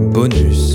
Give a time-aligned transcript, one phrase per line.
[0.00, 0.69] Bonus.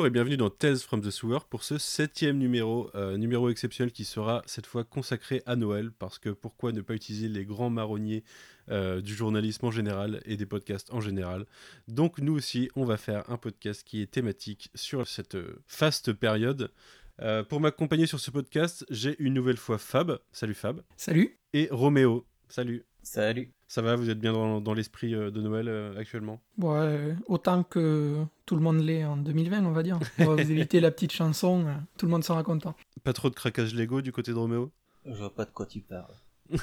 [0.00, 3.92] Bonjour et bienvenue dans Tales from the Sewer pour ce septième numéro, euh, numéro exceptionnel
[3.92, 7.68] qui sera cette fois consacré à Noël, parce que pourquoi ne pas utiliser les grands
[7.68, 8.24] marronniers
[8.70, 11.44] euh, du journalisme en général et des podcasts en général.
[11.86, 16.14] Donc nous aussi, on va faire un podcast qui est thématique sur cette euh, faste
[16.14, 16.72] période.
[17.20, 21.38] Euh, pour m'accompagner sur ce podcast, j'ai une nouvelle fois Fab, salut Fab, Salut.
[21.52, 22.86] et Roméo, salut.
[23.02, 23.52] Salut.
[23.70, 26.42] Ça va, vous êtes bien dans, dans l'esprit euh, de Noël euh, actuellement?
[26.64, 29.96] Euh, autant que tout le monde l'est en 2020, on va dire.
[30.18, 32.74] On va vous éviter la petite chanson, euh, tout le monde sera content.
[33.04, 34.72] Pas trop de craquage Lego du côté de Roméo?
[35.06, 36.16] Je vois pas de quoi tu parles.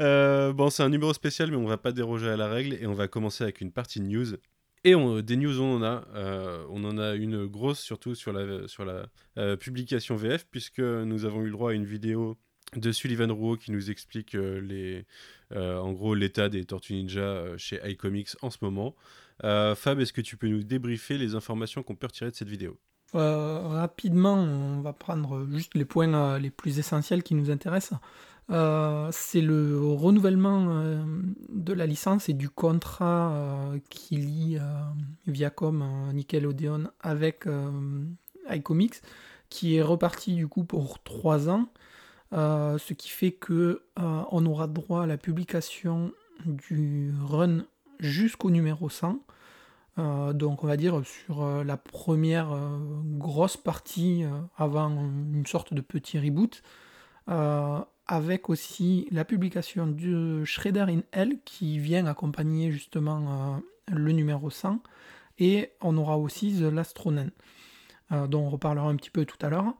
[0.00, 2.84] Euh, bon, c'est un numéro spécial, mais on va pas déroger à la règle et
[2.88, 4.26] on va commencer avec une partie news.
[4.82, 6.02] Et on- des news, on en a.
[6.16, 9.06] Euh, on en a une grosse, surtout sur la, sur la
[9.38, 12.36] euh, publication VF, puisque nous avons eu le droit à une vidéo
[12.76, 15.06] de Sullivan Rouault qui nous explique euh, les,
[15.52, 18.94] euh, en gros l'état des Tortues Ninja euh, chez iComics en ce moment.
[19.42, 22.78] Fab, est-ce que tu peux nous débriefer les informations qu'on peut retirer de cette vidéo?
[23.12, 27.98] Rapidement, on va prendre juste les points les plus essentiels qui nous intéressent.
[28.48, 31.04] C'est le renouvellement
[31.48, 34.58] de la licence et du contrat qui lie
[35.26, 37.46] Viacom Nickelodeon avec
[38.48, 39.02] iComics,
[39.48, 41.68] qui est reparti du coup pour trois ans,
[42.34, 46.10] Euh, ce qui fait que euh, on aura droit à la publication
[46.44, 47.64] du run
[48.00, 49.20] jusqu'au numéro 100.
[49.96, 52.48] Euh, donc on va dire sur la première
[53.04, 54.24] grosse partie
[54.56, 56.62] avant une sorte de petit reboot,
[58.06, 64.82] avec aussi la publication du Shredder in Hell qui vient accompagner justement le numéro 100,
[65.38, 69.74] et on aura aussi The Last dont on reparlera un petit peu tout à l'heure.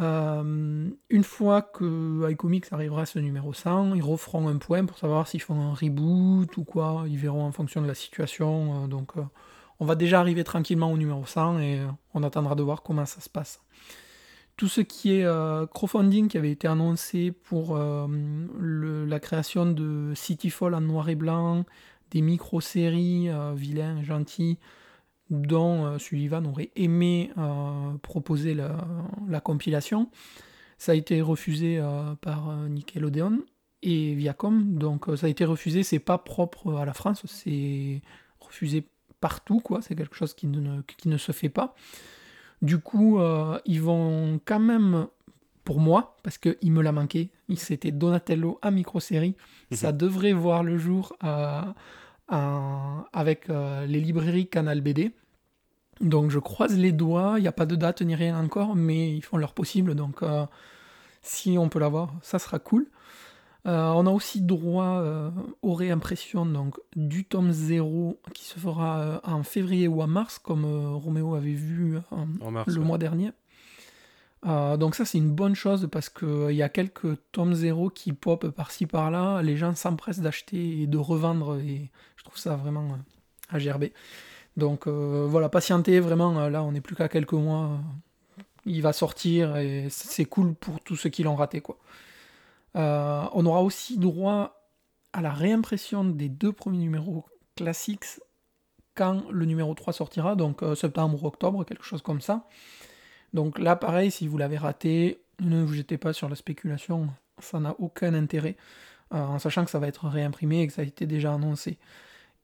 [0.00, 4.96] Euh, une fois que iComics arrivera à ce numéro 100, ils referont un point pour
[4.98, 7.04] savoir s'ils font un reboot ou quoi.
[7.08, 8.84] Ils verront en fonction de la situation.
[8.84, 9.22] euh, donc, euh,
[9.80, 11.80] on va déjà arriver tranquillement au numéro 100 et
[12.14, 13.60] on attendra de voir comment ça se passe.
[14.56, 15.24] Tout ce qui est
[15.72, 21.64] crowdfunding qui avait été annoncé pour la création de Cityfall en noir et blanc,
[22.10, 24.58] des micro-séries vilains, gentils,
[25.30, 28.76] dont euh, Sullivan aurait aimé euh, proposer la,
[29.28, 30.10] la compilation.
[30.78, 33.40] Ça a été refusé euh, par Nickelodeon
[33.82, 38.02] et Viacom, donc ça a été refusé, c'est pas propre à la France, c'est
[38.40, 38.88] refusé
[39.20, 41.74] partout, quoi, c'est quelque chose qui ne, qui ne se fait pas.
[42.60, 45.06] Du coup, euh, ils vont quand même,
[45.62, 49.36] pour moi, parce qu'il me l'a manqué, c'était Donatello à micro-série,
[49.70, 51.72] ça devrait voir le jour en-
[52.28, 55.12] avec euh, les librairies Canal BD.
[56.00, 59.12] Donc je croise les doigts, il n'y a pas de date ni rien encore, mais
[59.14, 60.46] ils font leur possible, donc euh,
[61.22, 62.86] si on peut l'avoir, ça sera cool.
[63.66, 65.30] Euh, on a aussi droit euh,
[65.62, 70.64] aux réimpressions donc, du tome 0 qui se fera en février ou en mars, comme
[70.64, 72.72] Roméo avait vu En mars.
[72.72, 72.86] le ouais.
[72.86, 73.32] mois dernier.
[74.46, 78.12] Euh, donc ça c'est une bonne chose parce qu'il y a quelques tomes 0 qui
[78.12, 82.84] pop par-ci par-là, les gens s'empressent d'acheter et de revendre et je trouve ça vraiment
[82.92, 82.96] euh,
[83.50, 83.92] à gerber.
[84.56, 87.64] Donc euh, voilà, patientez vraiment, euh, là on n'est plus qu'à quelques mois,
[88.38, 91.78] euh, il va sortir et c'est cool pour tous ceux qui l'ont raté quoi.
[92.76, 94.70] Euh, on aura aussi droit
[95.12, 97.24] à la réimpression des deux premiers numéros
[97.56, 98.04] classiques
[98.94, 102.46] quand le numéro 3 sortira, donc euh, septembre ou octobre, quelque chose comme ça.
[103.34, 107.08] Donc là, pareil, si vous l'avez raté, ne vous jetez pas sur la spéculation,
[107.38, 108.56] ça n'a aucun intérêt,
[109.14, 111.78] euh, en sachant que ça va être réimprimé et que ça a été déjà annoncé.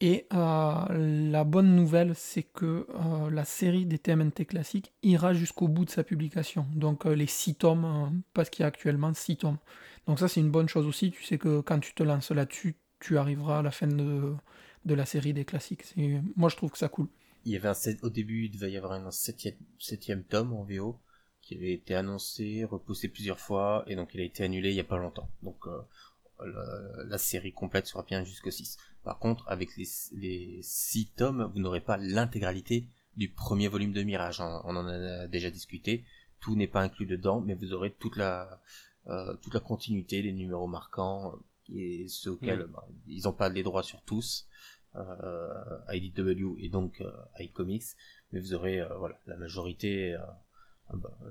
[0.01, 5.69] Et euh, la bonne nouvelle, c'est que euh, la série des TMNT classiques ira jusqu'au
[5.69, 6.67] bout de sa publication.
[6.75, 9.59] Donc les 6 tomes, parce qu'il y a actuellement 6 tomes.
[10.07, 11.11] Donc ça, c'est une bonne chose aussi.
[11.13, 14.35] Tu sais que quand tu te lances là-dessus, tu arriveras à la fin de,
[14.85, 15.85] de la série des classiques.
[16.37, 17.09] Moi, je trouve que ça cool.
[17.45, 20.53] Il y avait un sept- au début, il devait y avoir un septième, septième tome
[20.53, 20.99] en VO
[21.43, 24.81] qui avait été annoncé, repoussé plusieurs fois, et donc il a été annulé il y
[24.81, 25.29] a pas longtemps.
[25.43, 25.83] Donc euh,
[26.45, 28.79] la, la série complète sera bien jusqu'au 6.
[29.05, 32.87] Par contre, avec les, les 6 tomes, vous n'aurez pas l'intégralité
[33.17, 34.41] du premier volume de Mirage.
[34.41, 34.63] hein.
[34.65, 36.05] On en a déjà discuté.
[36.41, 38.61] Tout n'est pas inclus dedans, mais vous aurez toute la,
[39.09, 41.35] euh, toute la continuité, les numéros marquants.
[41.73, 44.47] et ceux auxquels bah, ils n'ont pas les droits sur tous,
[45.93, 47.11] IDW et donc euh,
[47.41, 47.85] iComics,
[48.33, 50.17] mais vous aurez euh, voilà la majorité,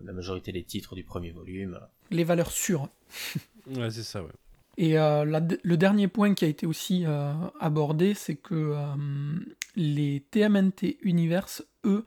[0.04, 1.80] la majorité des titres du premier volume.
[2.12, 2.89] Les valeurs sûres.
[3.68, 4.31] ouais, c'est ça, ouais.
[4.75, 7.06] Et le dernier point qui a été aussi
[7.60, 8.75] abordé, c'est que
[9.75, 12.06] les TMNT Universe, eux,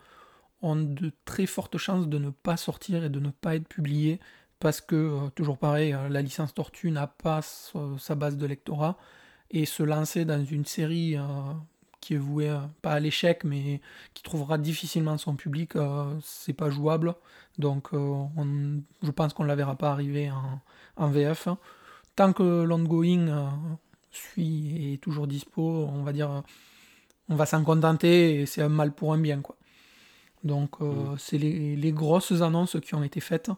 [0.63, 4.19] ont de très fortes chances de ne pas sortir et de ne pas être publiés
[4.59, 8.97] parce que, euh, toujours pareil, euh, la licence Tortue n'a pas sa base de lectorat,
[9.51, 11.23] et se lancer dans une série euh,
[12.01, 13.81] qui est vouée, pas à l'échec, mais
[14.15, 15.73] qui trouvera difficilement son public,
[16.23, 17.15] c'est pas jouable.
[17.59, 20.31] Donc je pense qu'on ne la verra pas arriver
[20.97, 21.49] en, VF.
[22.15, 23.51] Tant que l'ongoing
[24.13, 26.45] suit et est toujours dispo, on va dire,
[27.29, 29.41] on va s'en contenter, et c'est un mal pour un bien.
[29.41, 29.57] quoi.
[30.45, 31.17] Donc mmh.
[31.19, 33.51] c'est les, grosses annonces qui ont été faites.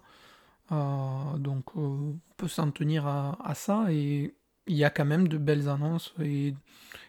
[0.71, 4.35] Euh, donc euh, on peut s'en tenir à, ça et
[4.69, 6.55] il y a quand même de belles annonces et,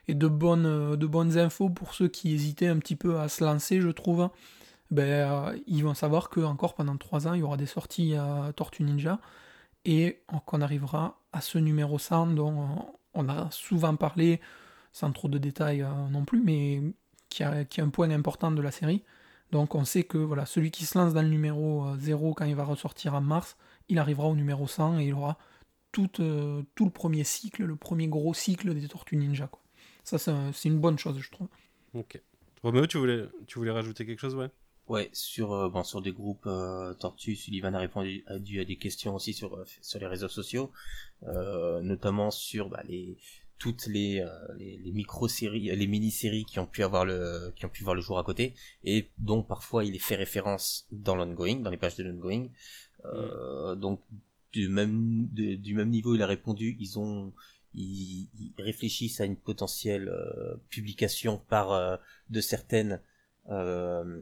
[0.07, 3.81] de, bonnes, de bonnes infos pour ceux qui hésitaient un petit peu à se lancer,
[3.81, 4.29] je trouve.
[4.91, 8.15] Ben, euh, ils vont savoir que encore pendant 3 ans, il y aura des sorties
[8.15, 9.19] à Tortue Ninja
[9.85, 14.41] et qu'on arrivera à ce numéro 100 dont on a souvent parlé,
[14.91, 16.81] sans trop de détails non plus, mais
[17.29, 19.03] qui, qui est un point important de la série.
[19.51, 22.45] Donc on sait que voilà, celui qui se lance dans le numéro 0 euh, quand
[22.45, 23.57] il va ressortir en mars,
[23.87, 25.37] il arrivera au numéro 100 et il aura
[25.91, 29.47] tout, euh, tout le premier cycle, le premier gros cycle des Tortues Ninja.
[29.47, 29.61] Quoi.
[30.03, 31.47] Ça, c'est une bonne chose, je trouve.
[31.93, 32.21] Ok.
[32.63, 34.49] Roméo, tu voulais, tu voulais rajouter quelque chose, ouais?
[34.87, 36.49] Ouais, sur, euh, bon, sur des groupes
[36.99, 40.71] Tortues, Sullivan a répondu à, des questions aussi sur, sur les réseaux sociaux,
[41.21, 43.17] notamment sur bah, les,
[43.59, 47.69] toutes les, euh, les, les micro-séries, les mini-séries qui ont pu avoir le, qui ont
[47.69, 51.57] pu voir le jour à côté, et dont parfois il est fait référence dans l'ongoing,
[51.57, 52.47] dans les pages de l'ongoing.
[53.05, 53.79] Euh, mm.
[53.79, 54.01] Donc
[54.51, 57.33] du même, du même niveau, il a répondu, ils ont,
[57.73, 61.97] ils, réfléchissent à une potentielle euh, publication par euh,
[62.29, 63.01] de certaines
[63.49, 64.21] euh,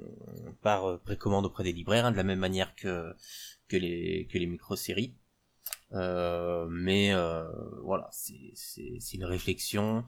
[0.62, 3.14] par précommande auprès des libraires, hein, de la même manière que
[3.68, 5.16] que les que les micro-séries.
[5.94, 7.48] Euh, mais euh,
[7.84, 10.04] voilà, c'est une réflexion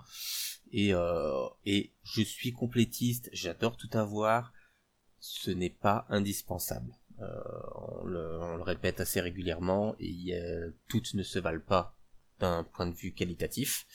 [0.72, 4.54] et, euh, et je suis complétiste, j'adore tout avoir.
[5.22, 6.94] Ce n'est pas indispensable.
[7.22, 10.34] On le, on, le, répète assez régulièrement et
[10.88, 11.96] toutes ne se valent pas
[12.40, 13.86] d'un point de vue qualitatif.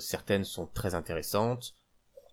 [0.00, 1.74] certaines sont très intéressantes,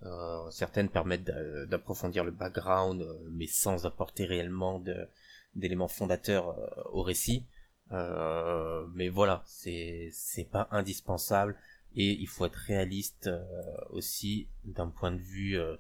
[0.04, 1.26] euh, certaines permettent
[1.70, 4.84] d'approfondir le background, mais sans apporter réellement
[5.56, 6.56] d'éléments fondateurs
[6.94, 7.46] au récit.
[7.92, 10.12] Euh, mais voilà, c'est
[10.52, 11.56] pas indispensable
[11.96, 13.42] et il faut être réaliste euh,
[13.90, 15.76] aussi d'un point de vue euh,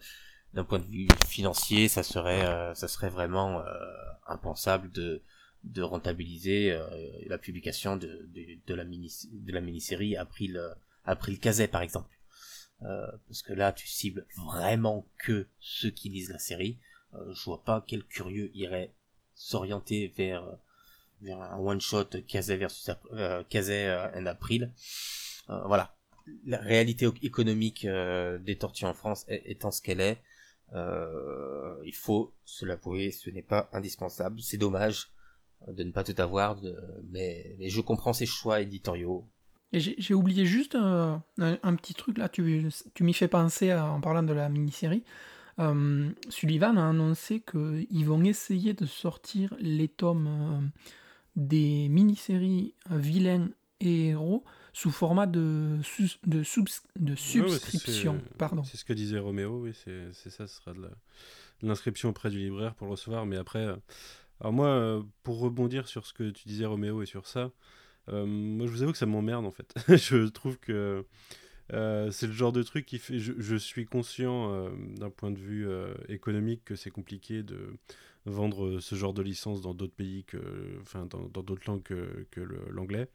[0.53, 3.63] d'un point de vue financier, ça serait ça serait vraiment
[4.27, 5.21] impensable de
[5.63, 6.77] de rentabiliser
[7.27, 8.29] la publication de,
[8.65, 10.71] de, la mini de la mini-série après le
[11.03, 12.17] après le caset par exemple.
[12.79, 16.79] parce que là tu cibles vraiment que ceux qui lisent la série.
[17.13, 18.93] je vois pas quel curieux irait
[19.35, 20.57] s'orienter vers
[21.21, 24.71] vers un one shot Kazé versus euh, Kazé en April.
[25.49, 25.95] Euh, voilà,
[26.45, 30.21] la réalité économique euh, des tortues en France étant ce qu'elle est,
[30.75, 34.39] euh, il faut se l'avouer, ce n'est pas indispensable.
[34.41, 35.11] C'est dommage
[35.67, 36.57] de ne pas tout avoir,
[37.11, 39.27] mais, je comprends ces choix éditoriaux.
[39.73, 41.21] J'ai oublié juste un,
[41.75, 45.03] petit truc là, tu, tu m'y fais penser en parlant de la mini-série.
[46.29, 50.71] Sullivan a annoncé qu'ils vont essayer de sortir les tomes
[51.35, 53.49] des mini-séries vilains
[53.81, 55.77] et héros sous format de,
[56.25, 56.43] de,
[56.97, 58.21] de subscription.
[58.37, 58.63] Pardon.
[58.63, 62.75] C'est ce que disait Roméo, oui, c'est ça, ce sera de l'inscription auprès du libraire
[62.75, 63.25] pour le recevoir.
[63.25, 63.75] Mais après, euh,
[64.39, 67.51] alors moi, euh, pour rebondir sur ce que tu disais Roméo et sur ça,
[68.09, 69.73] euh, moi je vous avoue que ça m'emmerde en fait.
[69.87, 71.05] je trouve que
[71.71, 73.19] c'est le genre de truc qui fait.
[73.19, 75.67] Je, je suis conscient d'un point de vue
[76.07, 77.77] économique que c'est compliqué de
[78.25, 80.39] vendre ce genre de licence dans d'autres pays que,
[80.81, 83.07] enfin, dans d'autres langues que, que l'anglais.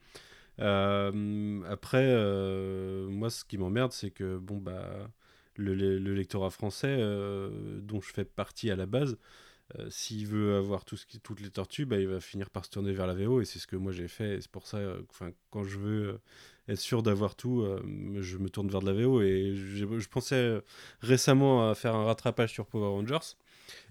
[0.60, 5.10] Euh, après, euh, moi, ce qui m'emmerde, c'est que bon bah
[5.56, 9.18] le, le lectorat français euh, dont je fais partie à la base,
[9.88, 12.70] s'il veut avoir tout ce qui, toutes les tortues, bah, il va finir par se
[12.70, 14.40] tourner vers la VO et c'est ce que moi j'ai fait.
[14.40, 14.78] C'est pour ça,
[15.10, 16.20] enfin, quand je veux
[16.68, 17.66] être sûr d'avoir tout,
[18.20, 20.60] je me tourne vers de la VO et je pensais
[21.00, 23.36] récemment à faire un rattrapage sur Power Rangers.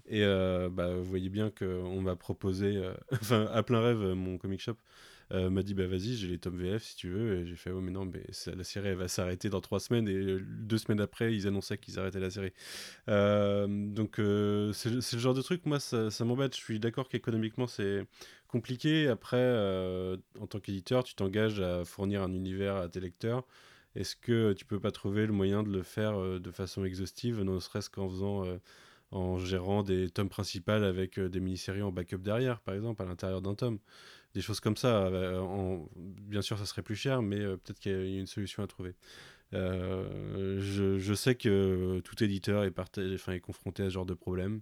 [0.06, 2.80] Et bah, vous voyez bien qu'on m'a proposé,
[3.12, 4.76] enfin à plein rêve, mon comic shop
[5.32, 7.38] euh, m'a dit bah vas-y, j'ai les tomes VF si tu veux.
[7.38, 8.22] Et j'ai fait oh mais non, mais
[8.54, 11.98] la série elle va s'arrêter dans trois semaines et deux semaines après ils annonçaient qu'ils
[11.98, 12.52] arrêtaient la série.
[13.06, 16.54] donc c'est le genre de truc, moi ça, m'embête.
[16.56, 18.06] Je suis d'accord qu'économiquement c'est
[18.54, 19.08] compliqué.
[19.08, 23.44] Après, euh, en tant qu'éditeur, tu t'engages à fournir un univers à tes lecteurs.
[23.96, 27.42] Est-ce que tu peux pas trouver le moyen de le faire euh, de façon exhaustive,
[27.42, 28.58] ne serait-ce qu'en faisant, euh,
[29.10, 33.42] en gérant des tomes principaux avec des mini-séries en backup derrière, par exemple, à l'intérieur
[33.42, 33.78] d'un tome?
[34.34, 35.10] Des choses comme ça.
[35.40, 35.88] En...
[35.96, 38.94] Bien sûr, ça serait plus cher, mais peut-être qu'il y a une solution à trouver.
[39.52, 42.72] Je, je, sais que tout éditeur est,
[43.14, 44.60] enfin, est confronté à ce genre de problème.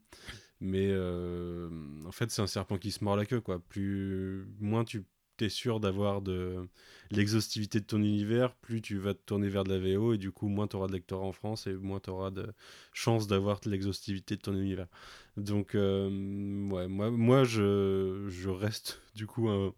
[0.63, 1.69] Mais euh,
[2.07, 3.59] en fait, c'est un serpent qui se mord la queue, quoi.
[3.59, 5.03] Plus, moins tu
[5.45, 6.69] es sûr d'avoir de
[7.11, 10.33] l'exhaustivité de ton univers, plus tu vas te tourner vers de la VO, et du
[10.33, 12.53] coup, moins tu auras de lecteurs en France, et moins tu auras de
[12.93, 14.89] chance d'avoir l'exhaustivité de ton univers.
[15.37, 16.09] Donc, euh,
[16.71, 19.75] ouais, moi, moi je, je reste du coup un,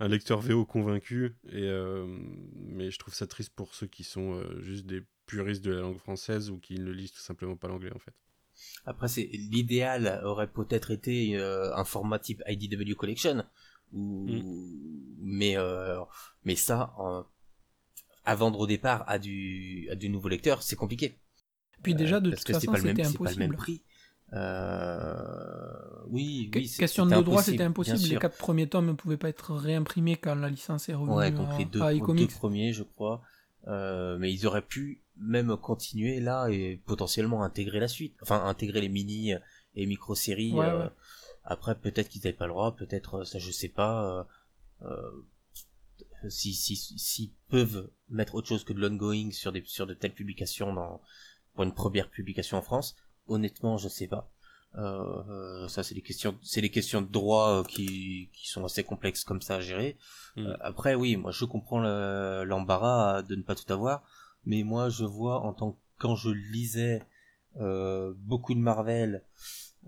[0.00, 2.06] lecteur VO convaincu, et, euh,
[2.54, 5.98] mais je trouve ça triste pour ceux qui sont juste des puristes de la langue
[5.98, 8.14] française ou qui ne lisent tout simplement pas l'anglais, en fait.
[8.84, 13.44] Après, c'est l'idéal aurait peut-être été euh, un format type IDW Collection,
[13.92, 15.16] ou mm.
[15.20, 16.00] mais euh,
[16.44, 16.94] mais ça,
[18.24, 21.18] à vendre au départ à du à du nouveau lecteur, c'est compliqué.
[21.82, 23.24] Puis déjà de toute façon, c'était impossible.
[23.24, 23.82] Pas le même prix.
[24.32, 25.14] Euh...
[26.08, 26.72] Oui, oui.
[26.78, 27.98] Question de droit, c'était impossible.
[27.98, 31.30] Les quatre premiers tomes ne pouvaient pas être réimprimés quand la licence est revenue ouais,
[31.30, 33.22] donc les deux, premiers, je crois.
[33.68, 38.16] Euh, mais ils auraient pu même continuer là et potentiellement intégrer la suite.
[38.22, 39.32] Enfin, intégrer les mini
[39.74, 40.54] et micro-séries.
[40.56, 40.88] Euh,
[41.46, 44.26] après, peut-être qu'ils n'avaient pas le droit, peut-être, euh, ça je sais pas.
[46.28, 50.14] si, si, si peuvent mettre autre chose que de l'ongoing sur des sur de telles
[50.14, 51.00] publications dans
[51.54, 52.96] pour une première publication en France,
[53.28, 54.30] honnêtement, je sais pas.
[54.76, 59.24] Euh, ça c'est des questions c'est des questions de droit qui, qui sont assez complexes
[59.24, 59.96] comme ça à gérer
[60.36, 60.46] Mm.
[60.46, 64.04] Euh, après, oui, moi je comprends l'embarras de ne pas tout avoir,
[64.44, 67.02] mais moi je vois en tant que quand je lisais
[67.58, 69.24] euh, beaucoup de Marvel,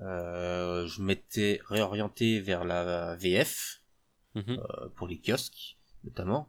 [0.02, 3.82] euh, je m'étais réorienté vers la VF
[4.36, 4.58] mm-hmm.
[4.58, 6.48] euh, pour les kiosques notamment.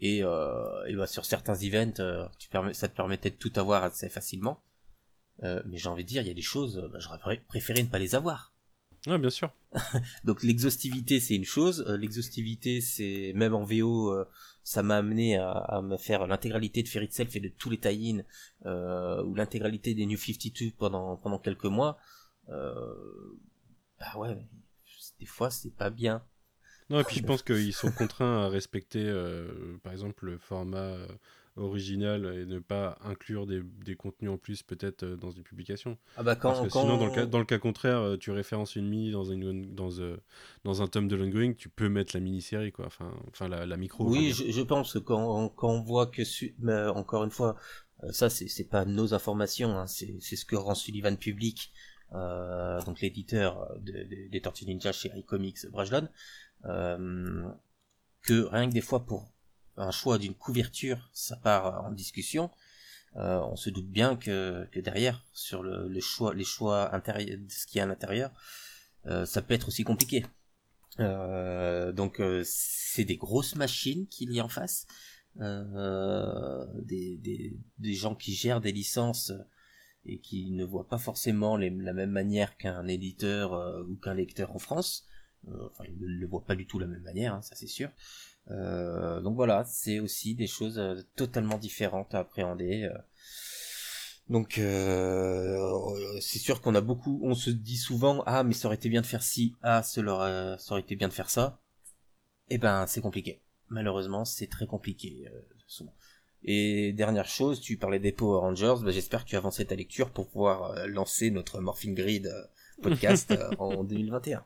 [0.00, 3.52] Et, euh, et bah, sur certains events, euh, tu permets, ça te permettait de tout
[3.56, 4.62] avoir assez facilement.
[5.42, 7.98] mais j'ai envie de dire, il y a des choses, bah, j'aurais préféré ne pas
[7.98, 8.52] les avoir.
[9.06, 9.50] Ouais, bien sûr.
[10.24, 14.28] Donc l'exhaustivité c'est une chose, euh, l'exhaustivité c'est même en VO euh,
[14.62, 18.22] ça m'a amené à, me faire l'intégralité de Fairy Self et de tous les tie
[18.64, 21.98] euh, ou l'intégralité des New 52 pendant pendant quelques mois.
[22.48, 23.38] Euh,
[23.98, 24.36] bah ouais,
[25.18, 26.24] des fois c'est pas bien.
[26.90, 29.12] Non et puis je pense qu'ils sont contraints à respecter
[29.82, 30.96] par exemple le format
[31.56, 35.98] original et ne pas inclure des, des contenus en plus peut-être euh, dans une publication.
[36.16, 38.30] Ah bah quand, Parce que sinon, dans le, cas, dans le cas contraire, euh, tu
[38.30, 40.16] références une mini dans, une, dans, euh,
[40.64, 42.86] dans un tome de l'ongoing, tu peux mettre la mini-série, quoi.
[42.86, 44.08] Enfin, enfin la, la micro.
[44.08, 46.22] Oui, je, je, pense que quand, quand on voit que,
[46.60, 47.56] mais encore une fois,
[48.10, 53.74] ça c'est pas nos informations, hein, c'est ce que rend Sullivan public, euh, donc l'éditeur
[53.80, 56.08] de, des Tortues Ninja chez iComics Brajlon,
[56.66, 57.48] euh,
[58.22, 59.32] que rien que des fois pour
[59.76, 62.50] un choix d'une couverture, ça part en discussion.
[63.16, 67.38] Euh, on se doute bien que, que derrière, sur le, le, choix, les choix intérieurs,
[67.48, 68.30] ce qu'il y a à l'intérieur,
[69.06, 70.24] euh, ça peut être aussi compliqué.
[71.00, 74.86] Euh, donc euh, c'est des grosses machines qu'il y a en face,
[75.40, 79.32] euh, des, des, des, gens qui gèrent des licences
[80.04, 83.52] et qui ne voient pas forcément la même manière qu'un éditeur
[83.88, 85.06] ou qu'un lecteur en France.
[85.46, 87.88] enfin, ils ne le voient pas du tout la même manière, hein, ça c'est sûr.
[88.50, 92.84] Euh, donc voilà, c'est aussi des choses euh, totalement différentes à appréhender.
[92.84, 92.98] Euh.
[94.28, 94.54] Donc
[96.20, 99.00] c'est sûr qu'on a beaucoup, on se dit souvent ah mais ça aurait été bien
[99.00, 101.60] de faire ci, ah ça aurait été bien de faire ça.
[102.48, 103.42] Eh ben c'est compliqué.
[103.68, 105.28] Malheureusement c'est très compliqué
[105.66, 105.94] souvent.
[106.44, 109.76] Et dernière chose, tu parlais des Power Rangers, bah, j'espère que tu as avancé ta
[109.76, 112.32] lecture pour pouvoir lancer notre Morphing Grid
[112.82, 114.44] podcast en 2021.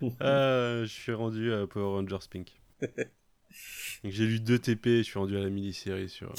[0.20, 2.60] je suis rendu à Power Rangers Pink.
[4.04, 6.32] j'ai lu deux TP et je suis rendu à la mini-série sur.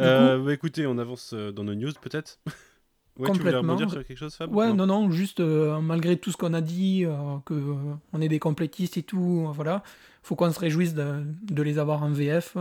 [0.00, 2.40] Euh, bah, écoutez, on avance euh, dans nos news peut-être.
[3.18, 4.54] Ouais, Tu voulais dire sur quelque chose, Fab?
[4.54, 7.04] Ouais, non, non, juste euh, malgré tout ce qu'on a dit,
[7.44, 7.74] que
[8.12, 9.82] on est des complétistes et tout, voilà,
[10.22, 12.56] faut qu'on se réjouisse de, de, les avoir en VF.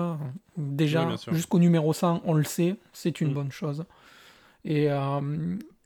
[0.58, 3.34] Déjà, jusqu'au numéro 100, on le sait, c'est une mm.
[3.34, 3.86] bonne chose.
[4.66, 4.90] Et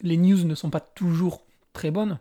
[0.02, 2.20] les news ne sont pas toujours très bonnes,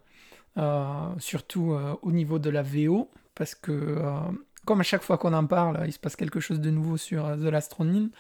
[1.19, 3.09] surtout au niveau de la VO
[3.41, 4.21] parce que euh,
[4.67, 7.25] comme à chaque fois qu'on en parle, il se passe quelque chose de nouveau sur
[7.25, 8.11] euh, The Last Ronin,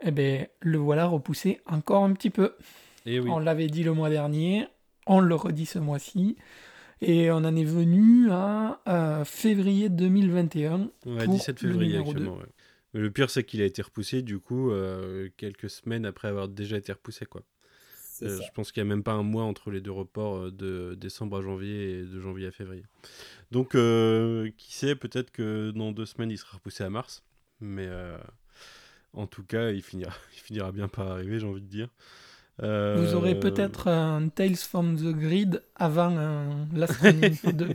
[0.00, 2.56] eh ben, le voilà repoussé encore un petit peu.
[3.08, 3.30] Et oui.
[3.30, 4.66] On l'avait dit le mois dernier,
[5.06, 6.36] on le redit ce mois-ci,
[7.00, 10.90] et on en est venu à, euh, février 2021.
[11.06, 12.38] Ouais, 17 février actuellement.
[12.94, 14.72] Le pire, c'est qu'il a été repoussé, du coup,
[15.36, 17.42] quelques semaines après avoir déjà été repoussé, quoi.
[18.22, 20.50] Euh, je pense qu'il n'y a même pas un mois entre les deux reports euh,
[20.50, 22.84] de décembre à janvier et de janvier à février.
[23.50, 27.22] Donc, euh, qui sait, peut-être que dans deux semaines, il sera repoussé à mars.
[27.60, 28.18] Mais euh,
[29.12, 31.88] en tout cas, il finira, il finira bien par arriver, j'ai envie de dire.
[32.62, 37.68] Euh, Vous aurez peut-être un Tales from the Grid avant un Last Running 2.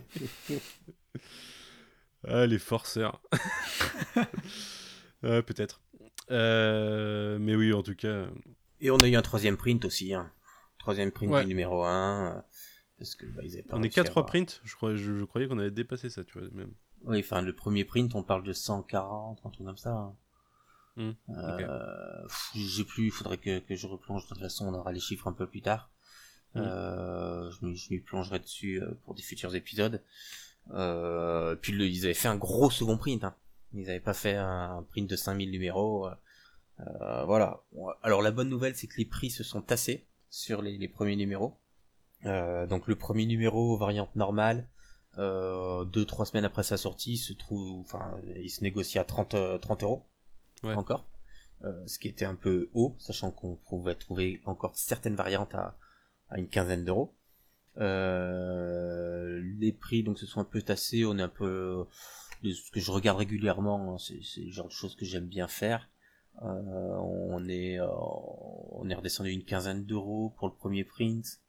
[2.28, 3.22] Ah, les forceurs.
[5.22, 5.82] Peut-être.
[6.32, 8.26] Euh, mais oui, en tout cas.
[8.82, 10.14] Et on a eu un troisième print aussi.
[10.14, 10.32] Hein.
[10.80, 11.42] Troisième print Ouais.
[11.44, 12.44] du numéro 1.
[12.98, 14.76] parce que, bah, ils avaient pas On est réussi 4 à 3 avoir- prints je,
[14.76, 16.72] crois, je, je croyais qu'on avait dépassé ça, tu vois, même.
[17.06, 19.92] Oui, enfin, le premier print, on parle de 140, un truc comme ça.
[19.92, 20.16] hein.
[20.96, 24.24] Hmm, Euh, J'ai plus, il faudrait que, que je replonge.
[24.24, 25.90] De toute façon, on aura les chiffres un peu plus tard.
[26.56, 26.60] Hmm.
[26.62, 30.02] Euh, je m'y- je m'y plongerai dessus euh, pour des futurs épisodes.
[30.68, 33.24] Puis le, ils avaient fait un gros second print.
[33.24, 33.36] Hein.
[33.74, 36.08] Ils avaient pas fait un print de 5000 numéros.
[36.80, 37.64] euh, voilà.
[38.04, 41.16] Alors la bonne nouvelle, c'est que les prix se sont tassés sur les, les premiers
[41.16, 41.58] numéros.
[42.26, 44.68] Euh, donc le premier numéro, variante normale,
[45.18, 49.34] euh, deux trois semaines après sa sortie, se trouve, enfin, il se négocie à 30,
[49.36, 50.06] euh, 30 euros
[50.64, 51.06] Encore,
[51.64, 55.78] Euh, ce qui était un peu haut, sachant qu'on pouvait trouver encore certaines variantes à,
[56.30, 57.14] à une quinzaine d'euros.
[57.78, 61.86] Euh, les prix donc se sont un peu tassés, on est un peu
[62.44, 65.48] ce que je regarde régulièrement, hein, c'est c'est le genre de choses que j'aime bien
[65.48, 65.90] faire.
[66.42, 67.88] Euh, on est euh,
[68.72, 71.40] on est redescendu une quinzaine d'euros pour le premier print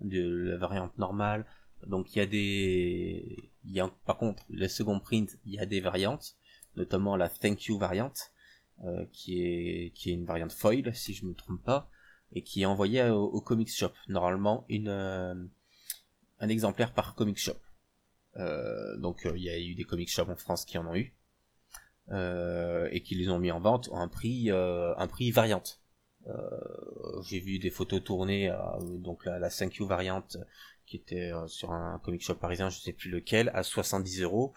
[0.00, 1.44] de la variante normale.
[1.86, 5.58] Donc il y a des il y a par contre le second print, il y
[5.58, 6.36] a des variantes,
[6.76, 8.30] notamment la thank you variante
[8.84, 11.88] euh, qui est qui est une variante foil si je me trompe pas
[12.32, 13.92] et qui est envoyée au, au comics shop.
[14.08, 15.34] Normalement une euh,
[16.38, 17.56] un exemplaire par comic shop.
[18.36, 20.96] Euh, donc euh, il y a eu des comic shops en France qui en ont
[20.96, 21.14] eu
[22.10, 25.80] euh, et qui les ont mis en vente à un prix euh, un prix variante.
[26.28, 28.50] Euh, J'ai vu des photos tournées
[28.80, 30.36] donc la, la 5Q variante
[30.86, 34.52] qui était sur un comic shop parisien, je sais plus lequel, à 70 euros,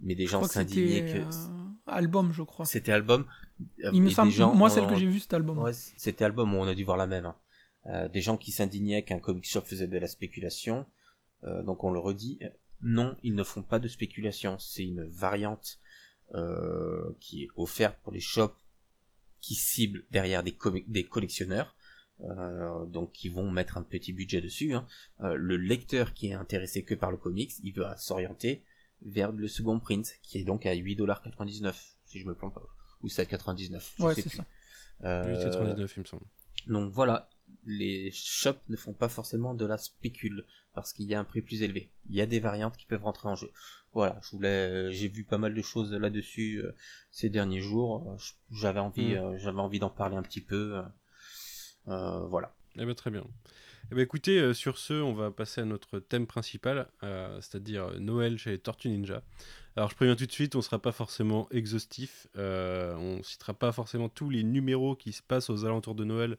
[0.00, 1.24] mais des gens que s'indignaient que
[1.88, 2.64] album, je crois.
[2.66, 3.26] c'était album.
[3.84, 5.58] euh, Il me semble, gens moi celle que j'ai vue c'était album.
[5.58, 7.26] Ouais, c'était album où on a dû voir la même.
[7.26, 7.36] hein.
[7.86, 10.86] Euh, des gens qui s'indignaient qu'un comic shop faisait de la spéculation.
[11.44, 12.38] Euh, donc on le redit,
[12.82, 14.58] non, ils ne font pas de spéculation.
[14.58, 15.78] C'est une variante
[16.34, 18.54] euh, qui est offerte pour les shops
[19.40, 21.74] qui ciblent derrière des, des collectionneurs.
[22.20, 24.74] Euh, donc qui vont mettre un petit budget dessus.
[24.74, 24.84] hein.
[25.20, 28.64] Euh, le lecteur qui est intéressé que par le comics, il va s'orienter
[29.02, 31.74] vers le second print, qui est donc à 8,99$,
[32.06, 32.62] si je me plante pas.
[33.02, 33.92] Ou 7,99$.
[33.98, 34.36] je Ouais, sais c'est plus.
[34.38, 34.44] ça.
[35.04, 35.34] Euh,
[35.76, 36.24] 8,99 il me semble.
[36.66, 37.30] donc voilà,
[37.64, 41.40] les shops ne font pas forcément de la spécule parce qu'il y a un prix
[41.42, 41.90] plus élevé.
[42.10, 43.50] Il y a des variantes qui peuvent rentrer en jeu.
[43.92, 46.72] Voilà, je voulais, j'ai vu pas mal de choses là-dessus euh,
[47.10, 48.10] ces derniers jours.
[48.12, 48.16] Euh,
[48.50, 49.18] J'avais envie, Mm.
[49.18, 50.76] euh, j'avais envie d'en parler un petit peu.
[50.78, 50.82] euh,
[51.88, 52.54] euh, voilà.
[52.76, 53.24] Eh ben, très bien.
[53.90, 57.86] Eh ben, écoutez, euh, sur ce, on va passer à notre thème principal, euh, c'est-à-dire
[57.86, 59.22] euh, Noël chez les Tortues Ninja.
[59.76, 62.26] Alors, je préviens tout de suite, on ne sera pas forcément exhaustif.
[62.36, 66.36] on citera pas forcément tous les numéros qui se passent aux alentours de Noël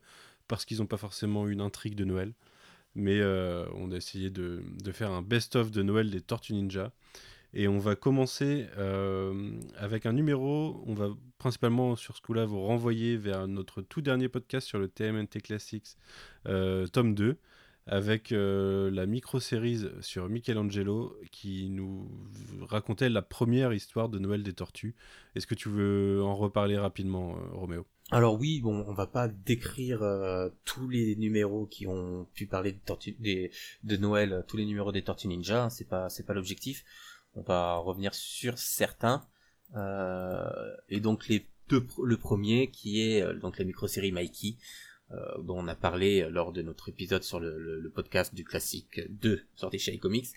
[0.47, 2.33] parce qu'ils n'ont pas forcément une intrigue de Noël.
[2.95, 6.91] Mais on a essayé de, de faire un best-of de Noël des Tortues Ninja.
[7.53, 10.83] Et on va commencer euh, avec un numéro.
[10.85, 11.09] On va
[11.39, 15.97] principalement sur ce coup-là vous renvoyer vers notre tout dernier podcast sur le TMNT Classics,
[16.47, 17.37] euh, tome 2,
[17.87, 22.07] avec euh, la micro-série sur Michelangelo qui nous
[22.61, 24.95] racontait la première histoire de Noël des Tortues.
[25.33, 27.87] Est-ce que tu veux en reparler rapidement, Roméo?
[28.11, 30.01] Alors oui, bon, on va pas décrire
[30.65, 33.49] tous les numéros qui ont pu parler de,
[33.83, 35.65] de Noël, tous les numéros des Tortues Ninja.
[35.65, 36.83] hein, c'est pas, c'est pas l'objectif.
[37.39, 39.25] On va revenir sur certains.
[39.77, 44.55] Euh, et donc le premier qui est euh, donc la micro-série Mikey,
[45.11, 49.45] euh, dont on a parlé lors de notre épisode sur le, podcast du classique 2
[49.55, 50.27] sorti chez iComics,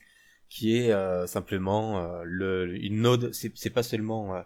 [0.48, 3.32] qui est simplement le, une ode.
[3.32, 4.44] C'est, pas seulement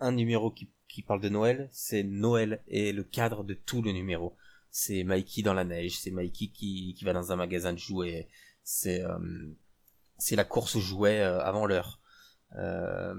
[0.00, 4.36] un numéro qui, parle de Noël, c'est Noël et le cadre de tout le numéro.
[4.70, 8.28] C'est Mikey dans la neige, c'est Mikey qui, qui va dans un magasin de jouets,
[8.64, 9.02] c'est
[10.20, 11.98] c'est la course aux jouets euh, avant l'heure.
[12.58, 13.14] Euh,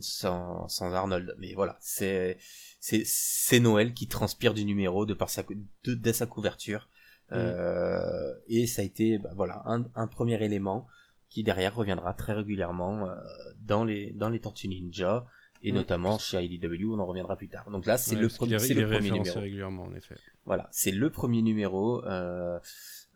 [0.00, 2.38] sans, sans Arnold, mais voilà, c'est
[2.80, 5.42] c'est c'est Noël qui transpire du numéro de par sa
[5.84, 6.88] de, dès sa couverture,
[7.32, 10.86] Euh, et ça a été bah, voilà un, un premier élément
[11.30, 13.14] qui derrière reviendra très régulièrement euh,
[13.60, 15.26] dans les dans les Tortues Ninja
[15.62, 15.76] et Mm.
[15.76, 17.70] notamment chez IDW, on en reviendra plus tard.
[17.70, 19.40] Donc là, c'est Ouais, le, est le premier numéro.
[19.40, 20.16] régulièrement, en effet.
[20.44, 22.58] Voilà, c'est le premier numéro, euh,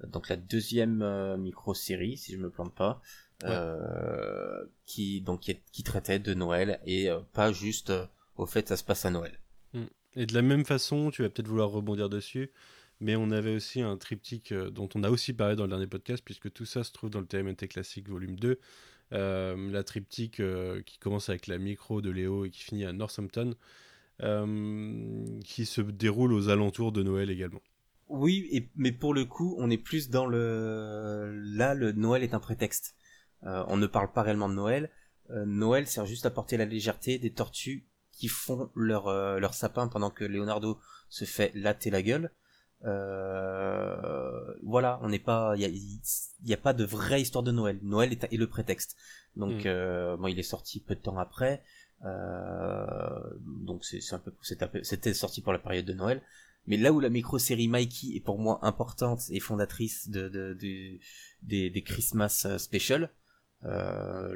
[0.06, 3.00] donc la deuxième euh, micro-série, si je me plante pas,
[3.44, 3.50] Ouais.
[3.52, 7.92] euh, qui donc qui, qui traitait de Noël et euh, pas juste
[8.36, 9.38] au fait ça se passe à Noël.
[10.16, 12.50] Et de la même façon, tu vas peut-être vouloir rebondir dessus,
[13.00, 16.22] Mais on avait aussi un triptyque dont on a aussi parlé dans le dernier podcast,
[16.24, 18.58] puisque tout ça se trouve dans le TMNT Classique volume 2.
[19.12, 20.42] la triptyque
[20.84, 23.54] qui commence avec la micro de Léo et qui finit à Northampton,
[25.44, 27.62] qui se déroule aux alentours de Noël également.
[28.08, 31.32] Oui, et, mais pour le coup, on est plus dans le...
[31.56, 32.94] Là, le Noël est un prétexte.
[33.42, 34.90] on ne parle pas réellement de Noël.
[35.30, 37.86] Noël sert juste à porter la légèreté des tortues
[38.18, 42.32] qui font leur, euh, leur sapin pendant que Leonardo se fait latter la gueule.
[42.84, 47.78] Euh, voilà, on n'est pas, il y a, a, pas de vraie histoire de Noël.
[47.82, 48.96] Noël est, est le prétexte.
[49.36, 49.66] Donc, mm.
[49.66, 51.62] euh, bon, il est sorti peu de temps après.
[52.04, 54.32] Euh, donc c'est un peu,
[54.82, 56.22] c'était sorti pour la période de Noël.
[56.68, 60.98] Mais là où la micro-série Mikey est pour moi importante et fondatrice de, de, de
[61.42, 63.10] des, des, Christmas Special,
[63.64, 64.34] euh,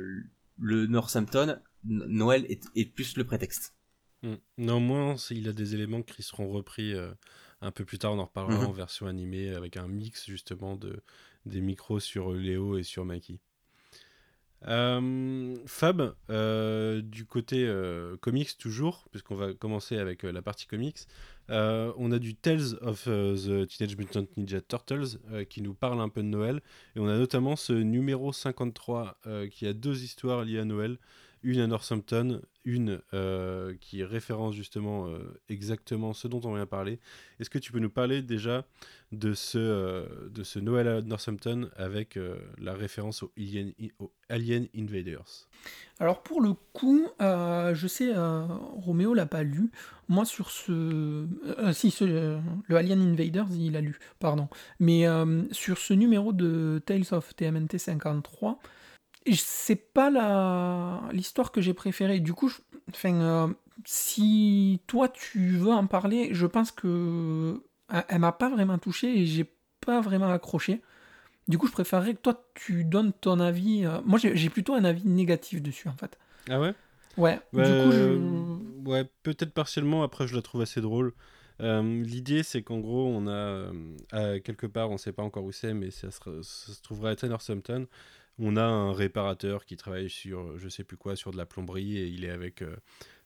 [0.58, 3.74] le Northampton Noël est, plus le prétexte.
[4.22, 4.36] Hmm.
[4.56, 7.12] Néanmoins, il a des éléments qui seront repris euh,
[7.60, 8.68] un peu plus tard, on en reparlera mhm.
[8.68, 11.02] en version animée, avec un mix justement de,
[11.44, 13.40] des micros sur Léo et sur Mikey.
[14.68, 17.70] Euh, Fab, euh, du côté
[18.20, 21.06] comics toujours, puisqu'on va commencer avec la partie comics,
[21.48, 26.22] on a du Tales of the Teenage Mutant Ninja Turtles qui nous parle un peu
[26.22, 26.60] de Noël,
[26.96, 29.18] et on a notamment ce numéro 53
[29.50, 30.98] qui a deux histoires liées à Noël
[31.42, 37.00] une à Northampton, une euh, qui référence justement euh, exactement ce dont on vient parler.
[37.40, 38.64] Est-ce que tu peux nous parler déjà
[39.10, 42.18] de ce, euh, de ce Noël à Northampton avec
[42.58, 43.72] la référence aux Alien,
[44.28, 45.48] Alien, Invaders?
[45.98, 49.70] Alors pour le coup, je sais, Roméo l'a pas lu.
[50.08, 51.26] Moi sur ce...
[51.72, 54.48] si, le Alien Invaders, il a lu, pardon.
[54.78, 55.06] Mais
[55.50, 58.60] sur ce numéro de Tales of TMNT 53,
[59.32, 62.20] c'est pas la l'histoire que j'ai préférée.
[62.20, 62.50] Du coup,
[62.90, 63.48] enfin, euh,
[63.84, 67.62] si toi tu veux en parler, je pense que
[68.08, 69.46] elle m'a pas vraiment touché et j'ai
[69.84, 70.80] pas vraiment accroché.
[71.48, 73.84] Du coup, je préférerais que toi tu donnes ton avis.
[73.84, 76.18] Euh, moi, j'ai plutôt un avis négatif dessus en fait.
[76.48, 76.74] Ah ouais?
[77.18, 77.38] Ouais.
[77.52, 78.88] du coup, je...
[78.88, 80.02] ouais, peut-être partiellement.
[80.02, 81.12] Après, je la trouve assez drôle.
[81.60, 83.70] Euh, l'idée, c'est qu'en gros, on a
[84.40, 87.26] quelque part, on sait pas encore où c'est, mais ça se, ça se trouvera à
[87.26, 87.86] Northampton
[88.44, 91.96] on a un réparateur qui travaille sur je sais plus quoi, sur de la plomberie
[91.96, 92.74] et il est avec euh,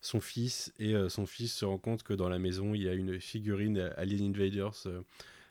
[0.02, 2.88] son fils et euh, son fils se rend compte que dans la maison il y
[2.88, 5.00] a une figurine Alien Invaders euh,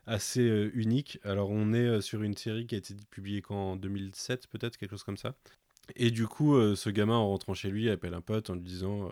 [0.06, 0.44] assez
[0.76, 1.20] unique.
[1.24, 5.04] Alors on est sur une série qui a été publiée qu'en 2007 peut-être quelque chose
[5.04, 5.34] comme ça.
[5.96, 9.12] Et du coup ce gamin en rentrant chez lui appelle un pote en lui disant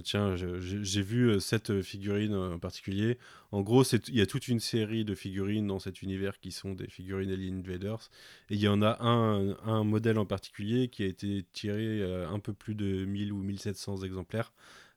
[0.00, 3.18] Tiens, j'ai vu euh, cette euh, figurine en particulier.
[3.50, 6.72] En gros, il y a toute une série de figurines dans cet univers qui sont
[6.72, 8.08] des figurines Alien Invaders.
[8.48, 12.38] Et il y en a un, modèle en particulier qui a été tiré euh, un
[12.38, 14.52] peu plus de 1000 ou 1700 exemplaires,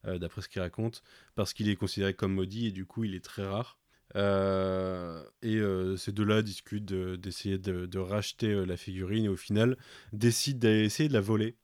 [0.05, 1.01] d'après ce qu'il raconte,
[1.33, 3.79] parce qu'il est considéré comme maudit et du coup, il est très rare.
[4.15, 5.59] et
[5.97, 9.77] ces deux-là discutent d'essayer de, de, racheter la figurine et au final
[10.13, 11.55] décident d'essayer de la voler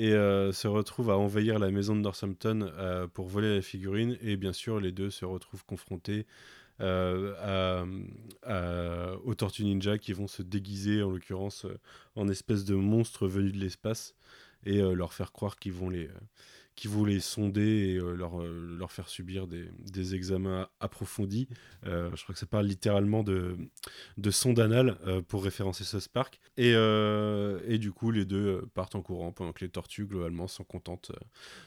[0.00, 4.16] et euh, se retrouve à envahir la maison de Northampton euh, pour voler la figurine.
[4.22, 6.24] Et bien sûr, les deux se retrouvent confrontés
[6.80, 7.94] euh,
[9.26, 11.66] aux Tortues Ninja qui vont se déguiser, en l'occurrence,
[12.16, 14.14] en espèces de monstres venus de l'espace
[14.64, 16.08] et leur faire croire qu'ils vont les
[16.74, 21.46] qui voulait sonder et euh, leur, euh, leur faire subir des, examens approfondis.
[21.86, 23.56] Euh, je crois que ça parle littéralement de,
[24.16, 24.96] de sonde anal
[25.28, 26.40] pour référencer ce Spark.
[26.56, 30.64] Et, et du coup, les deux partent en courant pendant que les tortues, globalement, sont
[30.64, 31.12] contentes.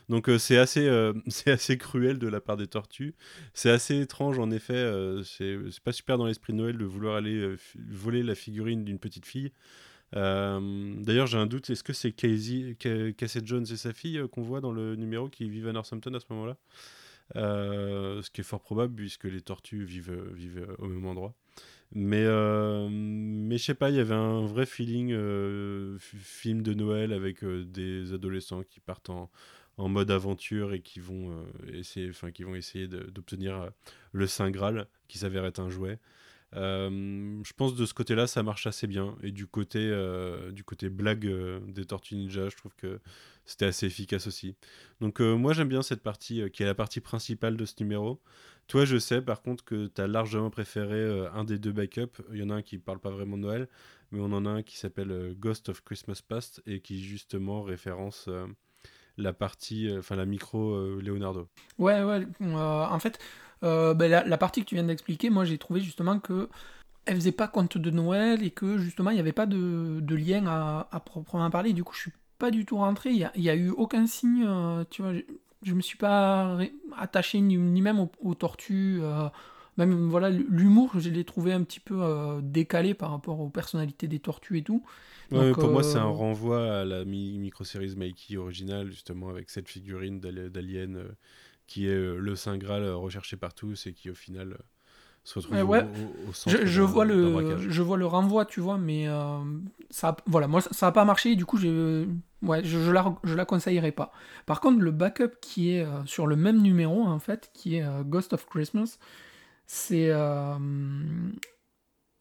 [0.10, 0.90] Donc c'est assez,
[1.28, 3.16] c'est assez cruel de la part des tortues.
[3.54, 4.92] C'est assez étrange, en effet.
[5.24, 9.26] c'est pas super dans l'esprit de Noël de vouloir aller voler la figurine d'une petite
[9.26, 9.52] fille.
[10.16, 12.76] Euh, d'ailleurs, j'ai un doute, est-ce que c'est Casey,
[13.18, 16.14] Cassette Jones et sa fille euh, qu'on voit dans le numéro qui vivent à Northampton
[16.14, 16.58] à ce moment-là?
[17.36, 21.34] Euh, Ce qui est fort probable puisque les tortues vivent, vivent au même endroit.
[21.96, 22.26] Mais,
[22.90, 25.16] mais je sais pas, il y avait un vrai feeling
[26.00, 29.30] film de Noël avec des adolescents qui partent en,
[29.78, 33.70] en mode aventure et qui vont essayer, qui vont essayer d'obtenir
[34.12, 36.00] le Saint Graal, qui s'avère être un jouet.
[36.56, 39.16] Euh, je pense de ce côté-là, ça marche assez bien.
[39.24, 43.00] Et du côté, euh, du côté blague euh, des Tortues Ninja, je trouve que
[43.46, 44.56] c'était assez efficace aussi.
[45.02, 48.22] Donc moi, j'aime bien cette partie qui est la partie principale de ce numéro.
[48.68, 52.22] Toi, je sais par contre que tu as largement préféré un des deux backups.
[52.32, 53.68] Il y en a un qui parle pas vraiment de Noël,
[54.12, 58.30] mais on en a un qui s'appelle Ghost of Christmas Past et qui justement référence
[59.18, 61.50] la partie, enfin la micro Leonardo.
[61.78, 62.26] Ouais, ouais.
[62.40, 63.20] en fait,
[63.64, 66.50] euh, ben, la, partie que tu viens d'expliquer, moi j'ai trouvé justement que
[67.06, 70.46] elle faisait pas compte de Noël et que justement il n'y avait pas de, lien
[70.48, 71.74] à, proprement parler.
[71.74, 73.12] Du coup, je suis pas du tout rentré.
[73.12, 74.46] Il n'y a, eu aucun signe.
[74.48, 76.58] Euh, tu vois, je, ne me suis pas
[76.98, 79.00] attaché ni, même aux, tortues.
[79.02, 79.28] Euh,
[79.78, 84.08] Même voilà, l'humour, je l'ai trouvé un petit peu euh, décalé par rapport aux personnalités
[84.08, 84.84] des tortues et tout.
[85.32, 90.20] Ouais, pour moi, c'est un renvoi à la micro-série Mikey originale, justement, avec cette figurine
[90.20, 91.16] d'Alien
[91.68, 94.58] qui est le Saint Graal recherché par tous et qui, au final,
[95.24, 99.08] se retrouve au, centre je, vois le, je vois le renvoi, tu vois, mais
[99.90, 102.06] ça, voilà, moi, ça n'a pas marché, du coup, j'ai
[102.44, 104.12] ouais, je, je, la, je la conseillerais pas.
[104.46, 107.84] Par contre, le backup qui est euh, sur le même numéro, en fait, qui est
[107.84, 109.00] euh, Ghost of Christmas,
[109.66, 110.10] c'est.
[110.10, 110.58] Euh,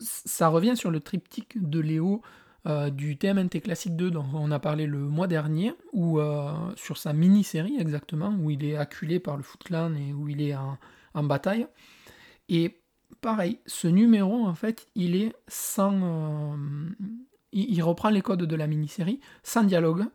[0.01, 2.23] ça revient sur le triptyque de Léo
[2.65, 6.21] du TMNT Classic 2 dont on a parlé le mois dernier, ou
[6.77, 10.55] sur sa mini-série exactement, où il est acculé par le Foot et où il est
[10.55, 11.67] en, bataille.
[12.49, 12.81] Et
[13.21, 16.57] pareil, ce numéro, en fait, il est sans
[17.53, 20.07] il, reprend les codes de la mini-série, sans dialogue,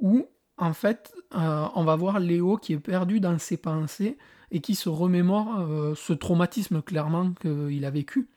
[0.00, 4.16] où en fait euh, on va voir Léo qui est perdu dans ses pensées
[4.50, 8.28] et qui se remémore euh, ce traumatisme clairement qu'il a vécu.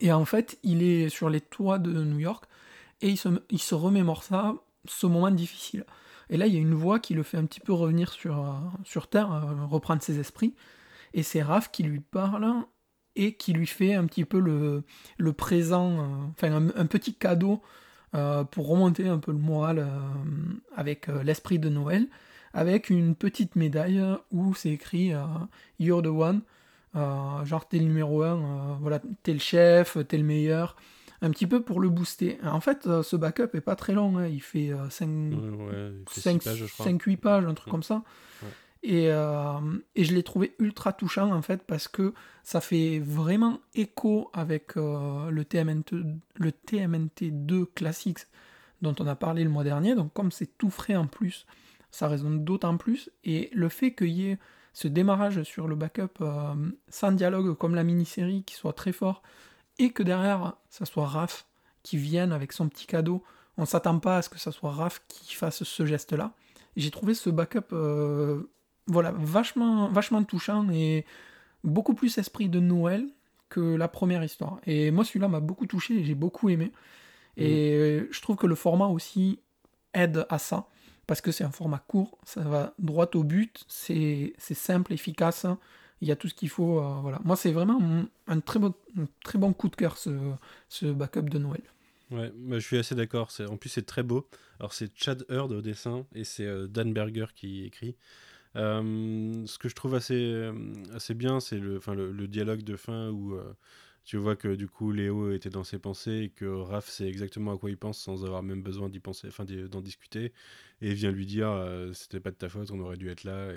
[0.00, 2.44] Et en fait, il est sur les toits de New York
[3.00, 3.10] et
[3.50, 4.54] il se, remémore ça,
[4.86, 5.84] ce moment difficile.
[6.30, 8.38] Et là, il y a une voix qui le fait un petit peu revenir sur,
[8.38, 9.30] euh, Terre,
[9.68, 10.54] reprendre ses esprits.
[11.14, 12.64] Et c'est Raph qui lui parle
[13.16, 17.62] et qui lui fait un petit peu le, présent, enfin un, petit cadeau
[18.14, 19.86] euh, pour remonter un peu le moral euh,
[20.74, 22.06] avec euh, l'esprit de Noël,
[22.54, 25.12] avec une petite médaille où c'est écrit
[25.78, 26.40] You're the one,
[26.94, 30.74] genre t'es le numéro 1, voilà, t'es le chef, t'es le meilleur,
[31.20, 32.38] un petit peu pour le booster.
[32.44, 34.26] En fait, ce backup est pas très long, hein.
[34.26, 38.02] il fait 5-8 pages, un truc comme ça.
[38.82, 39.58] Et, euh,
[39.96, 44.76] et, je l'ai trouvé ultra touchant en fait parce que ça fait vraiment écho avec
[44.76, 45.96] euh, le, TMNT,
[46.36, 48.20] le TMNT2 Classics
[48.80, 49.96] dont on a parlé le mois dernier.
[49.96, 51.44] Donc comme c'est tout frais en plus,
[51.90, 53.10] ça résonne d'autant plus.
[53.24, 54.38] Et le fait qu'il y ait
[54.72, 56.54] ce démarrage sur le backup euh,
[56.88, 59.22] sans dialogue comme la mini-série qui soit très fort
[59.78, 61.46] et que derrière ça soit Raph
[61.82, 63.22] qui vienne avec son petit cadeau,
[63.56, 66.32] on s'attend pas à ce que ça soit Raph qui fasse ce geste là.
[66.76, 67.74] J'ai trouvé ce backup
[68.88, 71.04] voilà, vachement, vachement touchant et
[71.62, 73.06] beaucoup plus esprit de Noël
[73.48, 74.58] que la première histoire.
[74.66, 76.72] Et moi, celui-là m'a beaucoup touché et j'ai beaucoup aimé.
[77.36, 78.08] Et mm.
[78.10, 79.38] je trouve que le format aussi
[79.94, 80.66] aide à ça,
[81.06, 85.46] parce que c'est un format court, ça va droit au but, c'est simple, efficace,
[86.00, 86.80] il y a tout ce qu'il faut.
[86.80, 87.20] Euh, voilà.
[87.24, 87.80] Moi, c'est vraiment
[88.26, 88.74] un, très bon,
[89.24, 90.10] très bon coup de cœur, ce,
[90.68, 91.62] ce backup de Noël.
[92.10, 93.30] Ouais, je suis assez d'accord.
[93.48, 94.28] En plus, c'est très beau.
[94.60, 97.96] Alors, c'est Chad Hurd au dessin et c'est euh, Dan Berger qui écrit.
[98.56, 100.50] Euh, ce que je trouve assez,
[100.94, 103.38] assez bien, c'est le, le, dialogue de fin où
[104.04, 107.52] tu vois que du coup Léo était dans ses pensées et que Raph sait exactement
[107.52, 110.32] à quoi il pense sans avoir même besoin d'y penser, enfin d'en discuter,
[110.80, 111.52] et vient lui dire
[111.92, 113.52] c'était pas de ta faute, on aurait dû être là.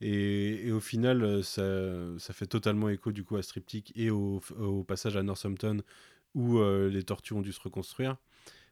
[0.00, 4.40] Et, au final, ça, ça, fait totalement écho du coup à Striptic et au,
[4.86, 5.82] passage à Northampton
[6.34, 8.16] où les tortues ont dû se reconstruire.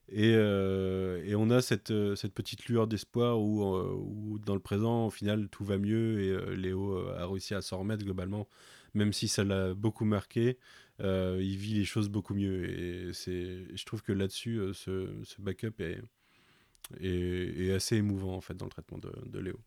[0.08, 5.10] Et, euh, on a cette, euh, petite lueur d'espoir où, euh, dans le présent, au
[5.10, 8.48] final, tout va mieux et Léo a réussi à s'en remettre globalement.
[8.94, 10.58] Même si ça l'a beaucoup marqué,
[11.00, 12.64] il vit les choses beaucoup mieux.
[12.70, 15.08] Et je trouve que là-dessus, ce,
[15.38, 19.58] backup est, assez émouvant en fait dans le traitement de, de Léo.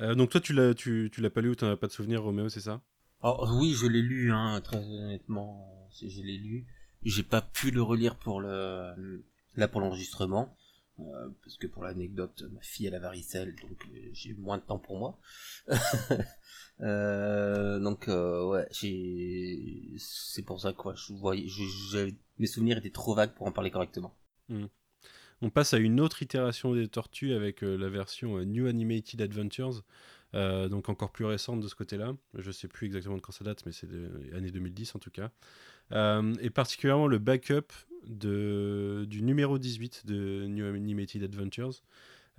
[0.00, 1.92] Donc toi, tu l'as, tu, tu l'as pas lu ou tu n'en as pas de
[1.92, 2.80] souvenir, Roméo, c'est ça?
[3.22, 5.88] Oh, Oui, je l'ai lu, hein, très honnêtement.
[6.00, 6.66] Je l'ai lu.
[7.02, 9.24] J'ai pas pu le relire pour le
[9.56, 10.56] là pour l'enregistrement,
[11.00, 14.62] euh, parce que pour l'anecdote, ma fille elle a varicelle, donc euh, j'ai moins de
[14.62, 15.18] temps pour moi.
[16.80, 18.68] euh, donc euh, ouais,
[19.98, 20.94] c'est pour ça quoi.
[20.94, 21.46] Je voyais,
[22.38, 24.16] mes souvenirs étaient trop vagues pour en parler correctement.
[24.48, 24.66] Hmm.
[25.44, 29.82] On passe à une autre itération des Tortues avec la version New Animated Adventures.
[30.32, 32.14] donc encore plus récente de ce côté-là.
[32.32, 33.86] Je sais plus exactement de quand ça date, mais c'est
[34.32, 35.30] l'année 2010 en tout cas.
[36.40, 37.72] et particulièrement le backup
[38.08, 41.82] du numéro 18 de New Animated Adventures,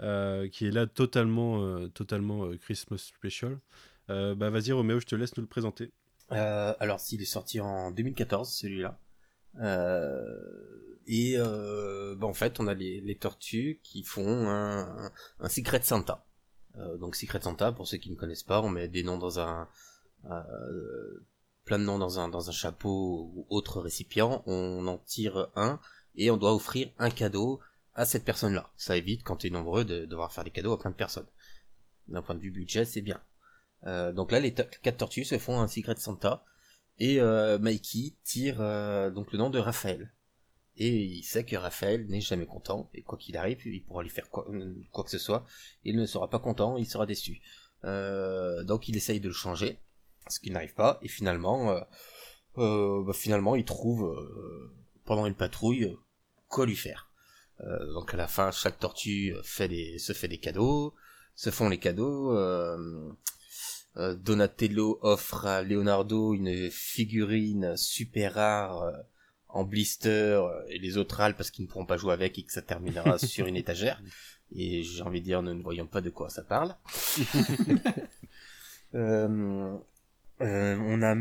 [0.01, 3.59] euh, qui est là totalement, euh, euh, Christmas Special.
[4.07, 5.91] bah vas-y Roméo, je te laisse nous le présenter.
[6.29, 8.99] alors s'il est sorti en 2014 celui-là.
[9.59, 16.25] Et bah, en fait on a les, les tortues qui font un, un, Secret Santa.
[16.99, 19.67] donc Secret Santa, pour ceux qui ne connaissent pas, on met des noms dans un
[21.65, 25.79] plein de noms dans un, dans un chapeau ou autre récipient, on en tire un
[26.15, 27.59] et on doit offrir un cadeau
[27.95, 28.69] à cette personne-là.
[28.77, 31.27] Ça évite, quand tu es nombreux, de devoir faire des cadeaux à plein de personnes.
[32.07, 33.19] D'un point de vue budget, c'est bien.
[33.85, 36.43] Euh, donc là, les quatre tortues se font un Secret Santa
[36.99, 40.11] et euh, Mikey tire euh, donc le nom de Raphaël.
[40.77, 44.09] Et il sait que Raphaël n'est jamais content, et quoi qu'il arrive, il pourra lui
[44.09, 44.45] faire quoi,
[44.91, 45.45] quoi, que ce soit,
[45.85, 47.41] il ne sera pas content, il sera déçu.
[47.83, 49.79] donc il essaye de le changer,
[50.27, 51.79] ce qui n'arrive pas, et finalement, euh,
[52.57, 54.13] euh, bah, finalement, il trouve
[55.05, 55.95] pendant une patrouille
[56.49, 57.09] quoi lui faire.
[57.93, 60.93] donc à la fin, chaque tortue fait des, se fait des cadeaux,
[61.35, 62.35] se font les cadeaux.
[63.97, 68.91] Donatello offre à Leonardo une figurine super rare
[69.47, 72.51] en blister et les autres râlent parce qu'ils ne pourront pas jouer avec et que
[72.51, 74.01] ça terminera sur une étagère.
[74.51, 76.75] Et j'ai envie de dire, nous ne voyons pas de quoi ça parle.
[78.93, 79.77] Euh,
[80.39, 81.15] euh, on a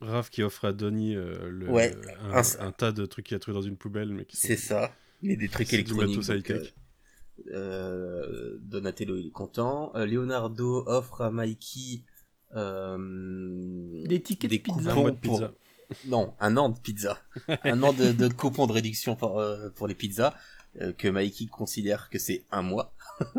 [0.00, 3.62] Raph qui offre à Donnie euh, le, un, tas de trucs qu'il a trouvé dans
[3.62, 4.08] une poubelle.
[4.14, 4.94] mais C'est ça.
[5.20, 6.74] Il y a des trucs électroniques.
[7.46, 9.92] Donatello il est content.
[9.94, 12.04] Leonardo offre à Mikey
[12.54, 14.94] des tickets de pizza.
[14.94, 15.52] de pizza.
[16.06, 17.18] Non, un an de pizza.
[17.64, 19.42] un an de, de coupons de réduction pour,
[19.74, 20.34] pour les pizzas.
[20.80, 22.94] Euh, que Mikey considère que c'est un mois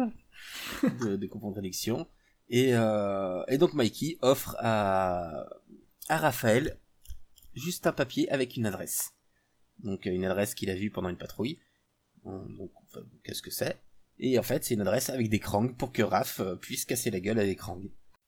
[0.83, 2.07] de, de coupons de réduction.
[2.49, 5.47] Et, euh, et donc Mikey offre à,
[6.09, 6.77] à Raphaël
[7.55, 9.13] juste un papier avec une adresse.
[9.79, 11.57] Donc une adresse qu'il a vue pendant une patrouille.
[12.23, 12.71] Donc
[13.23, 13.79] qu'est-ce que c'est?
[14.19, 17.11] Et en fait c'est une adresse avec des crangs pour que Raph euh, puisse casser
[17.11, 17.81] la gueule à des crangs.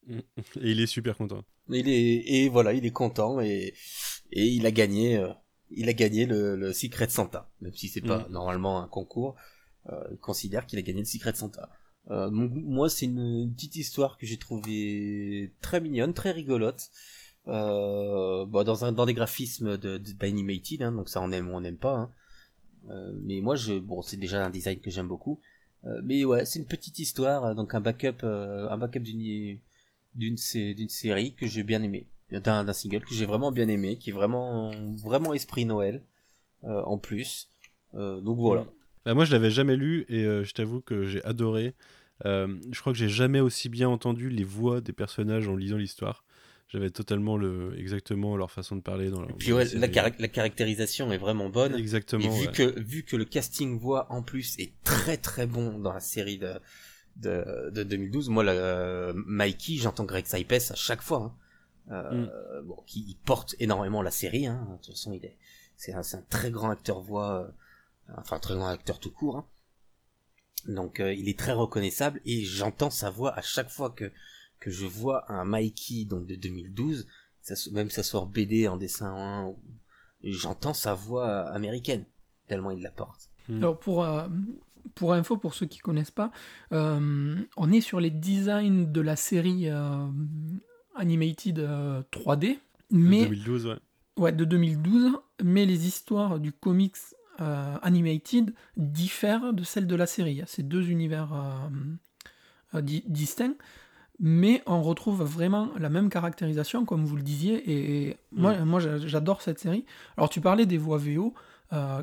[0.10, 0.24] Et
[0.56, 1.44] il est super content.
[1.70, 3.74] Il est et voilà il est content et
[4.32, 5.24] et il a gagné
[5.72, 8.32] il a gagné le, le Secret Santa, même si c'est pas mm.
[8.32, 9.36] normalement un concours.
[9.90, 11.70] Euh, il considère qu'il a gagné le Secret Santa.
[12.12, 16.90] Euh, moi, c'est une, petite histoire que j'ai trouvée très mignonne, très rigolote.
[17.48, 21.54] Euh, bon, dans, un, dans des graphismes de, d'animated, hein, donc ça on aime ou
[21.54, 21.96] on n'aime pas.
[21.96, 22.12] Hein.
[22.90, 25.40] Euh, mais moi, je, bon, c'est déjà un design que j'aime beaucoup.
[25.86, 29.58] Euh, mais ouais, c'est une petite histoire, donc un backup, euh, d'une
[30.16, 30.38] d'une
[30.90, 34.72] série que j'ai bien aimé d'un single que j'ai vraiment bien aimé, qui est vraiment
[34.98, 36.02] vraiment esprit Noël
[36.64, 37.50] euh, en plus.
[37.94, 38.66] Euh, donc voilà.
[39.06, 41.76] Bah, moi je l'avais jamais lu et euh, je t'avoue que j'ai adoré.
[42.24, 46.25] je crois que j'ai jamais aussi bien entendu les voix des personnages en lisant l'histoire.
[46.70, 49.24] J'avais totalement le exactement leur façon de parler dans.
[49.28, 51.76] et puis ouais, la, la, caractérisation est vraiment bonne.
[51.76, 52.24] Exactement.
[52.24, 55.94] Et vu que vu que le casting voix en plus est très très bon dans
[55.94, 56.54] la série de
[57.18, 61.18] de, de 2012, moi la, Mikey, j'entends Greg Saipes à chaque fois.
[61.18, 61.36] Hein.
[61.92, 62.66] Euh, mm.
[62.66, 64.48] bon, qui porte énormément la série.
[64.48, 64.68] Hein.
[64.72, 65.38] De toute façon, il est,
[65.78, 67.44] c'est un, un, très grand acteur voix,
[68.10, 69.38] euh, enfin très grand acteur tout court.
[69.38, 69.46] Hein.
[70.68, 74.12] Donc, euh, il est très reconnaissable et j'entends sa voix à chaque fois que
[74.60, 77.08] que je vois un Mikey donc de 2012,
[77.42, 79.54] ça, même ça soit en BD, en dessin, hein,
[80.24, 82.06] j'entends sa voix américaine
[82.48, 83.30] tellement il la porte.
[83.50, 83.58] Mm.
[83.58, 84.08] Alors pour
[84.94, 86.32] pour info, pour ceux qui connaissent pas,
[86.72, 89.70] on est sur les designs de la série
[90.96, 91.60] animated
[92.12, 92.46] 3D.
[92.46, 92.56] Euh,
[92.92, 93.76] mais, de 2012, ouais.
[94.18, 95.18] Ouais, de 2012.
[95.44, 96.96] Mais les histoires du comics
[97.42, 100.42] euh, animated diffèrent de celles de la série.
[100.48, 101.34] C'est deux univers
[102.74, 103.56] euh, distincts.
[104.20, 107.64] Mais on retrouve vraiment la même caractérisation, comme vous le disiez.
[108.10, 108.66] Et, moi, mm.
[108.66, 109.86] moi j'adore cette série.
[110.18, 111.34] Alors, tu parlais des voix VO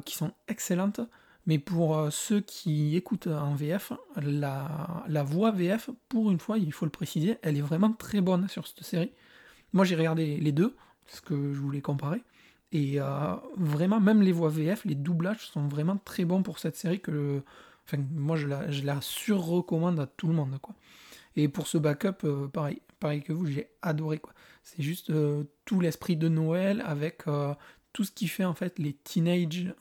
[0.05, 1.01] qui sont excellentes.
[1.47, 6.59] Mais pour euh, ceux qui écoutent en VF, la, la, voix VF, pour une fois,
[6.59, 9.11] il faut le préciser, elle est vraiment très bonne sur cette série.
[9.73, 12.23] Moi, j'ai regardé les deux, parce que je voulais comparer.
[12.71, 16.77] Et euh, vraiment, même les voix VF, les doublages sont vraiment très bons pour cette
[16.77, 17.43] série que
[17.87, 20.57] enfin, moi, je la, je la sur-recommande à tout le monde.
[20.63, 20.75] Quoi.
[21.37, 24.19] Et pour ce backup, euh, pareil, pareil que vous, j'ai adoré.
[24.19, 24.33] Quoi.
[24.63, 25.13] C'est juste
[25.65, 27.25] tout l'esprit de Noël avec
[27.93, 29.73] tout ce qui fait en fait les teenage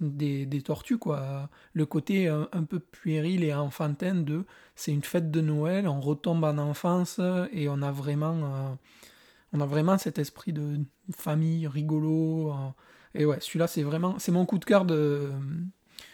[0.00, 1.48] des, tortues, quoi.
[1.72, 4.44] Le côté euh, un, peu puéril et enfantin de
[4.74, 7.20] c'est une fête de Noël, on retombe en enfance
[7.52, 8.74] et on a vraiment, euh,
[9.52, 10.80] on a vraiment cet esprit de
[11.16, 12.52] famille rigolo.
[12.52, 12.70] Euh.
[13.14, 15.30] et ouais, celui-là, c'est vraiment, c'est mon coup de cœur de.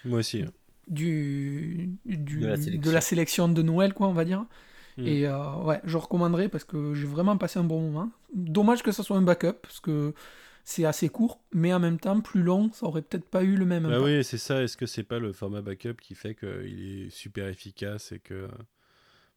[0.04, 0.44] Moi aussi.
[0.90, 4.44] Du, du de, la sélection de Noël, quoi, on va dire.
[4.98, 5.06] Hmm.
[5.06, 8.10] Et ouais, je recommanderais parce que j'ai vraiment passé un bon moment.
[8.34, 10.12] Dommage que ça soit un backup, parce que
[10.64, 13.64] c'est assez court, mais en même temps plus long, ça aurait peut-être pas eu le
[13.64, 14.04] même bah impact.
[14.04, 14.62] oui, c'est ça.
[14.62, 18.48] Est-ce que c'est pas le format backup qui fait qu'il est super efficace et que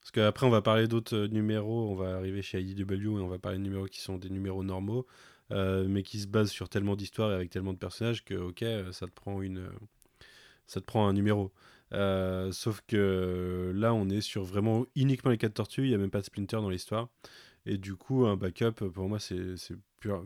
[0.02, 3.30] parce qu'après on va parler d'autres euh, numéros, on va arriver chez IDW et on
[3.30, 5.08] va parler de numéros qui sont des numéros normaux,
[5.52, 8.66] euh, mais qui se basent sur tellement d'histoires et avec tellement de personnages que ok,
[8.92, 9.70] ça te prend une,
[10.68, 11.52] ça te prend un numéro.
[11.94, 15.84] Euh, sauf que là, on est sur vraiment uniquement les quatre tortues.
[15.84, 17.10] Il n'y a même pas de Splinter dans l'histoire.
[17.66, 19.56] Et du coup, un backup, pour moi, c'est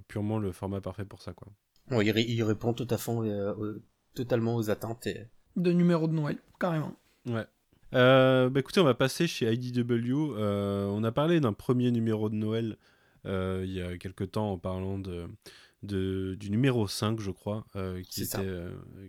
[0.07, 1.33] purement le format parfait pour ça.
[1.33, 1.47] Quoi.
[2.01, 3.83] il, répond tout à fait, euh,
[4.15, 5.07] totalement aux attentes.
[5.55, 6.93] De numéro de Noël, carrément.
[7.25, 7.45] Ouais.
[7.93, 10.35] Euh, bah écoutez, on va passer chez IDW.
[10.38, 12.77] Euh, on a parlé d'un premier numéro de Noël
[13.25, 15.27] il y a quelques temps en parlant de,
[15.88, 17.65] de du numéro 5, je crois,
[18.09, 18.57] qui, était,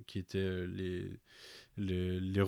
[0.07, 1.11] qui était les,
[1.76, 2.45] les, les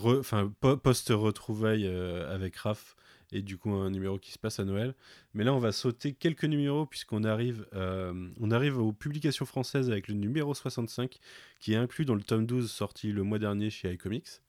[0.83, 2.97] post-retrouvailles avec Raph
[3.33, 4.95] et du coup un numéro qui se passe à Noël.
[5.35, 9.91] Mais là, on va sauter quelques numéros puisqu'on arrive, euh, on arrive aux publications françaises
[9.91, 11.19] avec le numéro 65
[11.61, 14.41] qui est inclus dans le tome 12 sorti le mois dernier chez iComics.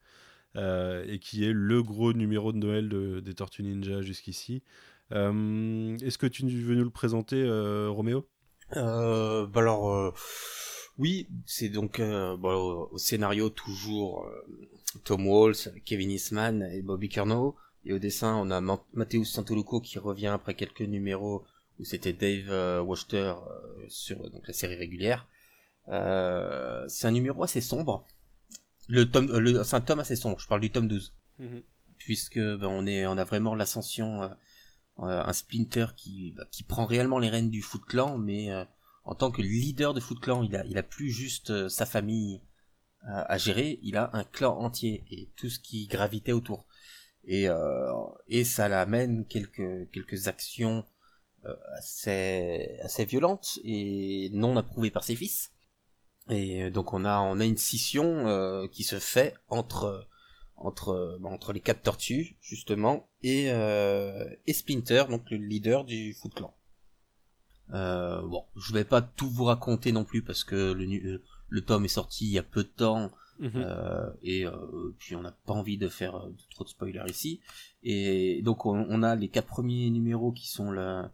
[0.58, 2.90] Euh, et qui est le gros numéro de Noël
[3.22, 4.64] des Tortues Ninja jusqu'ici.
[5.14, 7.42] Euh, est-ce que tu veux nous le présenter,
[7.88, 8.28] Roméo?
[8.74, 10.14] Bah Alors,
[10.98, 14.28] oui, c'est donc au scénario toujours
[15.04, 15.56] Tom Walls,
[15.86, 17.56] Kevin Eastman et Bobby Curnow.
[17.86, 18.62] Et au dessin, on a
[18.94, 21.44] Matteo Santoluco qui revient après quelques numéros
[21.80, 25.28] où c'était Dave euh, Wachter euh, sur donc la série régulière.
[25.88, 28.06] Euh, c'est un numéro assez sombre.
[28.88, 30.40] Le tome, le, c'est un tome assez sombre.
[30.40, 31.64] Je parle du tome 12, mhm.
[31.98, 34.30] puisque ben, on est, on a vraiment l'ascension,
[34.98, 38.50] un Splinter qui, bah, qui prend réellement les rênes du Foot Clan, mais
[39.04, 42.42] en tant que leader de Foot Clan, il a, il a plus juste sa famille
[43.04, 46.68] à gérer, il a un clan entier et tout ce qui gravitait autour
[47.24, 47.92] et euh,
[48.28, 50.86] et ça l'amène quelques quelques actions
[51.46, 55.52] euh, assez assez violentes et non approuvées par ses fils.
[56.30, 60.08] Et donc on a on a une scission euh, qui se fait entre
[60.58, 66.34] entre bah, entre les quatre tortues justement et et Splinter donc le leader du Foot
[66.36, 66.54] Clan.
[67.70, 71.90] bon, je vais pas tout vous raconter non plus parce que le le tome est
[71.90, 73.52] sorti il y a peu de temps Mhm.
[73.56, 77.42] Euh, et euh, puis on n'a pas envie de faire euh, trop de spoilers ici.
[77.82, 81.06] Et donc on, a les quatre premiers numéros qui sont le,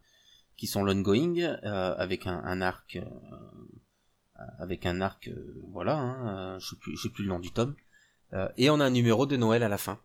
[0.58, 3.00] qui sont l'ongoing avec un, arc
[4.60, 5.30] avec un arc
[5.70, 7.74] voilà hein, je sais plus j'ai plus le nom du tome
[8.58, 10.00] et on a un numéro de Noël à la fin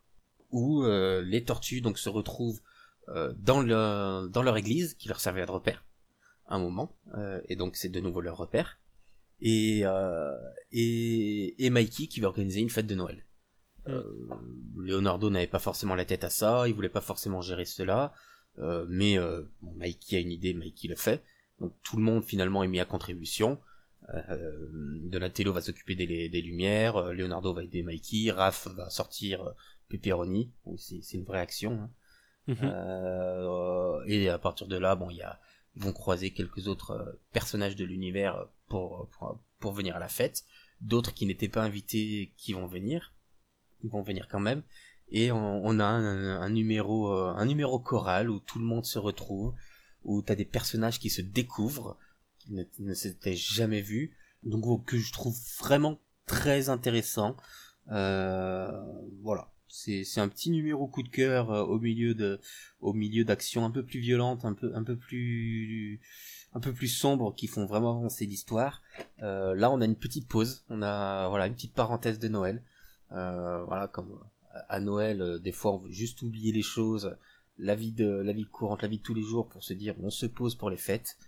[0.51, 2.61] où les tortues donc se retrouvent
[3.09, 5.85] dans le dans leur église qui leur servait de repère
[6.49, 6.97] un moment
[7.49, 8.79] et donc c'est de nouveau leur repère
[9.43, 10.39] et, euh,
[10.71, 13.27] et, et Mikey qui va organiser une fête de Noël.
[13.87, 13.91] Mm.
[13.91, 14.03] Euh,
[14.79, 18.15] Leonardo n'avait pas forcément la tête à ça, il voulait pas forcément gérer cela,
[18.59, 21.23] euh, mais euh, bon, Mikey a une idée, Mikey le fait.
[21.61, 23.61] Donc tout le monde finalement est mis à contribution.
[24.11, 29.43] Euh, Donatello va s'occuper des, des, lumières, euh, Leonardo va aider Mikey, Raph va sortir
[29.43, 29.53] euh,
[29.89, 31.73] Pepperoni, c'est une vraie action.
[31.73, 31.91] Hein.
[32.49, 34.03] Mm-hmm.
[34.09, 35.41] et à partir de là, bon, il y a,
[35.77, 39.09] ils vont croiser quelques autres personnages de l'univers pour,
[39.61, 40.43] pour, venir à la fête,
[40.81, 43.15] d'autres qui n'étaient pas invités qui vont venir,
[43.85, 44.65] ils vont venir quand même,
[45.13, 49.55] et on, a un, numéro euh, un numéro choral où tout le monde se retrouve,
[50.05, 51.99] où t'as des personnages qui se découvrent,
[52.51, 57.37] ne, s'étaient jamais vus, donc que je trouve vraiment très intéressant.
[57.91, 58.71] Euh,
[59.23, 64.01] voilà, c'est un petit numéro coup de cœur euh, au milieu d'actions un peu plus
[64.01, 66.01] violentes, un peu un plus
[66.55, 68.83] un peu plus sombres qui font vraiment avancer l'histoire.
[69.23, 72.63] Euh, là, on a une petite pause, on a voilà une petite parenthèse de Noël.
[73.11, 74.19] Voilà, comme
[74.69, 77.17] à Noël, des fois, on veut juste oublier les choses,
[77.59, 80.11] la de la vie courante, la vie de tous les jours, pour se dire on
[80.11, 81.19] se pose pour les fêtes.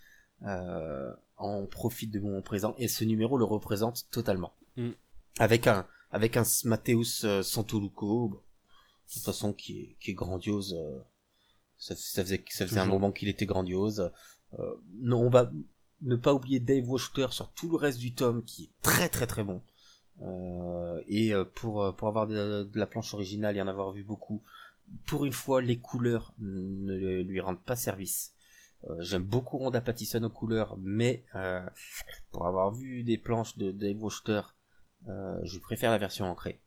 [0.42, 4.52] Euh, on profite de mon présent et ce numéro le représente totalement.
[4.76, 4.90] Mm.
[5.38, 8.42] Avec un avec un Matthäus euh, Santoluco,
[9.08, 10.76] de toute façon qui est, qui est grandiose.
[11.76, 14.10] Ça, ça, faisait ça faisait un moment qu'il était grandiose.
[14.58, 15.50] Euh, non, on va
[16.02, 19.26] ne pas oublier Dave Wachter sur tout le reste du tome qui est très très
[19.26, 19.62] très bon.
[20.22, 24.42] Euh, et euh, pour pour avoir de, la planche originale et en avoir vu beaucoup,
[25.06, 28.33] pour une fois les couleurs ne lui rendent pas service.
[28.98, 31.24] J'aime beaucoup Ronda Pattison aux couleurs, mais
[32.30, 34.42] pour avoir vu des planches de Dave Wachter,
[35.06, 36.60] je préfère la version ancrée.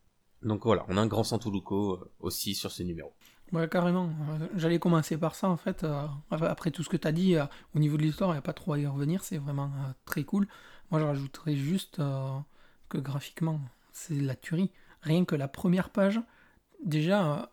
[0.43, 3.13] Donc voilà, on a un grand Santoluco aussi sur ce numéro.
[3.53, 4.09] Ouais, carrément.
[4.55, 5.83] J'allais commencer par ça, en fait.
[5.83, 7.45] Euh, après tout ce que tu as dit, euh,
[7.75, 9.23] au niveau de l'histoire, il n'y a pas trop à y revenir.
[9.23, 10.47] C'est vraiment euh, très cool.
[10.91, 12.01] Moi, je rajouterais juste
[12.89, 13.59] que graphiquement,
[13.91, 14.71] c'est la tuerie.
[15.01, 16.21] Rien que la première page,
[16.83, 17.51] déjà,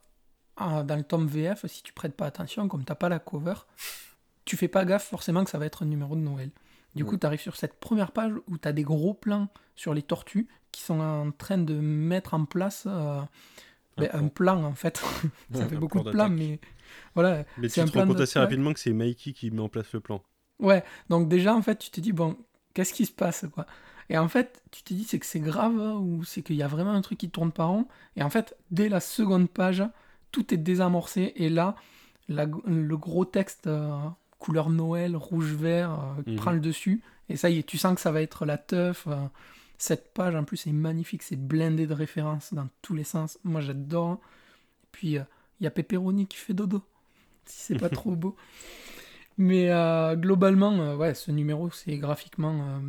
[0.56, 3.54] dans le tome VF, si tu prêtes pas attention, comme t'as pas la cover,
[4.44, 6.50] tu fais pas gaffe forcément que ça va être un numéro de Noël.
[6.94, 9.94] Du coup, tu arrives sur cette première page où tu as des gros plans sur
[9.94, 13.28] les tortues qui sont en train de mettre en place un,
[14.28, 15.02] plan en fait.
[15.52, 16.60] ça fait beaucoup de plans, mais
[17.14, 17.44] voilà.
[17.58, 20.00] Mais tu te rends compte assez rapidement que c'est Mikey qui met en place le
[20.00, 20.22] plan.
[20.60, 22.36] Ouais, donc déjà en fait, tu te dis, bon,
[22.74, 23.66] qu'est-ce qui se passe quoi?
[24.10, 26.68] Et en fait, tu te dis, c'est que c'est grave ou c'est qu'il y a
[26.68, 27.88] vraiment un truc qui tourne par an.
[28.16, 29.82] Et en fait, dès la seconde page,
[30.30, 31.32] tout est désamorcé.
[31.36, 31.74] Et là,
[32.28, 33.96] le gros texte euh,
[34.44, 36.36] couleur Noël, rouge-vert, euh, mhm.
[36.36, 37.00] prend le dessus.
[37.30, 39.06] Et ça y est, tu sens que ça va être la teuf.
[39.06, 39.16] Euh,
[39.78, 43.38] cette page en plus est magnifique, c'est blindé de références dans tous les sens.
[43.44, 44.20] Moi j'adore.
[44.92, 45.22] Puis euh,
[45.60, 46.82] il y a Pepperoni qui fait dodo,
[47.46, 48.36] si c'est pas trop beau.
[49.36, 52.80] Mais euh, globalement, euh, ouais, ce numéro c'est graphiquement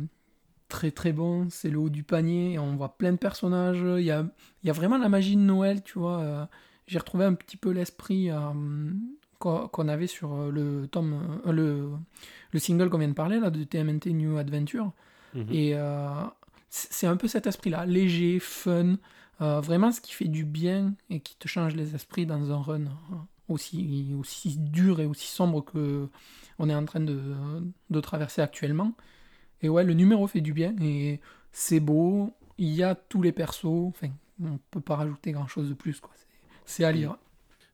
[0.68, 1.48] très très bon.
[1.50, 2.58] C'est le haut du panier.
[2.58, 3.82] On voit plein de personnages.
[3.98, 4.26] Il y a,
[4.62, 6.48] y a vraiment la magie de Noël, tu vois.
[6.86, 8.52] j'ai retrouvé un petit peu l'esprit euh,
[9.38, 11.90] qu'on avait sur euh, le tome, euh, le,
[12.52, 14.92] le single qu'on vient de parler là de TMNT New Adventure.
[15.34, 15.46] Mhm.
[15.50, 16.08] Et euh,
[16.70, 18.96] c'est un peu cet esprit-là, léger, fun,
[19.40, 22.60] euh, vraiment ce qui fait du bien et qui te change les esprits dans un
[22.60, 22.84] run
[23.48, 26.08] aussi, aussi dur et aussi sombre que
[26.58, 27.20] on est en train de,
[27.90, 28.92] de traverser actuellement.
[29.62, 31.20] Et ouais, le numéro fait du bien et
[31.52, 34.08] c'est beau, il y a tous les persos, enfin,
[34.42, 36.10] on peut pas rajouter grand-chose de plus, quoi.
[36.64, 37.16] C'est à lire.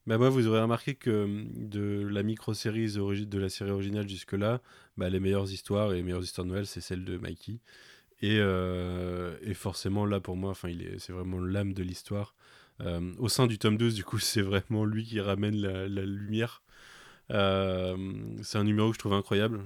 [0.07, 4.61] Bah vous aurez remarqué que hum, de la micro-série de la série originale jusque-là,
[4.96, 7.61] bah, les meilleures histoires et les meilleures histoires de Noël, c'est celles de Mikey.
[8.22, 10.55] Et, euh, forcément, là, pour moi,
[10.98, 12.34] c'est vraiment l'âme de l'histoire.
[12.80, 16.62] Euh, au sein du tome 12, du coup, c'est vraiment lui qui ramène la, lumière.
[17.30, 17.96] Euh,
[18.42, 19.61] c'est un numéro que je trouve incroyable.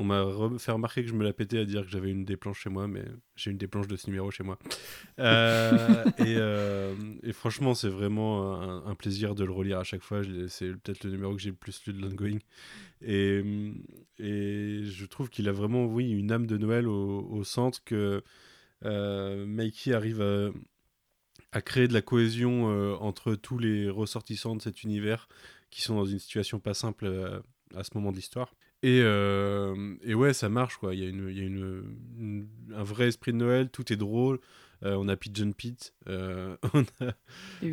[0.00, 0.24] On m'a
[0.58, 2.70] fait remarquer que je me la pétais à dire que j'avais une des planches chez
[2.70, 3.04] moi, mais
[3.36, 4.58] j'ai une des planches de ce numéro chez moi.
[5.18, 10.02] Euh, et, euh, et franchement, c'est vraiment un, un plaisir de le relire à chaque
[10.02, 10.22] fois.
[10.48, 12.38] C'est peut-être le numéro que j'ai le plus lu de l'ongoing.
[13.02, 13.44] Et,
[14.18, 18.22] et je trouve qu'il a vraiment, oui, une âme de Noël au, au centre que
[18.86, 20.48] euh, Mikey arrive à,
[21.52, 25.28] à créer de la cohésion euh, entre tous les ressortissants de cet univers
[25.68, 27.42] qui sont dans une situation pas simple
[27.76, 28.54] à ce moment de l'histoire.
[28.82, 30.94] Et, euh, et ouais, ça marche, quoi.
[30.94, 31.84] Il y a, une, il y a une,
[32.18, 34.40] une- un vrai esprit de Noël, tout est drôle.
[34.82, 37.12] Euh, on a Pigeon Pete, euh, on, a,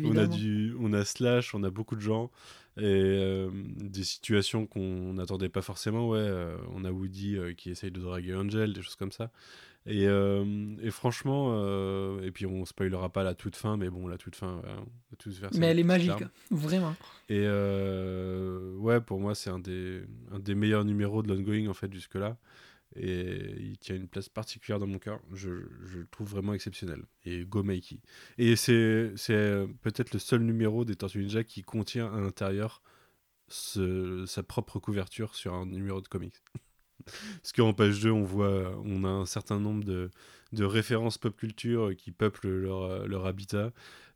[0.04, 0.36] on, a Évidemment.
[0.36, 2.30] du, on a Slash, on a beaucoup de gens.
[2.78, 6.18] Et euh, des situations qu'on n'attendait pas forcément, ouais.
[6.20, 9.30] euh, on a Woody euh, qui essaye de draguer Angel, des choses comme ça.
[9.86, 14.36] Et, et franchement, et puis on spoilera pas la toute fin, mais bon, la toute
[14.36, 14.80] fin, voilà,
[15.12, 16.28] on tous verser Mais elle est magique, larmes.
[16.50, 16.94] vraiment.
[17.30, 17.46] Et
[18.76, 22.36] ouais, pour moi, c'est un des, un des meilleurs numéros de l'ongoing en fait jusque-là.
[22.96, 25.20] Et il tient une place particulière dans mon cœur.
[25.32, 25.50] Je,
[25.84, 27.04] je le trouve vraiment exceptionnel.
[27.24, 28.00] Et Go Mikey.
[28.38, 28.72] Et c'est
[29.30, 32.82] euh, peut-être le seul numéro des Tortues Ninja qui contient à l'intérieur
[33.48, 36.42] sa propre couverture sur un numéro de comics.
[37.06, 40.10] Parce qu'en page 2, on voit, on a un certain nombre de,
[40.52, 43.72] de références pop culture qui peuplent leur, leur habitat.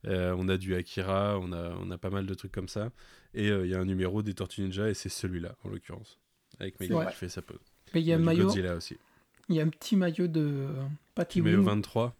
[0.06, 2.90] Euh, on a du Akira, on a, on a pas mal de trucs comme ça.
[3.34, 6.18] Et euh, il y a un numéro des Tortues Ninja, et c'est celui-là, en l'occurrence.
[6.58, 7.06] Avec vrai.
[7.10, 7.71] qui fait sa pause.
[7.94, 8.96] Mais il y a un maillot, Godzilla aussi.
[9.48, 10.68] il y a un petit maillot de
[11.14, 11.64] Patty Mais Wing.
[11.64, 12.14] 23.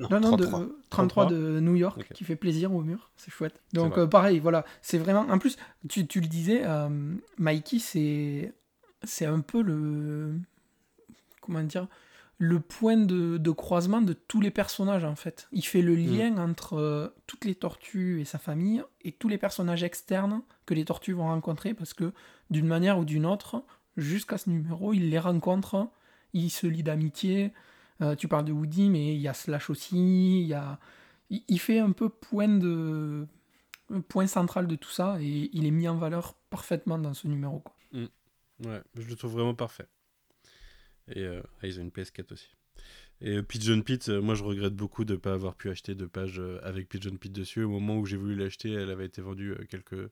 [0.00, 0.60] Non, Non, non, 33.
[0.60, 3.62] de 33 de New York qui fait plaisir au mur, c'est chouette.
[3.72, 5.20] Donc euh, pareil, voilà, c'est vraiment.
[5.20, 5.56] En plus,
[5.88, 6.88] tu, tu le disais, euh,
[7.38, 8.52] Mikey, c'est
[9.04, 10.34] c'est un peu le
[11.40, 11.86] comment dire
[12.38, 15.46] le point de, de croisement de tous les personnages en fait.
[15.52, 19.38] Il fait le lien entre euh, toutes les tortues et sa famille et tous les
[19.38, 22.12] personnages externes que les tortues vont rencontrer parce que
[22.50, 23.62] d'une manière ou d'une autre,
[23.96, 25.88] jusqu'à ce numéro, il les rencontre,
[26.32, 27.52] il se lie d'amitié.
[28.00, 30.52] Euh, tu parles de Woody, mais il y a Slash aussi.
[31.30, 32.48] Il, fait un peu point
[34.26, 37.60] central de tout ça et il est mis en valeur parfaitement dans ce numéro.
[37.60, 37.74] Quoi.
[38.64, 39.86] Ouais, je le trouve vraiment parfait.
[41.08, 42.48] Et euh, ah, ils ont une PS4 aussi.
[43.20, 45.94] Et euh, Pigeon Pete, euh, moi je regrette beaucoup de ne pas avoir pu acheter
[45.94, 47.62] de page euh, avec Pigeon Pete dessus.
[47.62, 50.10] Au moment où j'ai voulu l'acheter, elle avait été vendue quelques,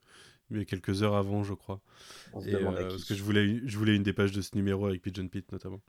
[0.52, 1.80] mais quelques heures avant, je crois.
[2.46, 5.02] Et, euh, parce que je voulais, je voulais une des pages de ce numéro avec
[5.02, 5.80] Pigeon Pete notamment.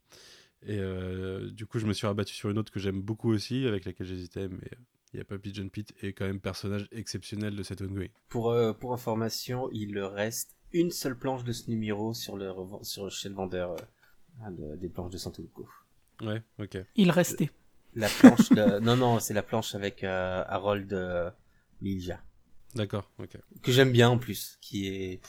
[0.65, 3.67] Et euh, du coup, je me suis rabattu sur une autre que j'aime beaucoup aussi,
[3.67, 4.77] avec laquelle j'hésitais, mais euh,
[5.13, 8.07] il n'y a pas Pigeon Pete, et quand même personnage exceptionnel de cet ongoing.
[8.29, 12.51] Pour, euh, pour information, il reste une seule planche de ce numéro sur le,
[12.81, 13.75] sur, chez le vendeur
[14.45, 15.69] euh, de- des planches de Santoku.
[16.21, 16.77] Ouais, ok.
[16.95, 17.51] Il restait.
[17.95, 18.79] La planche de...
[18.79, 21.29] non, non, c'est la planche avec euh, Harold euh,
[21.81, 22.23] Lilia.
[22.75, 23.37] D'accord, ok.
[23.61, 24.57] Que j'aime bien en plus.
[24.61, 25.21] Qui est.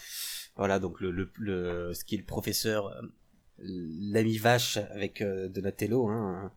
[0.57, 3.03] Voilà, donc le, le, le, ce qui est le professeur, euh,
[3.59, 6.09] l'ami vache avec euh, Donatello.
[6.09, 6.53] Hein,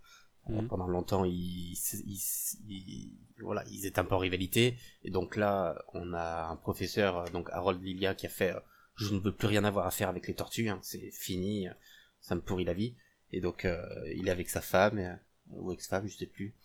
[0.50, 0.68] Mhm.
[0.70, 1.74] Pendant longtemps, ils,
[2.06, 2.22] ils,
[2.70, 4.78] ils- voilà, ils étaient un peu en rivalité.
[5.04, 8.60] Et donc là, on a un professeur, euh, donc Harold Lilia, qui a fait euh,
[8.96, 11.74] Je ne veux plus rien avoir à faire avec les tortues, hein, c'est fini, euh,
[12.22, 12.96] ça me pourrit la vie.
[13.34, 13.84] Et donc, euh,
[14.16, 15.14] il est avec sa femme, euh,
[15.50, 16.56] ou ex-femme, je sais plus.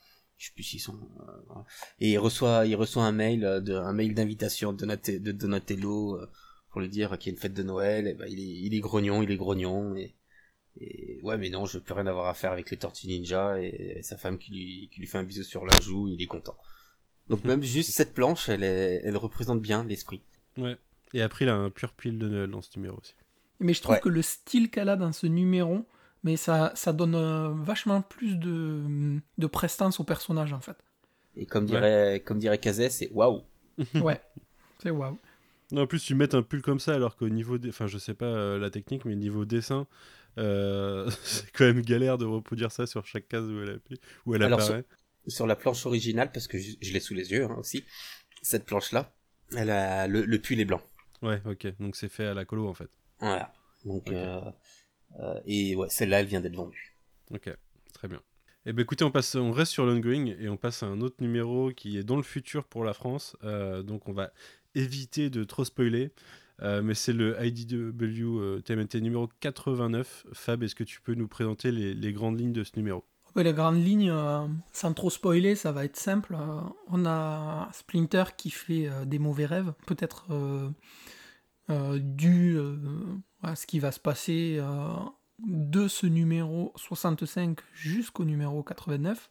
[0.43, 0.99] Je sais plus s'ils sont.
[1.20, 1.61] euh,
[2.01, 5.30] et il reçoit, il reçoit un mail, euh, de, un mail d'invitation de, Donate- de
[5.30, 6.28] Donatello euh,
[6.70, 8.09] pour lui dire qu'il y a une fête de Noël.
[8.09, 9.95] Et ben, il, est, il est grognon, il est grognon.
[9.95, 10.16] Et,
[10.80, 13.61] et ouais, mais non, je veux plus rien avoir à faire avec les Tortues Ninja.
[13.62, 16.26] Et, sa femme qui lui, qui lui fait un bisou sur la joue, il est
[16.26, 16.57] content.
[17.28, 20.22] Donc même juste cette planche, elle, est, elle représente bien l'esprit.
[20.59, 20.76] Ouais.
[21.14, 23.14] Et après, il a un pur pile de Noël dans ce numéro aussi.
[23.61, 24.01] Mais je trouve Ouais.
[24.01, 25.86] que le style qu'elle a dans ce numéro,
[26.22, 30.76] mais ça, ça donne euh, vachement plus de, de prestance au personnage en fait.
[31.36, 33.42] Et comme dirait, comme dirait Kazé, c'est waouh.
[33.94, 34.20] Ouais,
[34.82, 35.18] c'est waouh.
[35.70, 37.70] Non, en plus, tu mets un pull comme ça, alors qu'au niveau des.
[37.70, 39.86] Enfin, je sais pas euh, la technique, mais niveau dessin,
[40.38, 44.34] euh, c'est quand même galère de reproduire ça sur chaque case où elle, appuie- où
[44.34, 44.84] elle Alors, apparaît.
[45.26, 47.84] sur la planche originale, parce que je, je l'ai sous les yeux hein, aussi,
[48.42, 49.14] cette planche-là,
[49.56, 50.82] elle a le, le pull est blanc.
[51.22, 51.68] Ouais, ok.
[51.78, 52.90] Donc c'est fait à la colo en fait.
[53.20, 53.52] Voilà.
[53.84, 54.40] Donc, euh,
[55.46, 56.96] et ouais, celle-là, elle vient d'être vendue.
[57.30, 57.54] Ok,
[57.92, 58.20] très bien.
[58.64, 61.16] Eh ben écoutez, on, passe, on reste sur l'ongoing et on passe à un autre
[61.20, 63.36] numéro qui est dans le futur pour la France.
[63.42, 64.30] Euh, donc on va
[64.74, 66.12] éviter de trop spoiler.
[66.60, 70.26] Euh, mais c'est le IDW euh, TMNT numéro 89.
[70.32, 73.04] Fab, est-ce que tu peux nous présenter les, les grandes lignes de ce numéro?
[73.34, 76.36] Ouais, les grandes lignes, euh, sans trop spoiler, ça va être simple.
[76.38, 80.68] Euh, on a Splinter qui fait euh, des mauvais rêves, peut-être euh,
[81.70, 82.76] euh, dû euh,
[83.43, 84.88] à ce qui va se passer euh,
[85.45, 89.30] de ce numéro 65 jusqu'au numéro 89.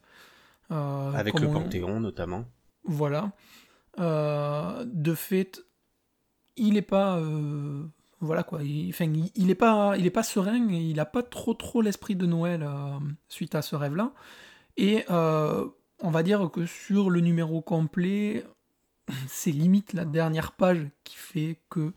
[0.70, 2.44] Euh, Avec le on- Panthéon, notamment.
[2.84, 3.32] Voilà.
[3.98, 5.62] Euh, de fait,
[6.56, 7.20] il est pas.
[8.20, 8.62] voilà quoi.
[8.62, 11.54] Il, enfin, il, il est pas, il est pas serein et il a pas trop
[11.54, 12.66] trop l'esprit de Noël
[13.28, 14.12] suite à ce rêve-là.
[14.76, 18.44] Et on va dire que sur le numéro complet,
[19.28, 21.92] c'est limite la dernière page qui fait que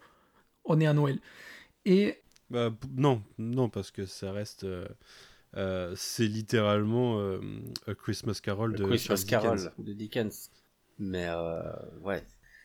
[0.65, 1.19] on est à Noël.
[1.85, 4.63] Et Bah, non, non, parce que ça reste.
[4.63, 4.87] euh,
[5.55, 7.39] euh, c'est littéralement euh,
[7.87, 9.71] A Christmas Carol de Christmas Charles Carol Dickens.
[9.85, 10.51] de Dickens.
[10.99, 11.61] Mais euh,
[12.01, 12.23] ouais,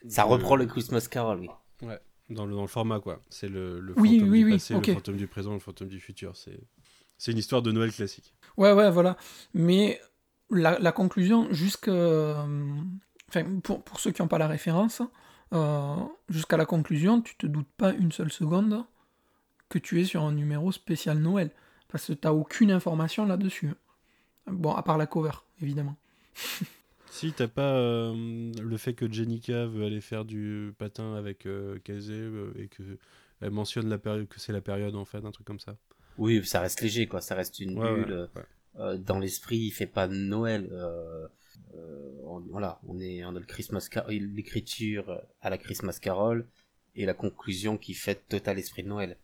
[0.08, 1.48] ça reprend le Christmas Carol, oui.
[2.30, 3.20] Dans le, dans le format, quoi.
[3.28, 5.88] C'est le, le Oui, fantôme oui, du oui, passé, le fantôme du présent, le fantôme
[5.88, 6.36] du futur.
[6.36, 6.60] C'est,
[7.18, 8.34] c'est une histoire de Noël classique.
[8.56, 9.16] Ouais, ouais, voilà.
[9.52, 10.00] Mais
[10.50, 12.46] la, la conclusion, jusqu'à.
[13.28, 15.02] Enfin, pour, pour ceux qui n'ont pas la référence,
[15.52, 15.96] euh,
[16.28, 18.84] jusqu'à la conclusion, tu te doutes pas une seule seconde
[19.70, 21.50] que tu es sur un numéro spécial Noël.
[21.88, 23.70] Parce que t'as aucune information là-dessus.
[24.46, 25.96] Bon, à part la cover, évidemment.
[27.12, 31.76] Si, t'as pas euh, le fait que Jenica veut aller faire du patin avec euh,
[31.82, 32.82] Kazé euh, et que
[33.40, 35.76] elle mentionne la période que c'est la période en fait, un truc comme ça.
[36.18, 37.20] Oui, ça reste léger, quoi.
[37.20, 38.12] Ça reste une Ouais, bulle.
[38.12, 38.46] ouais, ouais.
[38.78, 40.68] euh, dans l'esprit, il fait pas Noël.
[40.70, 41.26] euh,
[41.74, 46.46] euh, on- voilà, on est on a le Christmas l'écriture à la Christmas Carol
[46.94, 49.16] et la conclusion qui fait total esprit de Noël.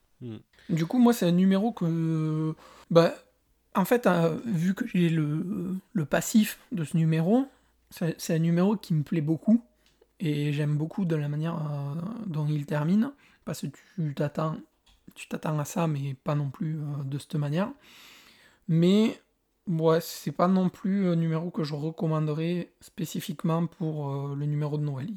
[0.71, 2.55] Du coup, moi, c'est un numéro que.
[2.91, 3.15] Bah,
[3.75, 7.47] en fait, euh, vu que j'ai le, le passif de ce numéro,
[7.91, 9.63] c'est un numéro qui me plaît beaucoup.
[10.19, 13.13] Et j'aime beaucoup de la manière euh, dont il termine.
[13.45, 14.57] Parce que tu t'attends
[15.17, 17.73] tu t'attends à ça, mais pas non plus euh, de cette manière.
[18.69, 19.21] Mais,
[19.67, 24.79] ouais, c'est pas non plus un numéro que je recommanderais spécifiquement pour euh, le numéro
[24.79, 25.09] de Noël.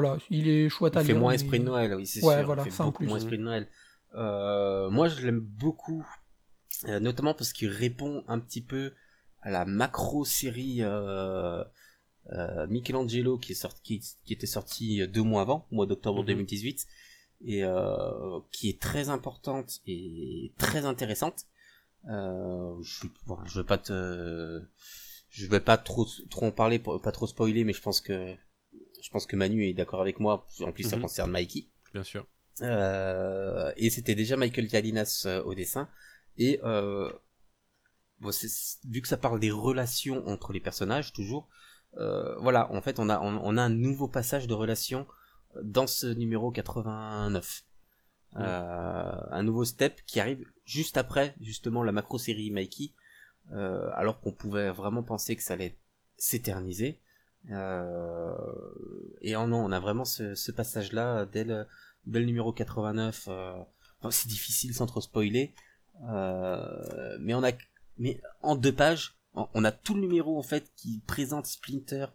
[0.00, 2.22] Voilà, il est chouette à Il fait lire, moins mais- esprit de Noël, oui, c'est
[2.24, 2.46] Ouais, sûr.
[2.46, 3.68] voilà, il fait ça en beaucoup plus, moins esprit de Noël.
[4.14, 6.06] Euh, moi, je l'aime beaucoup,
[6.88, 8.92] euh, notamment parce qu'il répond un petit peu
[9.42, 11.62] à la macro série euh,
[12.32, 16.20] euh, Michelangelo qui est sorti, qui, qui était sorti deux mois avant, au mois d'octobre
[16.20, 16.26] Mhm.
[16.26, 16.86] 2018,
[17.44, 21.44] et euh, qui est très importante et très intéressante.
[22.08, 24.62] Je, bon, je vais pas te,
[25.30, 28.34] je vais pas trop trop en parler pas trop spoiler, mais je pense que
[29.02, 30.46] je pense que Manu est d'accord avec moi.
[30.60, 31.02] En plus, ça Mhm.
[31.02, 31.66] concerne Mikey.
[31.92, 32.26] Bien sûr.
[32.62, 35.88] Euh, et c'était déjà Michael Galinas euh, au dessin.
[36.38, 37.10] Et euh,
[38.20, 38.30] bon,
[38.88, 41.48] vu que ça parle des relations entre les personnages, toujours,
[41.98, 45.06] euh, voilà, en fait, on a, on, on a un nouveau passage de relation
[45.62, 47.64] dans ce numéro 89.
[48.32, 48.38] Mm.
[48.42, 52.92] Euh, un nouveau step qui arrive juste après, justement, la macro-série Mikey,
[53.52, 55.78] euh, alors qu'on pouvait vraiment penser que ça allait
[56.18, 57.00] s'éterniser.
[57.50, 58.34] Euh,
[59.20, 61.66] et en non, on a vraiment ce, ce passage-là dès le,
[62.06, 63.28] dès le numéro 89.
[63.28, 63.54] Euh,
[64.10, 65.54] c'est difficile sans trop spoiler,
[66.08, 67.50] euh, mais on a,
[67.98, 72.06] mais en deux pages, on, on a tout le numéro en fait qui présente Splinter,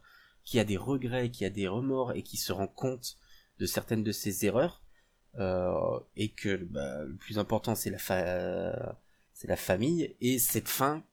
[0.43, 3.17] qui a des regrets, qui a des remords et qui se rend compte
[3.59, 4.83] de certaines de ses erreurs,
[5.39, 8.97] euh, et que bah, le plus important c'est la fa-
[9.33, 11.03] c'est la famille et cette fin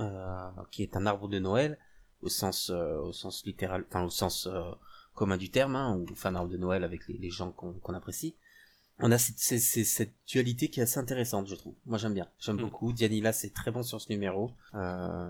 [0.00, 1.78] euh, qui est un arbre de Noël
[2.22, 4.62] au sens euh, au sens littéral, enfin au sens euh,
[5.14, 7.94] commun du terme, hein, ou un arbre de Noël avec les, les gens qu'on qu'on
[7.94, 8.36] apprécie.
[9.00, 11.74] On a cette, cette, dualité qui est assez intéressante, je trouve.
[11.86, 12.26] Moi, j'aime bien.
[12.40, 12.62] J'aime Mm.
[12.62, 12.92] beaucoup.
[12.92, 14.50] Dianilla, c'est très bon sur ce numéro.
[14.74, 15.28] Euh,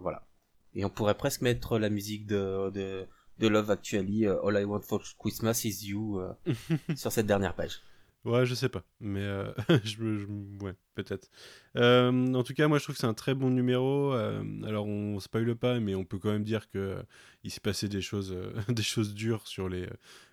[0.00, 0.26] voilà.
[0.74, 3.06] Et on pourrait presque mettre la musique de, de,
[3.40, 6.32] de Love Actually, euh, All I Want for Christmas is You, euh,
[6.96, 7.82] sur cette dernière page.
[8.24, 9.52] Ouais, je sais pas, mais euh,
[9.84, 11.28] je, je- ouais, peut-être.
[11.76, 14.14] Euh, en tout cas, moi, je trouve que c'est un très bon numéro.
[14.14, 16.96] euh, alors, on spoile pas, mais on peut quand même dire que
[17.42, 18.34] il s'est passé des choses,
[18.68, 19.86] des choses dures sur les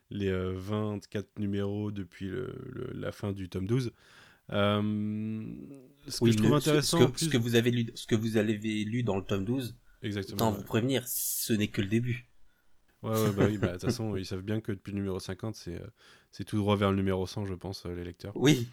[0.09, 3.91] les euh, 24 numéros depuis le- le- la fin du tome 12.
[4.51, 5.43] Euh,
[6.07, 8.05] ce que Oui, je trouve intéressant, ce, que, plus- ce que vous avez lu, ce
[8.07, 10.35] que vous avez lu dans le tome 12, exactement.
[10.35, 10.57] autant ouais.
[10.57, 12.27] vous prévenir, ce n'est que le début.
[13.03, 15.19] Ouais, ouais, bah oui, bah, de toute façon, ils savent bien que depuis le numéro
[15.19, 15.81] 50, c'est
[16.31, 18.31] c'est tout droit vers le numéro 100, je pense, euh, les lecteurs.
[18.35, 18.67] Oui,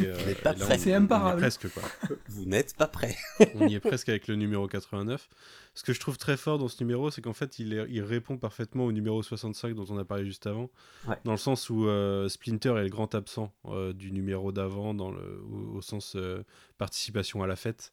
[0.00, 1.40] Et, euh, Vous n'êtes pas on- C'est on y est imparable.
[1.40, 1.82] presque, quoi.
[2.28, 3.16] vous n'êtes pas prêts.
[3.56, 5.28] on y est presque avec le numéro 89.
[5.74, 8.00] Ce que je trouve très fort dans ce numéro, c'est qu'en fait, il, est- il
[8.00, 10.70] répond parfaitement au numéro 65 dont on a parlé juste avant,
[11.08, 11.16] Ouais.
[11.24, 15.10] dans le sens où euh, Splinter est le grand absent euh, du numéro d'avant, dans
[15.10, 16.44] le, au, au sens euh,
[16.78, 17.92] participation à la fête.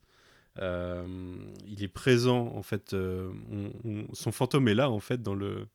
[0.59, 1.03] Euh,
[1.65, 5.33] il est présent, en fait, euh, on- on- son fantôme est là, en fait, dans
[5.35, 5.65] le,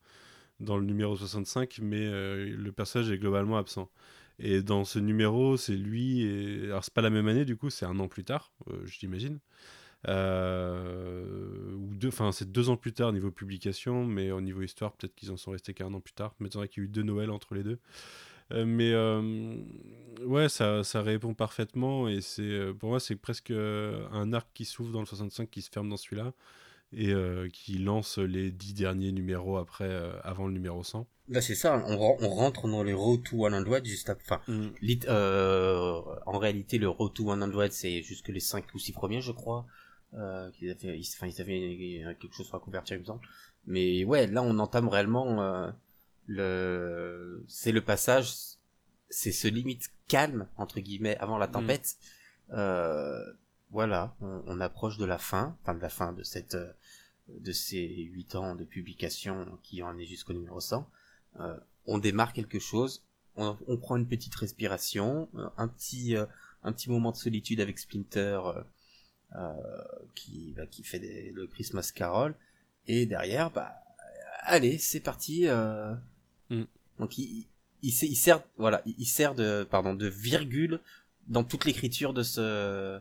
[0.60, 3.90] dans le numéro 65, mais euh, le personnage est globalement absent.
[4.38, 6.22] Et dans ce numéro, c'est lui.
[6.22, 6.64] Et...
[6.66, 8.98] Alors, c'est pas la même année, du coup, c'est un an plus tard, euh, je
[8.98, 9.38] t'imagine.
[10.08, 14.92] Euh, ou deux, enfin, c'est deux ans plus tard niveau publication, mais au niveau histoire,
[14.92, 16.34] peut-être qu'ils en sont restés qu'un an plus tard.
[16.38, 17.78] Mais qu'il y a eu deux Noël entre les deux.
[18.52, 18.94] Euh, mais
[20.24, 22.08] ouais, ça, ça répond parfaitement.
[22.08, 25.70] Et c'est pour moi, c'est presque un arc qui s'ouvre dans le 65 qui se
[25.70, 26.32] ferme dans celui-là.
[26.92, 31.06] Et euh, qui lance les dix derniers numéros après, euh, avant le numéro 100.
[31.28, 34.36] Là, c'est ça, on, ren- on rentre dans les Road to 100 juste après.
[34.36, 38.92] Enfin, lit- euh, en réalité, le Road to 100, c'est jusque les 5 ou 6
[38.92, 39.66] premiers, je crois.
[40.54, 43.20] Qu'ils avaient, ils, enfin, ils avaient quelque chose à convertir, il me semble.
[43.66, 45.72] Mais ouais, là, on entame réellement
[46.26, 47.44] le.
[47.48, 48.32] C'est le passage,
[49.10, 51.96] c'est ce limite calme, entre guillemets, avant la tempête.
[52.52, 53.20] Euh,
[53.76, 56.54] voilà, on, on approche de la fin, enfin de la fin de cette.
[56.54, 56.72] euh,
[57.28, 60.88] de ces 8 ans de publication qui en est jusqu'au numéro 100.
[61.40, 63.02] Euh, on démarre quelque chose,
[63.34, 66.14] on, on prend une petite respiration, euh, un petit
[66.62, 68.40] un petit moment de solitude avec Splinter
[69.34, 69.52] euh,
[70.14, 72.34] qui bah, qui fait des- le Christmas Carol
[72.86, 73.74] et derrière bah
[74.42, 75.94] allez c'est parti euh,
[76.50, 76.62] Mm.
[77.00, 77.46] donc il,
[77.82, 80.78] il, sait- il sert voilà il, il sert de pardon de virgule
[81.26, 83.00] dans toute l'écriture de ce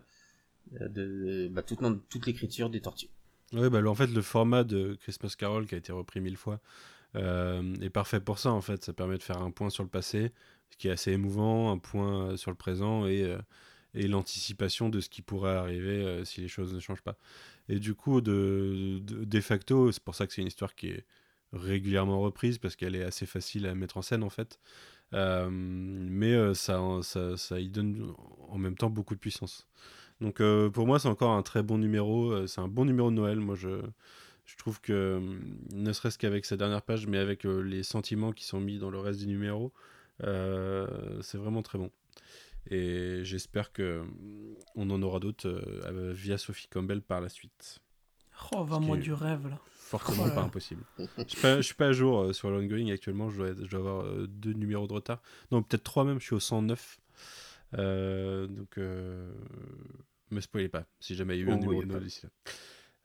[0.72, 3.09] de bah, toute, toute l'écriture des tortues
[3.53, 6.59] Ouais, bah, en fait, le format de Christmas Carol qui a été repris mille fois
[7.16, 8.51] euh, est parfait pour ça.
[8.51, 10.32] En fait, ça permet de faire un point sur le passé,
[10.72, 13.38] ce qui est assez émouvant, un point euh, sur le présent et, euh,
[13.93, 17.18] et l'anticipation de ce qui pourrait arriver euh, si les choses ne changent pas.
[17.70, 20.88] Et du coup, de, de, de facto, c'est pour ça que c'est une histoire qui
[20.88, 21.05] est
[21.53, 24.59] régulièrement reprise parce qu'elle est assez facile à mettre en scène en fait.
[25.13, 28.13] Euh, mais euh, ça, ça, ça y donne
[28.49, 29.68] en même temps beaucoup de puissance.
[30.22, 32.32] Donc euh, pour moi, c'est encore un très bon numéro.
[32.32, 33.39] euh, C'est un bon numéro de Noël.
[33.39, 33.82] Moi, je,
[34.45, 35.39] je trouve que, euh,
[35.74, 38.89] ne serait-ce qu'avec sa dernière page, mais avec euh, les sentiments qui sont mis dans
[38.91, 39.74] le reste du numéro,
[40.24, 40.88] euh,
[41.22, 41.91] c'est vraiment très bon.
[42.72, 44.03] Et j'espère que euh,
[44.76, 45.49] on en aura d'autres
[46.13, 47.80] via Sophie Campbell par la suite.
[48.51, 49.59] Oh, est- du rêve là.
[49.72, 50.84] Fortement Oh là pas impossible.
[50.97, 53.30] Je suis pas, je suis pas à jour sur l'ongoing actuellement.
[53.30, 55.22] Je dois, je dois avoir deux numéros de retard.
[55.51, 56.20] Non, peut-être trois même.
[56.20, 56.97] Je suis au 109.
[57.78, 59.32] Euh, donc, euh,
[60.32, 62.53] me spoilez pas si jamais il y a eu un numéro de d'ici là.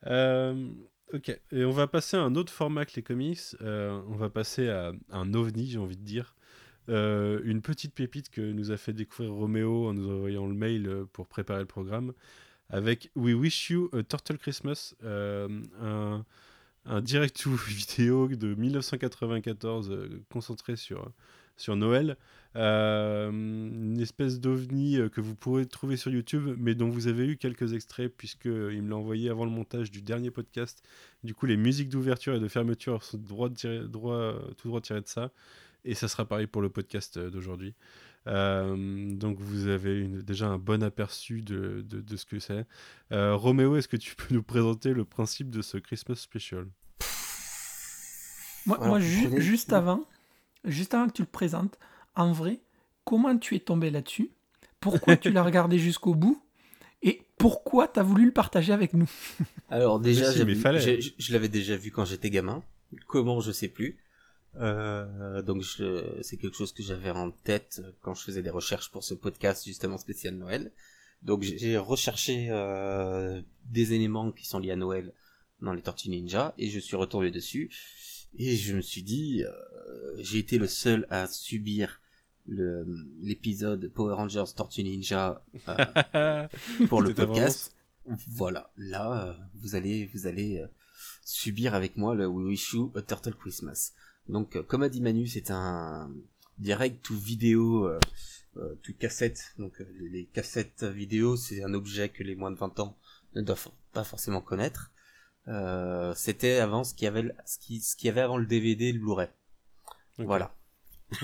[0.07, 0.71] Euh,
[1.13, 3.57] ok, et on va passer à un autre format que les comics.
[3.61, 6.37] On va passer à un ovni, j'ai envie de dire.
[6.89, 11.05] Euh, une petite pépite que nous a fait découvrir Roméo en nous envoyant le mail
[11.13, 12.13] pour préparer le programme
[12.71, 15.49] avec We Wish You a Turtle Christmas, euh,
[15.81, 16.25] un,
[16.87, 21.13] un direct to vidéo de 1994 euh, concentré sur,
[21.61, 22.17] sur Noël.
[22.57, 27.27] Euh, une espèce d'ovni euh, que vous pourrez trouver sur YouTube, mais dont vous avez
[27.27, 30.83] eu quelques extraits, puisqu'il me l'a envoyé avant le montage du dernier podcast.
[31.23, 34.81] Du coup, les musiques d'ouverture et de fermeture sont droit de tirer- droit, tout droit
[34.81, 35.31] tirées de ça.
[35.85, 37.75] Et ça sera pareil pour le podcast euh, d'aujourd'hui.
[38.27, 42.67] Euh, donc vous avez une- déjà un bon aperçu de, de- de ce que c'est.
[43.13, 46.67] Euh, Roméo, est-ce que tu peux nous présenter le principe de ce Christmas Special?
[48.67, 50.05] Moi, Alors, moi, vous ju- prenez- juste avant,
[50.65, 51.79] juste avant que tu le présentes,
[52.15, 52.61] en vrai,
[53.05, 54.31] comment tu es tombé là-dessus?
[54.81, 56.43] Pourquoi tu l'as regardé jusqu'au bout?
[57.03, 59.11] Et pourquoi tu as voulu le partager avec nous?
[59.71, 60.81] Alors déjà, si, fallait.
[60.81, 62.63] j'ai- je, je l'avais déjà vu quand j'étais gamin.
[63.07, 63.99] Comment, je sais plus.
[64.57, 68.91] Euh, donc je- c'est quelque chose que j'avais en tête quand je faisais des recherches
[68.91, 70.73] pour ce podcast justement spécial Noël.
[71.23, 75.13] Donc j'ai- recherché euh, des éléments qui sont liés à Noël
[75.61, 77.71] dans les Tortues Ninja et je suis retombé dessus
[78.39, 82.01] et je me suis dit euh, j'ai été le seul à subir
[82.47, 85.45] l'épisode Power Rangers Tortues Ninja
[86.15, 86.49] euh,
[86.89, 87.77] pour le podcast.
[88.29, 90.65] Voilà, là, euh, vous allez, vous allez
[91.25, 93.93] subir avec moi le We Wish You a Turtle Christmas.
[94.29, 96.11] Donc, comme a dit Manu, c'est un
[96.59, 97.89] direct tout vidéo,
[98.83, 99.55] tout cassette.
[99.59, 102.97] Donc, les cassettes vidéo, c'est un objet que les moins de 20 ans
[103.37, 104.91] ne doivent pas forcément connaître.
[105.49, 108.47] Euh, c'était avant ce qu'il y avait, ce qui, ce qu'il y avait avant le
[108.47, 109.29] DVD et le Blu-ray.
[110.19, 110.55] Voilà.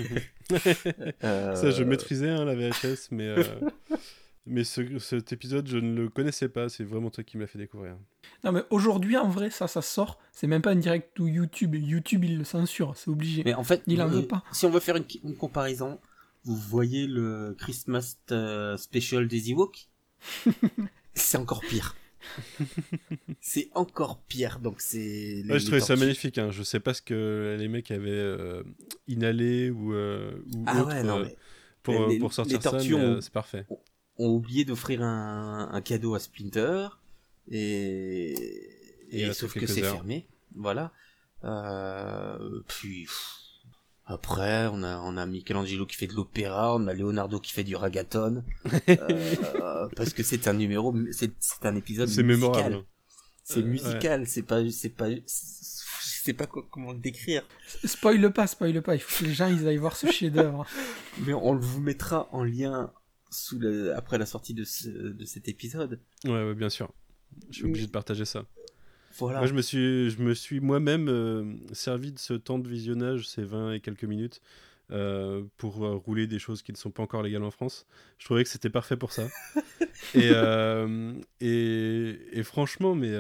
[1.24, 3.42] Euh, Ça, je maîtrisais hein, la VHS, mais euh,
[4.48, 6.68] Mais ce- cet épisode, je ne le connaissais pas.
[6.68, 7.96] C'est vraiment toi qui me l'as fait découvrir.
[8.44, 10.20] Non, mais aujourd'hui, en vrai, ça, ça sort.
[10.30, 11.74] C'est même pas un direct ou YouTube.
[11.74, 13.42] YouTube, il le censure, c'est obligé.
[13.44, 14.44] Mais en fait, Il en veut pas.
[14.52, 15.98] si on veut faire une, une comparaison,
[16.44, 19.88] vous voyez le Christmas euh, special des Ewoks?
[21.14, 21.96] C'est encore pire.
[23.40, 24.58] c'est encore pire.
[24.60, 25.42] Donc c'est.
[25.48, 26.38] Ouais, je trouvais ça magnifique.
[26.38, 26.50] Hein.
[26.50, 28.62] Je sais pas ce que les mecs avaient euh,
[29.08, 31.36] inhalé ou, euh, ou Ah autre ouais, non euh, mais
[31.82, 33.66] pour, les- pour sortir les ça, ont- c'est parfait.
[34.18, 36.88] ont oublié d'offrir un, un cadeau à Splinter
[37.50, 38.34] et,
[39.32, 40.26] sauf que c'est fermé.
[40.54, 40.92] Voilà.
[41.44, 43.36] Euh, puis pff,
[44.06, 47.64] après on a on a Michelangelo qui fait de l'opéra, on a Leonardo qui fait
[47.64, 48.44] du ragaton
[48.88, 52.50] euh, parce que c'est un numéro c'est c'est un épisode C'est musical.
[52.50, 52.84] mémorable.
[53.44, 53.68] C'est Euh, ouais.
[53.68, 57.42] musical, c'est pas c'est pas je sais pas co- comment le décrire.
[57.84, 58.94] Spoil pas, spoil pas.
[58.96, 60.66] Il faut que les gens ils aillent voir ce chef-d'œuvre.
[61.26, 62.92] Mais on le vous mettra en lien
[63.30, 66.00] sous le, après la sortie de ce, de cet épisode.
[66.24, 66.92] Ouais, ouais, bien sûr.
[67.50, 68.44] Je suis obligé de partager ça.
[69.18, 69.38] Voilà.
[69.38, 73.28] Moi, je me suis, je me suis moi-même euh, servi de ce temps de visionnage,
[73.28, 74.40] ces 20 et quelques minutes,
[74.92, 77.86] euh, pour euh, rouler des choses qui ne sont pas encore légales en France.
[78.18, 79.26] Je trouvais que c'était parfait pour ça.
[80.14, 80.30] et,
[81.40, 83.12] et, et franchement, mais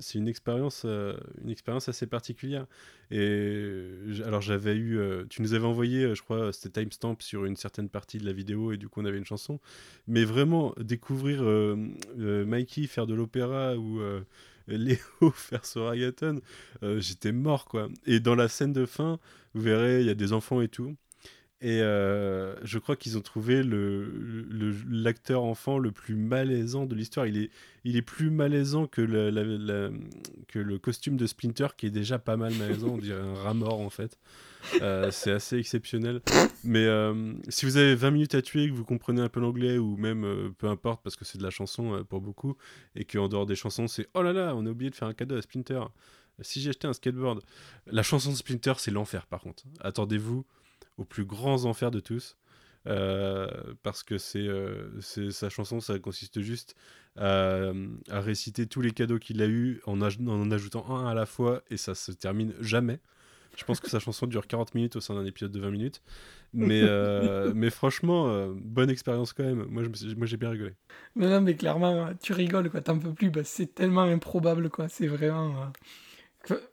[0.00, 2.66] c'est une expérience, une expérience assez particulière.
[3.10, 3.84] Et
[4.24, 4.98] alors j'avais eu,
[5.28, 8.72] tu nous avais envoyé, je crois, c'était timestamp sur une certaine partie de la vidéo
[8.72, 9.60] et du coup on avait une chanson.
[10.08, 11.42] Mais vraiment découvrir
[12.16, 14.00] Mikey faire de l'opéra ou
[14.68, 14.98] Léo
[15.34, 16.40] faire ce ragaton,
[16.82, 17.88] euh, j'étais mort quoi.
[18.06, 19.18] Et dans la scène de fin,
[19.54, 20.96] vous verrez, il y a des enfants et tout.
[21.64, 23.62] Et euh, je crois qu'ils ont trouvé
[24.90, 27.28] l'acteur enfant le plus malaisant de l'histoire.
[27.28, 27.50] Il est,
[27.84, 32.88] il est plus malaisant que, le costume de Splinter, qui est déjà pas mal malaisant.
[32.88, 34.18] On dirait un rat mort en fait.
[34.80, 36.20] Euh, c'est assez exceptionnel.
[36.64, 39.78] Mais euh, si vous avez 20 minutes à tuer, que vous comprenez un peu l'anglais,
[39.78, 42.56] ou même peu importe, parce que c'est de la chanson pour beaucoup,
[42.96, 45.14] et qu'en dehors des chansons, c'est oh là là, on a oublié de faire un
[45.14, 45.82] cadeau à Splinter.
[46.40, 47.40] Si j'ai acheté un skateboard.
[47.86, 49.62] La chanson de Splinter, c'est l'enfer par contre.
[49.80, 50.44] Attendez-vous
[50.96, 52.36] aux plus grands enfers de tous.
[52.88, 53.46] euh,
[53.84, 56.74] parce que c'est euh, sa chanson, ça consiste juste
[57.16, 57.72] à,
[58.10, 61.76] réciter tous les cadeaux qu'il a eu en, en ajoutant un à la fois et
[61.76, 63.00] ça se termine jamais.
[63.56, 66.02] Je pense que sa chanson dure 40 minutes au sein d'un épisode de 20 minutes.
[66.54, 69.66] Mais, euh, mais franchement, euh, bonne expérience quand même.
[69.68, 69.84] Moi,
[70.26, 70.72] j'ai bien rigolé.
[71.16, 72.80] Non, non, mais clairement, tu rigoles, quoi.
[72.80, 73.30] T'en peux plus.
[73.30, 74.88] Bah, c'est tellement improbable, quoi.
[74.88, 75.54] C'est vraiment.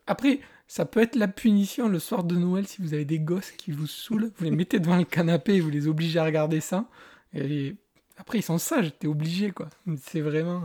[0.08, 0.40] Après,
[0.70, 3.72] ça peut être la punition le soir de Noël si vous avez des gosses qui
[3.72, 4.32] vous saoulent.
[4.38, 6.88] Vous les mettez devant le canapé et vous les obligez à regarder ça.
[7.34, 7.76] Et
[8.18, 9.70] après, ils sont sages, t'es obligé, quoi.
[10.00, 10.62] C'est vraiment.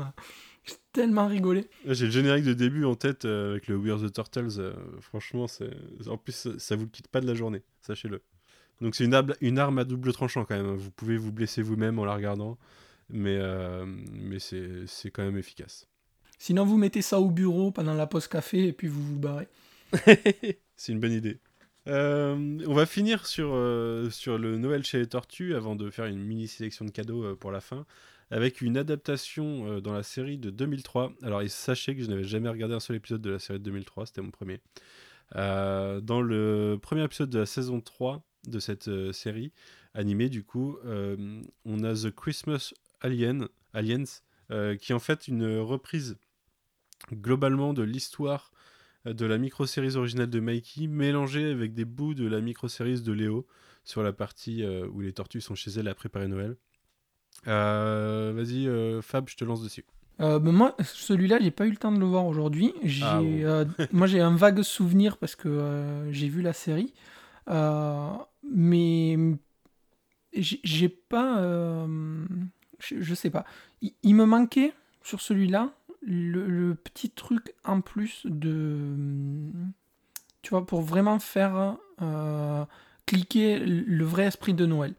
[0.66, 1.68] J'ai tellement rigolé.
[1.86, 4.59] J'ai le générique de début en tête euh, avec le We Are the Turtles.
[4.59, 5.70] euh, franchement, c'est
[6.07, 8.22] en plus, ça, vous quitte pas de la journée, sachez-le.
[8.82, 10.66] Donc c'est une, arme- une arme à double tranchant quand même.
[10.66, 10.76] hein.
[10.76, 12.59] Vous pouvez vous blesser vous-même en la regardant,
[13.09, 15.86] mais, euh, mais c'est c'est quand même efficace.
[16.38, 19.48] Sinon, vous mettez ça au bureau pendant la pause café et puis vous vous barrez.
[20.76, 21.39] c'est une bonne idée.
[21.87, 26.07] Euh, on va finir sur, euh, sur le Noël chez les tortues avant de faire
[26.07, 27.85] une mini sélection de cadeaux euh, pour la fin,
[28.30, 31.12] avec une adaptation dans la série de 2003.
[31.22, 34.07] Alors sachez que je n'avais jamais regardé un seul épisode de la série de 2003,
[34.07, 34.61] c'était mon premier.
[35.35, 39.53] Dans le premier épisode de la saison 3 de cette série
[39.93, 42.72] animée, du coup, on a The Christmas
[43.03, 44.05] Alien, Aliens,
[44.49, 46.16] qui est en fait une reprise
[47.12, 48.51] globalement de l'histoire
[49.07, 53.46] de la micro-série originale de Mikey, mélangée avec des bouts de la micro-série de Léo
[53.84, 56.57] sur la partie euh, où les tortues sont chez elle à préparer Noël.
[57.46, 59.84] Euh, Vas-y, euh, Fab, je te lance dessus.
[60.20, 62.72] Euh, ben moi, celui-là, j'ai pas eu le temps de le voir aujourd'hui.
[62.82, 63.40] J'ai, Ah, bon.
[63.42, 66.94] euh, moi, j'ai un vague souvenir parce que euh, j'ai vu la série,
[68.42, 69.16] mais
[70.32, 71.86] j'ai pas,
[72.80, 73.44] je, je sais pas.
[73.82, 75.72] Il, il me manquait sur celui-là
[76.07, 79.50] le, le petit truc en plus de,
[80.42, 82.64] tu vois, pour vraiment faire euh,
[83.07, 84.94] cliquer le vrai esprit de Noël.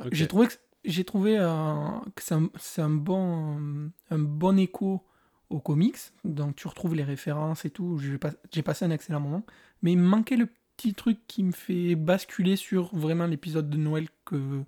[0.00, 0.08] Ok.
[0.12, 0.54] J'ai trouvé que
[0.84, 1.76] j'ai trouvé euh,
[2.14, 5.02] que c'est un, un bon un bon écho
[5.50, 7.98] aux comics, donc tu retrouves les références et tout.
[7.98, 9.44] J'ai pas- j'ai passé un excellent moment,
[9.82, 13.76] mais il me manquait le petit truc qui me fait basculer sur vraiment l'épisode de
[13.78, 14.62] Noël que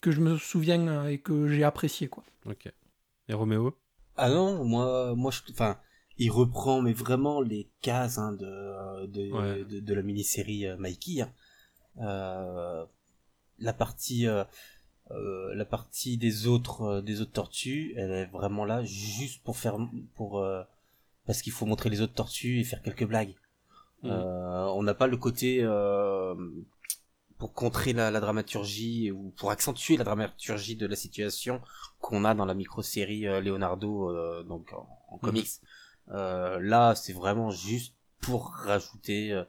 [0.00, 2.24] que je me souviens euh, et que j'ai apprécié quoi.
[2.46, 2.72] Ok.
[3.28, 3.76] Et Roméo?
[4.16, 5.78] Ah non, moi, moi, je, enfin,
[6.18, 9.64] il reprend mais vraiment les cases hein, de, de, Ouais.
[9.64, 11.20] de, de la mini-série euh, Mikey.
[11.22, 11.32] hein.
[12.00, 12.84] Euh,
[13.58, 14.44] la partie, euh,
[15.10, 19.76] euh, la partie des autres, des autres tortues, elle est vraiment là juste pour faire,
[20.14, 20.62] pour, euh,
[21.26, 23.34] parce qu'il faut montrer les autres tortues et faire quelques blagues.
[24.04, 26.34] Euh, on n'a pas le côté, euh,
[27.38, 31.60] pour contrer la, la, dramaturgie ou pour accentuer la dramaturgie de la situation
[32.00, 35.60] qu'on a dans la micro-série Leonardo donc en, en comics.
[36.10, 39.44] Euh, là, c'est vraiment juste pour rajouter euh,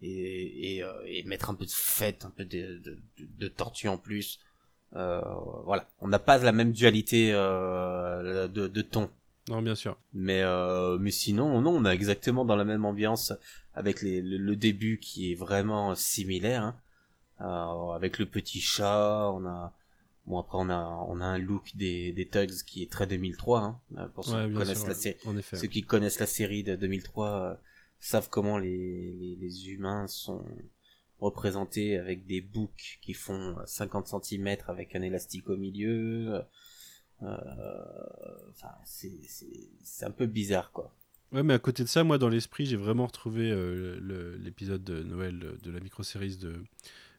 [0.00, 3.88] et, et, euh, et, mettre un peu de fête, un peu de, de, de tortue
[3.88, 4.40] en plus.
[4.92, 9.10] voilà, on n'a pas la même dualité de, de ton.
[9.48, 9.98] Non, bien sûr.
[10.12, 10.42] Mais
[10.98, 13.32] mais sinon, non, on a exactement dans la même ambiance
[13.74, 16.62] avec les, le, début qui est vraiment similaire.
[16.62, 16.76] Hein.
[17.38, 19.74] Avec le petit chat, on a
[20.26, 23.60] Bon après on a on a un look des des Tugs qui est très 2003
[23.60, 25.18] hein, euh, pour ceux qui connaissent la série.
[25.52, 27.54] Ceux qui connaissent la série de 2003 euh,
[28.00, 30.42] savent comment les, les, les humains sont
[31.18, 36.42] représentés avec des boucs qui font 50 cm avec un élastique au milieu.
[37.22, 37.36] Euh,
[38.50, 39.20] enfin c'est
[39.82, 40.94] c'est un peu bizarre quoi.
[41.32, 43.50] Ouais, mais à côté de ça, moi, dans l'esprit, j'ai vraiment retrouvé
[44.38, 46.62] l'épisode de Noël de la micro-série de,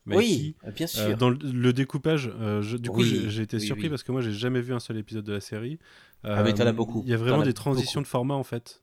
[0.07, 1.03] oui, bien sûr.
[1.03, 4.61] Euh, dans le, découpage, euh, du coup, j'ai été surpris parce que moi, j'ai jamais
[4.61, 5.79] vu un seul épisode de la série.
[6.23, 7.01] ah, mais t'en as beaucoup.
[7.05, 8.81] Il y a vraiment des transitions de format en fait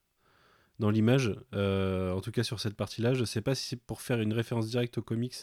[0.79, 3.14] dans l'image, euh, en tout cas sur cette partie-là.
[3.14, 5.37] Je sais pas si c'est pour faire une référence directe aux comics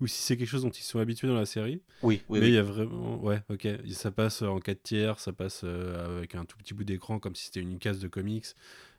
[0.00, 1.80] ou si c'est quelque chose dont ils sont habitués dans la série.
[2.02, 2.40] Oui, oui.
[2.40, 3.22] Mais il y a vraiment.
[3.22, 3.68] Ouais, ok.
[3.90, 7.46] Ça passe en 4 tiers, ça passe avec un tout petit bout d'écran comme si
[7.46, 8.46] c'était une case de comics.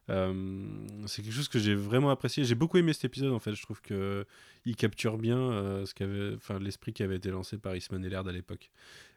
[0.10, 2.43] Euh, c'est quelque chose que j'ai vraiment apprécié.
[2.43, 3.54] J'ai beaucoup aimé cet épisode en fait.
[3.54, 4.26] Je trouve que
[4.66, 8.10] il capture bien euh, ce qu'avait, enfin l'esprit qui avait été lancé par Eastman et
[8.10, 8.70] Laird à l'époque.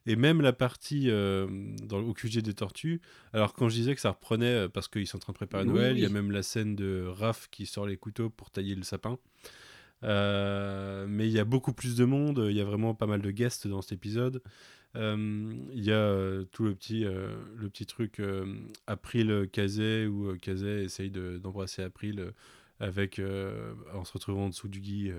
[0.07, 1.47] Et même la partie euh,
[1.83, 3.01] dans, au QG des Tortues.
[3.33, 5.97] Alors quand je disais que ça reprenait parce qu'ils sont en train de préparer Noël,
[5.97, 8.85] il y a même la scène de Raph qui sort les couteaux pour tailler le
[8.85, 9.19] sapin.
[10.03, 12.47] mais il y a beaucoup plus de monde.
[12.49, 14.41] Il y a vraiment pas mal de guests dans cet épisode.
[14.97, 18.21] Il y a tout le petit, le petit truc
[18.87, 22.33] April Kazé où Kazé essaye d'embrasser April
[22.81, 23.21] avec,
[23.95, 25.13] en se retrouvant en dessous du gui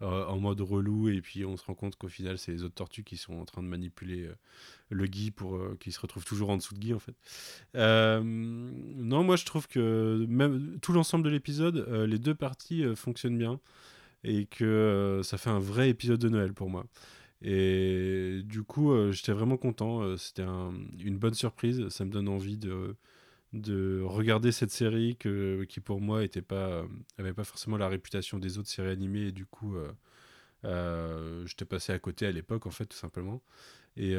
[0.00, 3.02] en mode relou et puis on se rend compte qu'au final c'est les autres tortues
[3.02, 4.28] qui sont en train de manipuler
[4.90, 7.14] le Guy pour qu'il se retrouve toujours en dessous de Guy en fait.
[7.74, 13.60] non moi je trouve que même tout l'ensemble de l'épisode, les deux parties fonctionnent bien
[14.24, 16.84] et que ça fait un vrai épisode de Noël pour moi.
[17.42, 20.02] Et du coup, euh, j'étais vraiment content.
[20.02, 21.88] Euh, c'était une bonne surprise.
[21.88, 22.96] Ça me donne envie de,
[23.52, 26.84] de regarder cette série qui, pour moi, était pas,
[27.18, 29.28] avait pas forcément la réputation des autres séries animées.
[29.28, 29.76] Et du coup,
[30.64, 33.42] euh, j'étais passé à côté à l'époque, en fait, tout simplement.
[33.96, 34.16] Et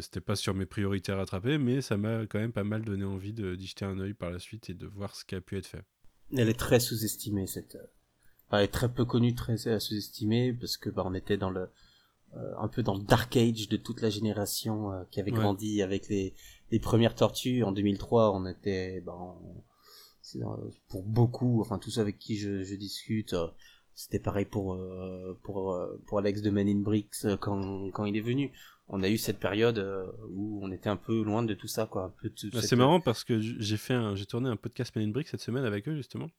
[0.00, 3.04] c'était pas sur mes priorités à rattraper, mais ça m'a quand même pas mal donné
[3.04, 5.58] envie d'y jeter un œil par la suite et de voir ce qui a pu
[5.58, 5.84] être fait.
[6.36, 7.76] Elle est très sous-estimée, cette.
[8.52, 11.66] elle est très peu connue, très sous-estimée, parce que bah, on était dans le euh,
[12.34, 16.08] un peu dans le dark age de toute la génération euh, qui avait grandi avec
[16.08, 16.34] les,
[16.70, 17.64] les premières tortues.
[17.64, 19.34] En 2003 on était ben,
[20.88, 23.48] pour beaucoup enfin tous ceux avec qui je, je discute euh,
[23.94, 24.78] c'était pareil pour
[25.42, 28.52] pour pour Alex de Men in Bricks quand quand il est venu.
[28.92, 29.78] On a eu cette période
[30.30, 32.14] où on était un peu loin de tout ça quoi.
[32.52, 35.42] Bah, c'est marrant parce que j'ai fait j'ai tourné un podcast Men in Bricks cette
[35.42, 36.30] semaine avec eux justement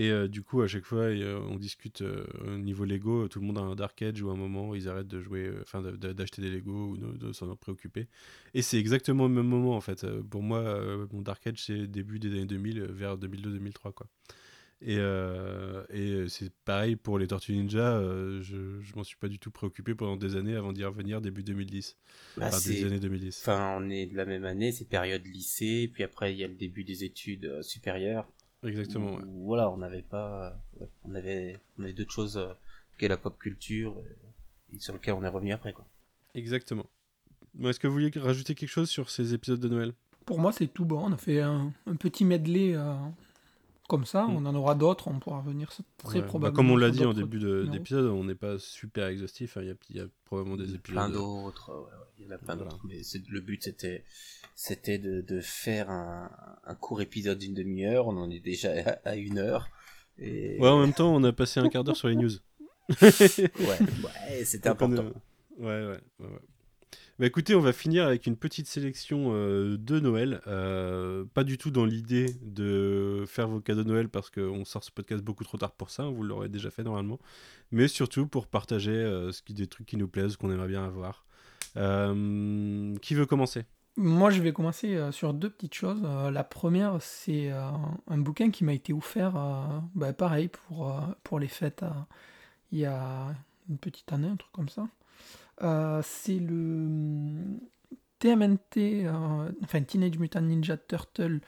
[0.00, 3.38] et euh, du coup, à chaque fois, euh, on discute euh, au niveau Lego, tout
[3.38, 6.40] le monde a un Dark Edge ou un moment ils arrêtent de jouer, enfin d'acheter
[6.40, 8.08] des Lego ou de, s'en préoccuper.
[8.54, 10.06] Et c'est exactement le même moment en fait.
[10.30, 10.80] Pour moi,
[11.12, 14.06] mon Dark Edge, c'est début des années 2000, vers 2002-2003 quoi.
[14.80, 14.96] Et,
[15.94, 18.00] et c'est pareil pour les Tortues Ninja,
[18.40, 21.42] je, je m'en suis pas du tout préoccupé pendant des années avant d'y revenir début
[21.42, 21.98] 2010.
[22.38, 23.38] Bah enfin, des années 2010.
[23.42, 26.48] Enfin, on est de la même année, c'est période lycée, puis après il y a
[26.48, 28.26] le début des études supérieures.
[28.62, 29.18] Exactement.
[29.44, 30.60] Voilà, on n'avait pas,
[31.04, 32.52] on avait, on avait d'autres choses euh,
[32.98, 33.96] qu'est la pop culture
[34.72, 35.86] et, sur lequel on est revenu après quoi.
[36.34, 36.86] Exactement.
[37.62, 39.92] Est-ce que vous vouliez rajouter quelque chose sur ces épisodes de Noël?
[40.24, 41.06] Pour moi, c'est tout bon.
[41.06, 42.94] On a fait un, petit medley euh,
[43.90, 44.22] comme ça.
[44.26, 44.36] Mm.
[44.36, 45.08] On en aura d'autres.
[45.08, 45.68] On pourra revenir
[45.98, 46.56] très bah, probablement.
[46.56, 49.56] comme on l'a dit en début d'épisode, on n'est pas super exhaustif.
[49.56, 49.74] Hein.
[49.90, 50.82] Il y, a probablement des épisodes.
[50.82, 51.88] Plein d'autres.
[52.18, 52.78] il y en a plein d'autres.
[52.84, 54.04] Mais le but, c'était
[54.54, 56.30] c'était de, de, faire un,
[56.64, 58.06] un, court épisode d'une demi-heure.
[58.06, 58.70] On en est déjà
[59.04, 59.68] à, une heure.
[60.18, 60.58] Et...
[60.60, 62.30] Ouais, en même temps, on a passé un quart d'heure sur les news.
[63.02, 63.08] ouais,
[63.58, 65.04] ouais c'était important.
[65.58, 66.40] Ouais, ouais, ouais, ouais.
[67.20, 70.40] Bah écoutez, on va finir avec une petite sélection euh, de Noël.
[70.46, 74.82] Euh, pas du tout dans l'idée de faire vos cadeaux de Noël parce qu'on sort
[74.82, 77.18] ce podcast beaucoup trop tard pour ça, vous l'aurez déjà fait normalement.
[77.72, 81.26] Mais surtout pour partager euh, des trucs qui nous plaisent, qu'on aimerait bien avoir.
[81.74, 83.66] qui veut commencer?
[83.98, 86.00] Moi, je vais commencer sur deux petites choses.
[86.00, 89.34] La première, c'est un bouquin qui m'a été offert,
[89.94, 91.84] bah, pareil, pour, pour les fêtes
[92.72, 93.34] il y a
[93.68, 94.88] une petite année, un truc comme ça.
[96.02, 97.36] C'est le
[98.18, 99.08] TMNT,
[99.62, 101.40] enfin Teenage Mutant Ninja Turtle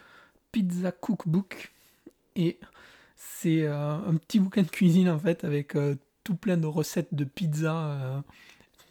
[0.51, 1.73] Pizza Cookbook.
[2.37, 2.59] Et
[3.17, 5.77] c'est un petit bouquin de cuisine, en fait, avec
[6.25, 8.21] tout plein de recettes de pizza euh,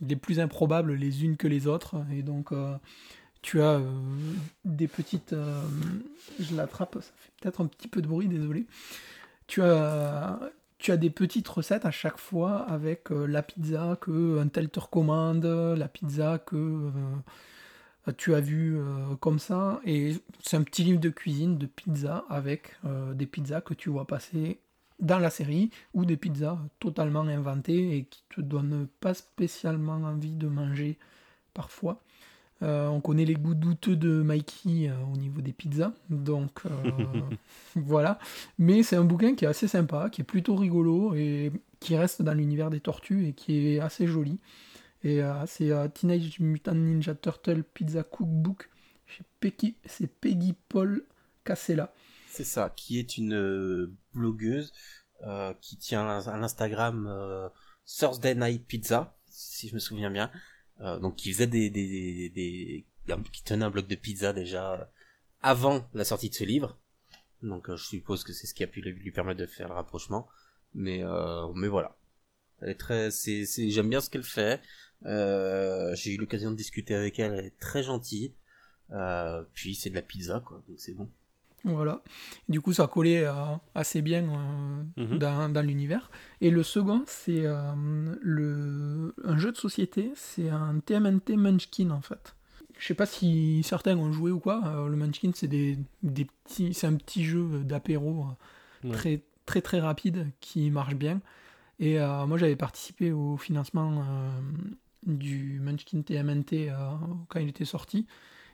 [0.02, 2.04] les plus improbables les unes que les autres.
[2.12, 2.76] Et donc, euh,
[3.42, 3.92] tu as euh,
[4.66, 5.34] des petites.
[5.34, 5.62] euh,
[6.40, 8.66] je l'attrape, ça fait peut-être un petit peu de bruit, désolé.
[9.48, 10.40] Tu as,
[10.82, 14.70] tu as des petites recettes à chaque fois avec euh, la pizza que un tel
[14.70, 19.80] te recommande, la pizza que euh, tu as vu euh, comme ça.
[19.86, 22.74] Et c'est un petit livre de cuisine de pizza avec
[23.14, 24.60] des pizzas que tu vois passer
[25.00, 30.36] dans la série ou des pizzas totalement inventées et qui te donnent pas spécialement envie
[30.36, 30.98] de manger
[31.54, 32.02] parfois.
[32.64, 37.22] Euh, on connaît les goûts douteux de Mikey euh, au niveau des pizzas, donc euh,
[37.76, 38.20] voilà.
[38.60, 42.22] Mais c'est un bouquin qui est assez sympa, qui est plutôt rigolo et qui reste
[42.22, 44.40] dans l'univers des tortues et qui est assez joli.
[45.04, 48.70] Et euh, c'est euh, Teenage Mutant Ninja Turtle Pizza Cookbook.
[49.08, 51.04] chez Peggy- C'est Peggy Paul
[51.44, 51.94] Casella.
[52.26, 54.72] C'est ça, qui est une euh, blogueuse
[55.24, 57.50] euh, qui tient un, un Instagram euh,
[57.86, 60.32] Thursday Night Pizza, si je me souviens bien.
[60.82, 62.86] Euh, donc qui faisait des, des, des, des-
[63.32, 64.86] qui tenait un blog de pizza déjà euh,
[65.42, 66.78] avant la sortie de ce livre.
[67.44, 69.76] Donc euh, je suppose que c'est ce qui a pu lui, permettre de faire le
[69.76, 70.28] rapprochement.
[70.74, 71.04] Mais
[71.56, 71.98] mais voilà,
[72.62, 74.62] elle est très, c'est, c'est, j'aime bien ce qu'elle fait.
[75.04, 78.34] J'ai eu l'occasion de discuter avec elle, elle est très gentille.
[79.54, 81.10] Puis c'est de la pizza quoi, donc c'est bon.
[81.64, 82.02] Voilà.
[82.50, 83.34] Du coup, ça collait euh,
[83.76, 85.18] assez bien euh, Mhm.
[85.20, 86.10] dans, dans l'univers.
[86.42, 87.62] Et le second, c'est euh,
[88.22, 90.12] le, un jeu de société.
[90.16, 92.36] C'est un TMNT Munchkin, en fait.
[92.80, 94.62] Je sais pas si certains ont joué ou quoi.
[94.66, 98.26] euh, le Munchkin, c'est des, des petits, c'est un petit jeu d'apéro
[98.84, 98.92] Ouais.
[98.92, 101.22] très, très, très rapide qui marche bien.
[101.80, 104.04] Et moi, j'avais participé au financement
[105.06, 106.70] du Munchkin TMNT
[107.28, 108.06] quand il était sorti.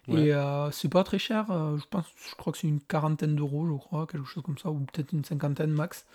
[0.07, 3.35] Et euh, c'est pas très cher, euh, je pense, je crois que c'est une quarantaine
[3.35, 6.05] d'euros, je crois, quelque chose comme ça, ou peut-être une cinquantaine max.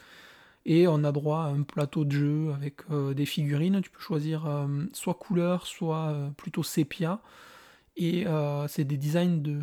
[0.64, 3.82] Et on a droit à un plateau de jeu avec euh, des figurines.
[3.82, 4.48] Tu peux choisir
[4.92, 7.20] soit couleur, soit plutôt sépia.
[7.96, 8.24] Et
[8.68, 9.60] c'est des designs de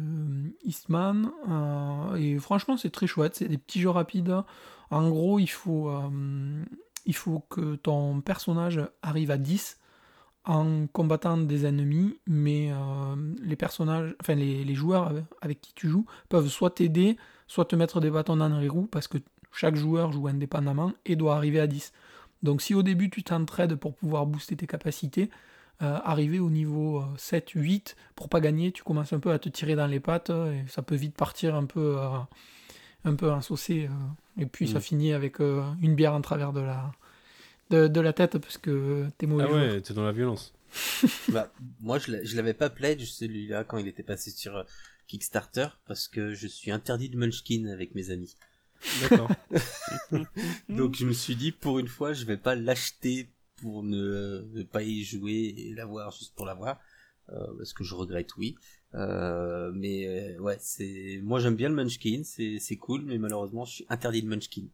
[0.63, 1.31] Eastman.
[2.17, 3.35] et franchement, c'est très chouette.
[3.35, 4.35] C'est des petits jeux rapides.
[4.91, 5.91] En gros, il faut,
[7.05, 9.79] il faut que ton personnage arrive à 10
[10.45, 15.11] en combattant des ennemis, mais euh, les personnages, enfin les, les joueurs
[15.41, 17.17] avec, qui tu joues peuvent soit t'aider,
[17.47, 19.17] soit te mettre des bâtons dans les roues parce que
[19.51, 21.91] chaque joueur joue indépendamment et doit arriver à 10.
[22.41, 25.29] Donc si au début tu t'entraides pour pouvoir booster tes capacités,
[25.81, 29.39] euh, arriver au niveau euh, 7, 8, pour pas gagner, tu commences un peu à
[29.39, 32.17] te tirer dans les pattes euh, et ça peut vite partir un peu, euh,
[33.05, 33.87] un peu en saucé.
[33.89, 34.81] euh, et puis ça Mm.
[34.81, 36.91] finit avec euh, une bière en travers de la,
[37.69, 40.53] de, de la tête parce que t'es mauvais Ah ouais, t'es dans la violence.
[41.29, 44.63] Bah, moi, je l'a- je l'avais pas pledge celui-là quand il était passé sur euh,
[45.07, 48.35] Kickstarter parce que je suis interdit de Munchkin avec mes amis.
[49.01, 49.29] D'accord.
[50.69, 54.63] Donc je me suis dit pour une fois, je vais pas l'acheter pour ne, ne
[54.63, 56.79] pas y jouer et l'avoir juste pour l'avoir
[57.29, 58.55] euh, parce que je regrette oui.
[58.95, 63.65] Euh, mais euh, ouais, c'est moi j'aime bien le Munchkin, c'est c'est cool, mais malheureusement
[63.65, 64.65] je suis interdit de Munchkin.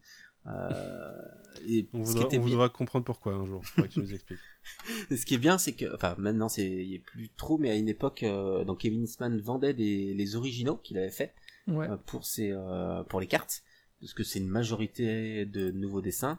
[0.48, 1.22] Euh,
[1.68, 2.04] et On
[2.39, 3.66] voudra, on comprendre pourquoi un jour.
[3.66, 4.39] Faudrait que tu nous expliques.
[5.10, 7.76] ce qui est bien, c'est que, enfin, maintenant, c'est, il est plus trop, mais à
[7.76, 11.34] une époque, euh, donc Kevin Eastman vendait des, les originaux qu'il avait fait
[11.68, 11.89] Ouais.
[11.89, 13.64] euh, pour ses, euh, pour les cartes,
[14.00, 16.38] parce que c'est une majorité de nouveaux dessins,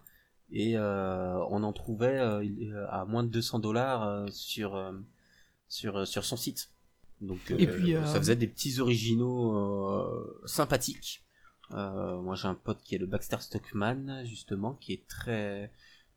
[0.53, 4.93] et euh, on en trouvait à moins de 200 dollars euh, sur, euh,
[5.69, 6.71] sur, euh, sur son site.
[7.21, 11.25] Donc, Et puis, euh, ça faisait des petits originaux euh, sympathiques.
[11.73, 15.71] Euh, moi, j'ai un pote qui est le Baxter Stockman, justement, qui est très,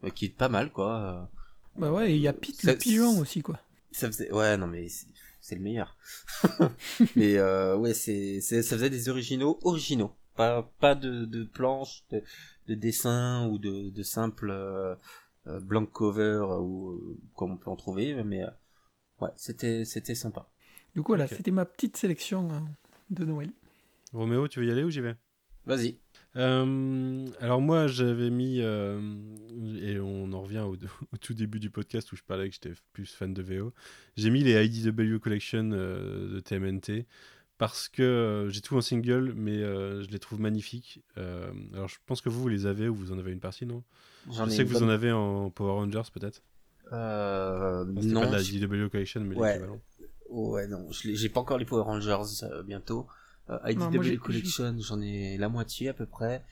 [0.03, 0.99] euh, qui est pas mal, quoi.
[0.99, 1.25] euh,
[1.79, 3.59] Bah ouais, et il y a Pete Ça- le pigeon aussi, quoi.
[3.91, 4.87] ça faisait, ouais, non, mais
[5.41, 5.95] c'est le meilleur.
[7.15, 12.21] mais euh, ouais, c'est, ça faisait des originaux originaux, pas, pas de, de planches, de,
[12.67, 14.95] de dessins ou de, de simples euh,
[15.61, 18.49] blank cover ou euh, comme on peut en trouver, mais euh,
[19.21, 20.47] ouais, c'était, c'était sympa.
[20.95, 22.59] Du coup, voilà, c'était ma petite sélection euh,
[23.09, 23.51] de Noël.
[24.13, 25.15] Roméo, tu veux y aller ou j'y vais?
[25.65, 25.97] Vas-y.
[26.35, 29.01] Euh, alors moi j'avais mis euh,
[29.81, 30.75] et on en revient au,
[31.13, 33.73] au tout début du podcast où je parlais que j'étais plus fan de VO.
[34.15, 37.05] J'ai mis les IDW Collection euh, de TMNT
[37.57, 41.03] parce que j'ai tout en single mais je les trouve magnifiques.
[41.17, 43.83] Alors je pense que vous vous les avez ou vous en avez une partie non?
[44.31, 46.41] Je ai sais que vous en avez en Power Rangers peut-être.
[46.93, 49.49] Euh, Enfin, non, pas de la IDW Collection mais Ouais.
[49.53, 49.81] l'équivalent.
[50.29, 52.17] ouais, non, j'ai pas encore les Power Rangers
[52.65, 53.07] bientôt.
[53.49, 56.43] Euh, IDW Non, Collection, j'en ai la moitié à peu près,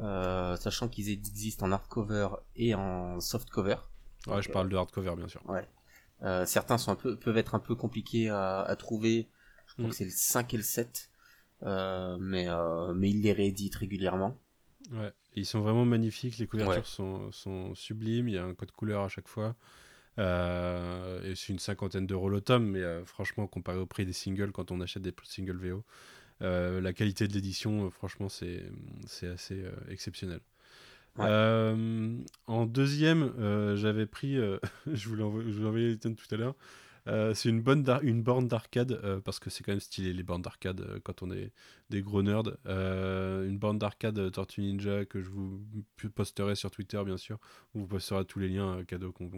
[0.00, 3.76] euh, sachant qu'ils existent en hardcover et en softcover.
[4.26, 5.42] Ouais, je parle de hardcover bien sûr.
[5.48, 5.66] Ouais.
[6.22, 9.28] Euh, certains sont un peu, peuvent être un peu compliqués à, à trouver.
[9.66, 9.90] Je crois Mm.
[9.90, 11.10] que c'est le 5 et le 7.
[11.64, 14.36] Euh, mais, euh, mais ils les rééditent régulièrement.
[14.90, 18.72] Ouais, ils sont vraiment magnifiques, les couvertures sont, sont, sublimes, il y a un code
[18.72, 19.54] couleur à chaque fois.
[20.18, 24.12] Euh, et c'est une cinquantaine d'euros le tome, mais euh, franchement, comparé au prix des
[24.12, 25.84] singles, quand on achète des singles VO,
[26.42, 28.62] la qualité de l'édition, franchement, c'est
[29.26, 30.40] assez exceptionnel.
[31.18, 33.32] en deuxième,
[33.76, 34.36] j'avais pris,
[34.92, 36.54] je vous l'ai envoyé tout à l'heure,
[37.08, 40.22] euh, c'est une, bonne une borne d'arcade, euh, parce que c'est quand même stylé les
[40.22, 41.52] bornes d'arcade euh, quand on est
[41.90, 42.56] des gros nerds.
[42.66, 45.60] une borne d'arcade Tortue Ninja que je vous
[46.14, 47.38] posterai sur Twitter, bien sûr.
[47.74, 49.30] On vous postera tous les liens cadeaux qu'on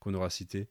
[0.00, 0.68] qu'on aura cités.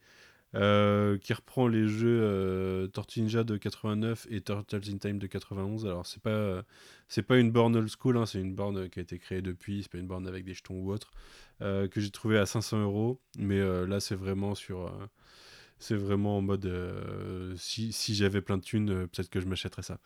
[0.53, 5.85] Qui reprend les jeux Tortue Ninja de 89 et Turtles in Time de 91.
[5.85, 6.63] Alors c'est pas
[7.07, 9.83] c'est pas une borne old school, hein, c'est une borne qui a été créée depuis,
[9.83, 11.11] c'est pas une borne avec des jetons ou autre,
[11.59, 13.19] que j'ai trouvé à 500 euros.
[13.37, 14.91] Mais là c'est vraiment sur
[15.79, 19.47] c'est vraiment en mode euh, si, si j'avais plein de thunes, euh, peut-être que je
[19.47, 19.99] m'achèterais ça.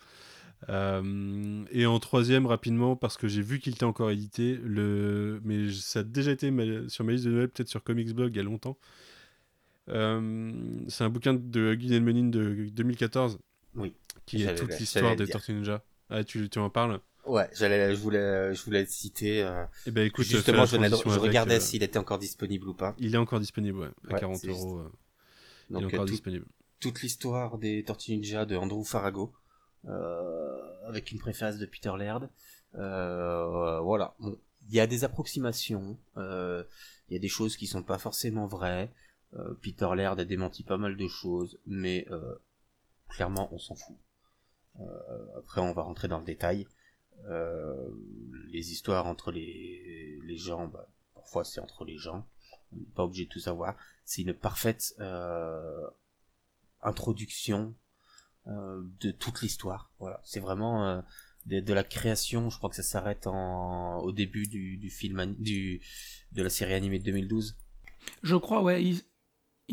[0.70, 5.42] Euh, et en troisième, rapidement, parce que j'ai vu qu'il était encore édité, le...
[5.44, 6.52] mais ça a déjà été
[6.88, 8.78] sur ma liste de Noël, peut-être sur Comics Blog il y a longtemps.
[9.88, 13.40] C'est un bouquin de Guy Menin de 2014.
[13.76, 13.94] Oui.
[14.26, 15.84] Qui est toute l'histoire des Tortues Ninja.
[16.10, 17.00] Ah, tu, tu en parles?
[17.26, 19.44] Ouais, j'allais, je voulais, je voulais le citer.
[19.44, 22.96] Euh, eh ben, écoute, justement, je, je regardais s'il était encore disponible ou pas.
[22.98, 24.84] Il est encore disponible, ouais, à 40 euros.
[25.70, 26.46] Donc, encore disponible.
[26.80, 29.32] Toute l'histoire des Tortues Ninja de Andrew Farago,
[29.88, 32.30] euh, avec une préface de Peter Laird.
[32.76, 34.16] Euh, voilà.
[34.70, 36.64] Il y a des approximations, euh,
[37.10, 38.92] il y a des choses qui sont pas forcément vraies.
[39.62, 42.08] Peter Laird a démenti pas mal de choses, mais
[43.10, 43.98] clairement on s'en fout.
[45.38, 46.68] après on va rentrer dans le détail.
[47.28, 52.28] les histoires entre les, les gens, bah, parfois c'est entre les gens,
[52.74, 53.78] on n'est pas obligé de tout savoir
[54.12, 55.88] c'est une parfaite euh,
[56.82, 57.74] introduction
[58.48, 59.92] euh, de toute l'histoire.
[60.00, 61.02] Voilà, c'est vraiment euh,
[61.46, 62.50] de, la création.
[62.50, 65.82] Je crois que ça s'arrête en au début du, film du
[66.34, 67.58] de la série animée de 2012.
[68.24, 68.84] Je crois, ouais.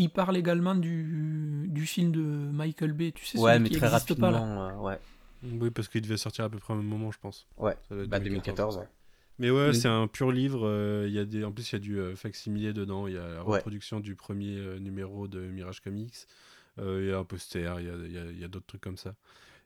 [0.07, 3.39] Parle également du, du film de Michael Bay, tu sais.
[3.39, 4.99] Ouais, mais très rapidement, ouais.
[5.43, 7.47] Oui, parce qu'il devait sortir à peu près au même moment, je pense.
[7.59, 7.77] Ouais.
[7.91, 8.89] Bah, 2014, ouais.
[9.39, 10.66] Mais ouais, c'est un pur livre.
[10.66, 11.45] Euh, il y a des...
[11.45, 13.07] En plus, il y a du euh, facsimilé dedans.
[13.07, 16.27] Il y a la reproduction du premier euh, numéro de Mirage Comics.
[16.81, 19.15] Il y a un poster, il y a, y a d'autres trucs comme ça.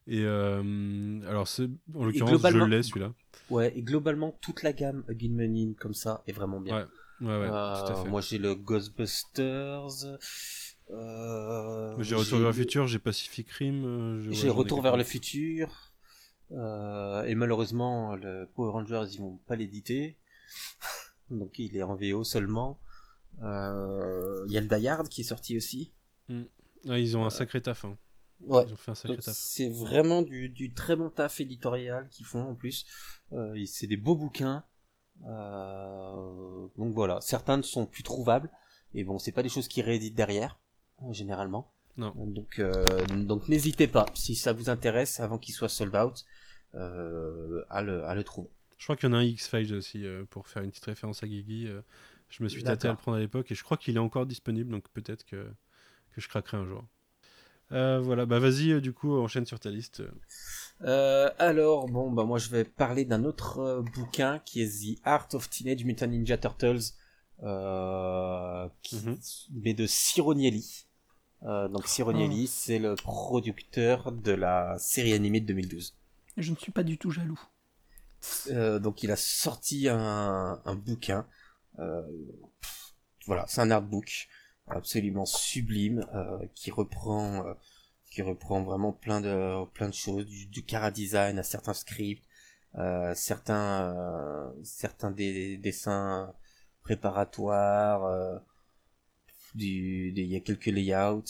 [0.06, 1.46] Et alors,
[1.94, 3.12] en l'occurrence, je l'ai celui-là.
[3.50, 6.78] Ouais, et globalement, toute la gamme Gilmanin comme ça est vraiment bien.
[6.78, 6.84] Ouais,
[7.22, 8.08] ouais, ouais tout à fait.
[8.08, 10.18] Moi, j'ai le Ghostbusters.
[10.88, 14.20] j'ai Retour vers le futur, j'ai Pacific Rim.
[14.30, 15.92] j'ai Retour vers le futur.
[16.54, 20.16] Euh, et malheureusement, le Power Rangers, ils vont pas l'éditer.
[21.30, 22.78] Donc il est en VO seulement.
[23.42, 25.92] Euh, il y a le Die qui est sorti aussi.
[26.28, 26.42] Mm.
[26.88, 27.84] Ah, ils ont un sacré taf.
[27.84, 27.96] Hein.
[28.40, 28.64] Ouais.
[29.20, 32.84] C'est vraiment du, du, très bon taf éditorial qu'ils font en plus.
[33.32, 34.64] Euh, c'est des beaux bouquins.
[35.20, 38.50] Donc voilà, certains ne sont plus trouvables.
[38.94, 40.58] Et bon, c'est pas des choses qui rééditent derrière,
[41.10, 41.72] généralement.
[41.96, 42.12] Non.
[42.16, 42.60] Donc,
[43.10, 46.24] donc n'hésitez pas, si ça vous intéresse, avant qu'il soit sold out,
[46.74, 48.48] euh, à, le, à le trouver.
[48.78, 51.22] Je crois qu'il y en a un X-Files aussi, euh, pour faire une petite référence
[51.22, 51.68] à Guigui.
[51.68, 51.82] Euh,
[52.30, 54.24] je me suis tâté à le prendre à l'époque et je crois qu'il est encore
[54.24, 55.46] disponible, donc peut-être que,
[56.12, 56.82] que je craquerai un jour.
[57.68, 60.02] voilà, bah vas-y, du coup, enchaîne sur ta liste.
[60.84, 65.48] Alors, bon, bah moi je vais parler d'un autre bouquin qui est The Art of
[65.48, 66.94] Teenage Mutant Ninja Turtles,
[67.40, 69.18] qui, mhm.
[69.52, 70.86] mais de Cironielli.
[71.42, 72.52] donc Cironielli, ah.
[72.52, 75.94] c'est le producteur de la série animée de 2012.
[76.36, 77.40] Je ne suis pas du tout jaloux.
[78.50, 81.26] Euh, donc il a sorti un, bouquin.
[81.78, 82.02] Euh,
[83.26, 84.28] voilà, c'est un artbook
[84.66, 87.44] absolument sublime euh, qui reprend
[88.12, 92.24] qui reprend vraiment plein de plein de choses, du, du cara design à certains scripts,
[93.14, 96.34] certains certains des, dessins
[96.82, 98.40] préparatoires.
[99.54, 101.22] du, il y a quelques layouts,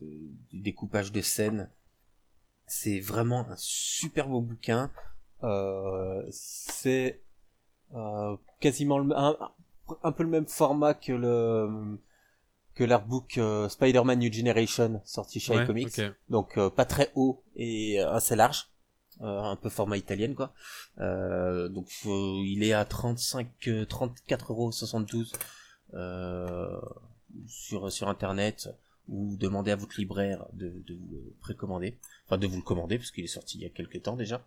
[0.00, 1.70] du découpage de scènes
[2.68, 4.90] c'est vraiment un super beau bouquin.
[5.42, 7.22] Euh, c'est
[7.94, 9.36] euh, quasiment le, un,
[10.02, 11.98] un, peu le même format que le
[12.78, 16.00] que l'artbook euh, Spider-Man New Generation sorti chez iComics.
[16.30, 18.68] Donc euh, pas très haut et assez large.
[19.20, 20.54] un peu format italienne quoi.
[20.96, 23.48] donc il est à 35
[23.88, 25.32] 34 euros 72
[27.48, 28.68] sur sur internet
[29.08, 33.10] ou demandez à votre libraire de, de vous précommander, enfin de vous le commander parce
[33.10, 34.46] qu'il est sorti il y a quelques temps déjà.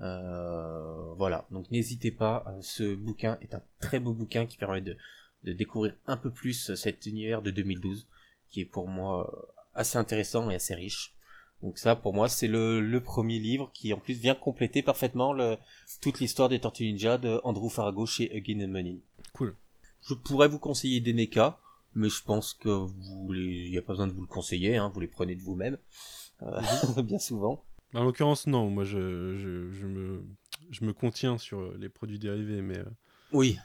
[0.00, 4.80] Euh, voilà, donc n'hésitez pas, euh, ce bouquin est un très beau bouquin qui permet
[4.80, 4.96] de,
[5.44, 8.06] de découvrir un peu plus cet univers de 2012
[8.50, 11.14] qui est pour moi euh, assez intéressant et assez riche.
[11.62, 15.32] Donc ça, pour moi, c'est le, le premier livre qui, en plus, vient compléter parfaitement
[15.32, 15.56] le,
[16.00, 18.98] toute l'histoire des Tortues Ninja de Andrew Farago chez Again and Money.
[19.32, 19.54] Cool.
[20.08, 21.60] Je pourrais vous conseiller des NECA,
[21.94, 24.90] mais je pense que vous les, y a pas besoin de vous le conseiller, hein,
[24.92, 25.78] vous les prenez de vous-même,
[26.42, 26.60] euh,
[27.02, 27.64] bien souvent.
[27.94, 28.68] En l'occurrence, non.
[28.68, 30.24] Moi, je, je, je me,
[30.70, 32.84] je me contiens sur euh, les produits dérivés, mais euh,
[33.32, 33.58] Oui,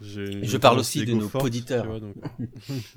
[0.00, 2.00] Je parle aussi de nos auditeurs.
[2.00, 2.16] donc-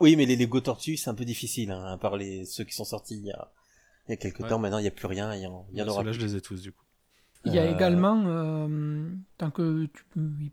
[0.00, 2.74] oui, mais les Lego Tortues, c'est un peu difficile, hein, à part les, ceux qui
[2.74, 3.50] sont sortis il y a,
[4.08, 4.48] il y a quelques Ouais.
[4.48, 6.12] temps, maintenant il n'y a plus rien, il y en, il y en aura Ceux-là,
[6.12, 6.82] je les ai tous, du coup.
[7.44, 10.04] Il y a Euh, également, euh, tant, que tu,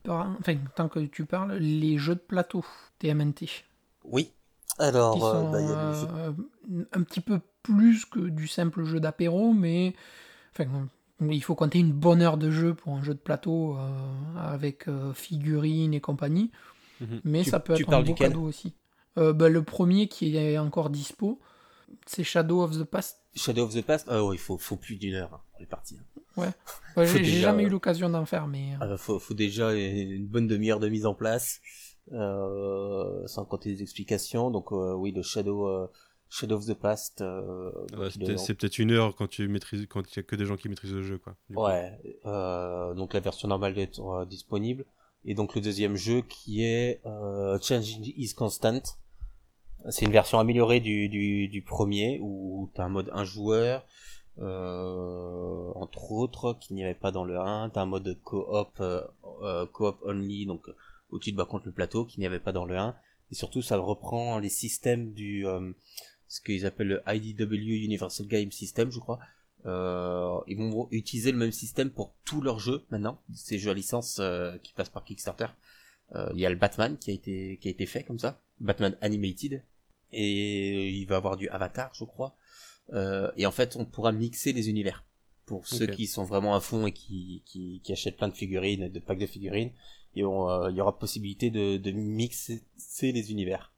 [0.04, 2.64] parles, enfin, tant que tu parles, les jeux de plateau
[3.00, 3.64] TMNT.
[4.04, 4.32] Oui.
[4.80, 8.20] Alors, qui euh, sont bah, il y a des euh, un petit peu plus que
[8.20, 9.94] du simple jeu d'apéro, mais
[10.52, 10.88] enfin,
[11.22, 13.88] il faut compter une bonne heure de jeu pour un jeu de plateau euh,
[14.38, 16.52] avec euh, figurines et compagnie,
[17.00, 17.22] Mhm.
[17.24, 18.74] mais Tu- ça peut être un beau cadeau aussi.
[19.18, 21.40] Euh, bah, le premier qui est encore dispo,
[22.08, 23.20] c'est Shadow of the Past.
[23.36, 25.66] Shadow of the Past, ah ouais, il faut, faut plus d'une heure hein, pour les
[25.68, 25.98] parties.
[26.00, 26.22] hein.
[26.36, 26.52] Ouais,
[26.96, 29.74] Faut j'ai j'ai jamais euh, eu l'occasion d'en faire, mais euh, Ah, faut, faut déjà
[29.74, 31.62] une bonne demi-heure de mise en place,
[32.12, 34.52] euh, sans compter les explications.
[34.52, 35.88] Donc euh, oui, le Shadow, euh,
[36.36, 37.22] Shadow of the Past.
[37.22, 40.36] euh, Ouais, donc, c'est peut-être- une heure quand tu maîtrises, quand il y a que
[40.36, 41.36] des gens qui maîtrisent le jeu, quoi.
[41.50, 41.92] Ouais,
[42.26, 44.86] euh, donc la version normale est euh, disponible.
[45.26, 48.82] Et donc le deuxième jeu qui est euh, Changing is Constant.
[49.90, 53.86] C'est une version améliorée du, du, du premier où t'as un mode un joueur,
[54.40, 57.70] euh, entre autres, qu'il n'y avait pas dans le 1.
[57.70, 60.68] T'as un mode co-op, euh, co-op only, donc
[61.12, 62.96] où tu te bats contre le plateau, qu'il n'y avait pas dans le 1.
[63.32, 65.72] Et surtout, ça reprend les systèmes du, euh,
[66.34, 69.20] ce qu'ils appellent le IDW Universal Game System, je crois.
[69.68, 73.76] Euh, ils vont utiliser le même système pour tous leurs jeux maintenant, ces jeux à
[73.76, 75.46] licence euh, qui passent par Kickstarter.
[76.16, 78.42] Euh, Il y a le Batman qui a été qui a été fait comme ça,
[78.60, 79.64] Batman Animated,
[80.12, 82.36] et il va avoir du Avatar, je crois.
[82.94, 85.06] Euh, et en fait, on pourra mixer les univers
[85.46, 88.90] pour ceux qui sont vraiment à fond et qui, qui, qui achètent plein de figurines,
[88.90, 89.72] de packs de figurines.
[90.16, 92.64] Et on, euh, il y aura possibilité de, de mixer
[93.02, 93.73] les univers.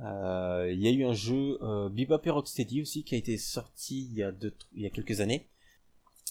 [0.00, 3.38] Euh, il y a eu un jeu euh, Bebop et Rocksteady aussi qui a été
[3.38, 5.46] sorti il y a, deux, il y a quelques années.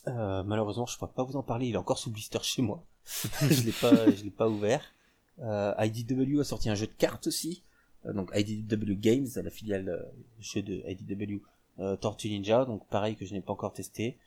[0.07, 1.67] Euh, malheureusement, je pourrais pas vous en parler.
[1.67, 2.83] Il est encore sous blister chez moi.
[3.05, 4.93] je l'ai pas, je l'ai pas ouvert.
[5.39, 7.63] IDW a sorti un jeu de cartes aussi.
[8.05, 10.03] Donc IDW Games, la filiale euh,
[10.39, 11.41] jeu de IDW
[11.79, 12.65] euh, Tortue Ninja.
[12.65, 14.17] Donc pareil que je n'ai pas encore testé.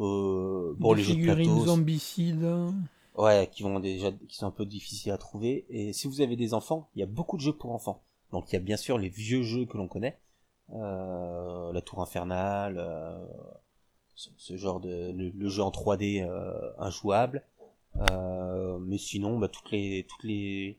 [0.00, 2.48] Euh, bon, des les jeux de plateau, zombicides.
[3.16, 5.66] Ouais, qui vont déjà, qui sont un peu difficiles à trouver.
[5.70, 8.02] Et si vous avez des enfants, il y a beaucoup de jeux pour enfants.
[8.32, 10.18] Donc il y a bien sûr les vieux jeux que l'on connaît,
[10.72, 13.26] euh, la Tour Infernale, euh,
[14.14, 17.44] ce, genre de, le, jeu en 3D euh, injouable.
[18.10, 20.78] Euh, mais sinon, bah, toutes les, toutes les,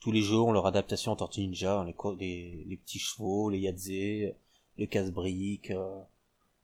[0.00, 1.84] tous les jeux ont leur adaptation en Tortue Ninja, hein,
[2.18, 4.34] les, les, petits chevaux, les Yadze,
[4.78, 5.70] le casse-briques.
[5.70, 6.00] euh.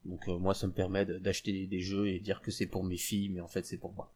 [0.05, 2.85] donc euh, moi, ça me permet d'acheter des, des jeux et dire que c'est pour
[2.85, 4.13] mes filles, mais en fait c'est pour moi.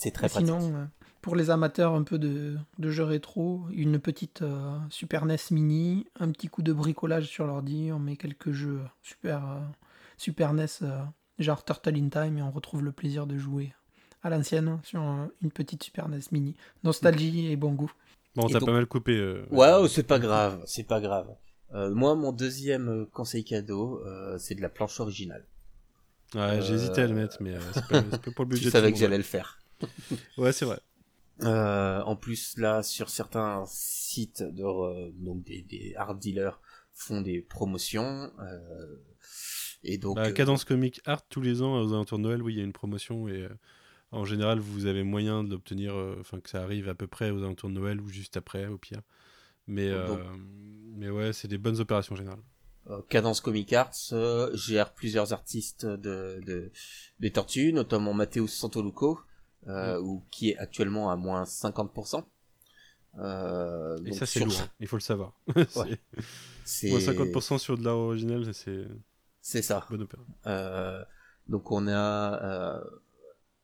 [0.00, 0.46] C'est très pratique.
[0.46, 0.84] Sinon, euh,
[1.22, 6.06] pour les amateurs un peu de, de jeux rétro, une petite euh, Super NES Mini,
[6.20, 9.60] un petit coup de bricolage sur l'ordi, on met quelques jeux Super, euh,
[10.16, 11.00] Super NES, euh,
[11.40, 13.74] genre Turtle in Time, et on retrouve le plaisir de jouer
[14.22, 16.54] à l'ancienne sur euh, une petite Super NES Mini.
[16.84, 17.90] Nostalgie et bon goût.
[18.36, 19.16] Bon, t'as donc- pas mal coupé.
[19.16, 21.26] euh, oh, c'est pas grave, c'est pas grave.
[21.74, 25.44] Euh, moi, mon deuxième conseil cadeau, euh, c'est de la planche originale.
[26.34, 28.64] Ouais, j'hésitais à le mettre, mais euh, c'est pas, pas pour le budget.
[28.66, 29.58] Je savais que j'allais le faire.
[30.38, 30.80] Ouais, c'est vrai.
[31.42, 36.60] Euh, en plus, là, sur certains sites de, re- donc des, des art dealers
[36.94, 38.32] font des promotions.
[38.40, 38.96] Euh,
[39.84, 42.54] et donc, Bah, euh, Cadence Comic Art, tous les ans, aux alentours de Noël, oui,
[42.54, 43.48] il y a une promotion et euh,
[44.12, 47.30] en général, vous avez moyen de l'obtenir, euh, enfin que ça arrive à peu près
[47.30, 49.02] aux alentours de Noël ou juste après, au pire.
[49.68, 50.20] Mais, euh, Donc-
[50.96, 52.40] mais ouais, c'est des bonnes opérations en général.
[52.90, 56.70] euh, Cadence Comic Arts euh, gère plusieurs artistes de, de
[57.20, 59.20] des Tortues, notamment Matteo Santoluco,
[59.66, 62.24] euh, ou qui est actuellement à moins 50%.
[63.18, 65.32] Euh, Et donc ça, c'est sur- lourd, hein, il faut le savoir.
[65.76, 65.98] Ouais.
[66.64, 68.86] c'est moins 50% sur de l'art original, c'est
[69.40, 69.84] C'est ça.
[69.90, 70.22] bonne opéra.
[70.46, 71.04] Euh,
[71.48, 72.84] donc on a euh,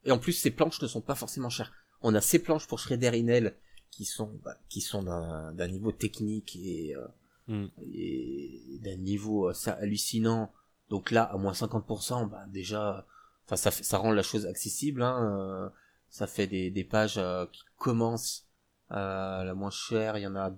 [0.04, 1.72] et en plus ces planches ne sont pas forcément chères.
[2.00, 3.54] On a ces planches pour Shredder Inel
[3.90, 7.06] qui sont bah, qui sont d'un d'un niveau technique et, euh,
[7.46, 7.66] Mm.
[7.92, 10.50] et d'un niveau assez hallucinant.
[10.88, 13.06] Donc là à moins 50%, bah déjà
[13.44, 15.68] enfin ça ça rend la chose accessible hein, euh,
[16.14, 18.46] ça fait des des pages euh, qui commencent
[18.92, 20.52] euh, la moins chère, il y en a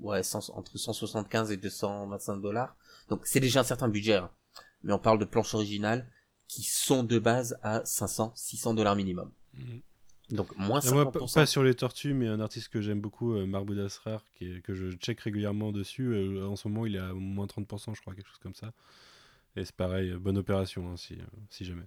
[0.00, 2.76] ouais 100 entre 175 et 225 dollars.
[3.08, 4.16] Donc c'est déjà un certain budget.
[4.16, 4.30] hein
[4.82, 6.06] mais on parle de planches originales
[6.48, 9.30] qui sont de base à 500, 600 dollars minimum.
[9.54, 9.80] Mhm.
[10.30, 11.34] Donc moins Et moi, p- 50%.
[11.34, 14.74] pas sur les tortues, mais un artiste que j'aime beaucoup, euh, Asrar, qui est- que
[14.74, 16.08] je check régulièrement dessus.
[16.14, 18.72] euh, en ce moment, il est à moins 30%, je crois, quelque chose comme ça.
[19.56, 21.18] Et c'est pareil, bonne opération hein, si,
[21.50, 21.84] si jamais.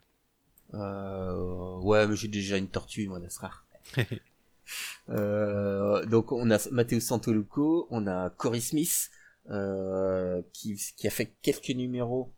[0.73, 3.65] Euh, ouais, mais j'ai déjà une tortue, moi, d'Asrar.
[5.09, 9.09] euh, donc, on a Matteo Santoluco, on a Cory Smith,
[9.49, 12.33] euh, qui, qui a fait quelques numéros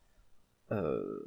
[0.72, 1.20] euh,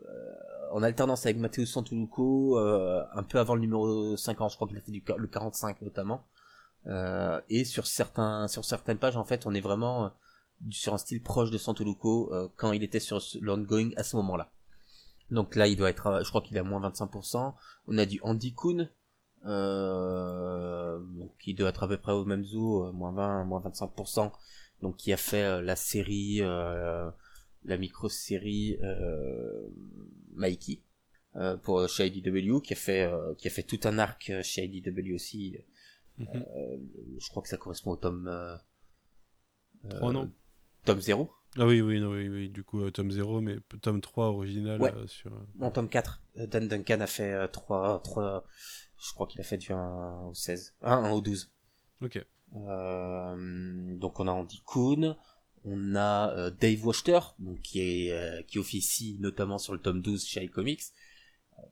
[0.72, 4.76] en alternance avec Matteo Santoluco, euh, un peu avant le numéro 50, je crois qu'il
[4.76, 6.26] a fait du, le 45 notamment.
[6.86, 10.12] Euh, et sur certains, sur certaines pages, en fait, on est vraiment
[10.70, 14.51] sur un style proche de Santoluco quand il était sur l'ongoing à ce moment-là.
[15.30, 17.55] Donc là, il doit être, je crois qu'il est à moins 25%.
[17.86, 18.90] On a du Andy Kuhn,
[19.46, 21.00] euh,
[21.38, 24.32] qui doit être à peu près au même zoo, moins 20, moins 25%.
[24.82, 28.78] Donc qui a fait la série, la micro-série
[30.34, 30.82] Mikey
[31.62, 35.59] pour chez IDW, qui a fait, qui a fait tout un arc chez IDW aussi
[36.18, 36.44] Mhm.
[36.56, 36.76] Euh,
[37.18, 38.24] je crois que ça correspond au tome.
[39.88, 40.32] 3, euh, non
[40.84, 44.80] Tome 0 ah oui, oui, oui, oui, du coup, tome 0, mais tome 3 original
[44.80, 44.92] ouais.
[45.06, 45.30] sur...
[45.56, 46.22] Non, tome 4.
[46.46, 48.44] Dan Duncan a fait 3, 3,
[48.98, 50.74] je crois qu'il a fait du 1 au 16.
[50.82, 51.50] 1, au 12.
[52.02, 52.24] Ok.
[52.54, 55.16] Euh, donc on a Andy Kuhn,
[55.64, 60.44] on a Dave Wachter, donc qui est qui officie notamment sur le tome 12 chez
[60.44, 60.84] iComics,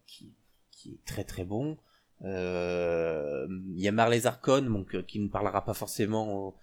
[0.06, 0.34] qui,
[0.70, 1.78] qui est très très bon.
[2.22, 6.56] Euh, il y a Marley Zarkon, donc euh, qui ne parlera pas forcément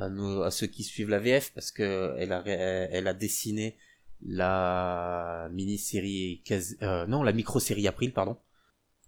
[0.00, 0.06] à,
[0.44, 3.76] à, ceux qui suivent la VF parce que elle a, elle a dessiné
[4.24, 6.42] la mini-série,
[6.82, 8.38] euh, non, la micro-série April, pardon.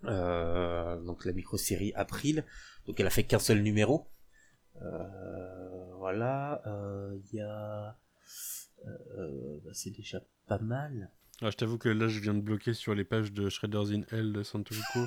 [0.04, 2.44] Euh, donc la micro-série April.
[2.86, 4.06] Donc elle a fait qu'un seul numéro.
[4.82, 6.62] Euh, voilà.
[6.66, 7.98] Il y a,
[8.84, 11.10] bah, c'est déjà pas mal.
[11.40, 14.02] Ah, je t'avoue que là, je viens de bloquer sur les pages de Shredders in
[14.10, 15.06] Hell de Santoruko.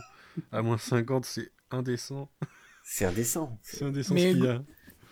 [0.52, 2.32] à moins 50, c'est indécent.
[2.84, 3.60] C'est indécent.
[3.62, 4.64] C'est indécent ce qu'il y a.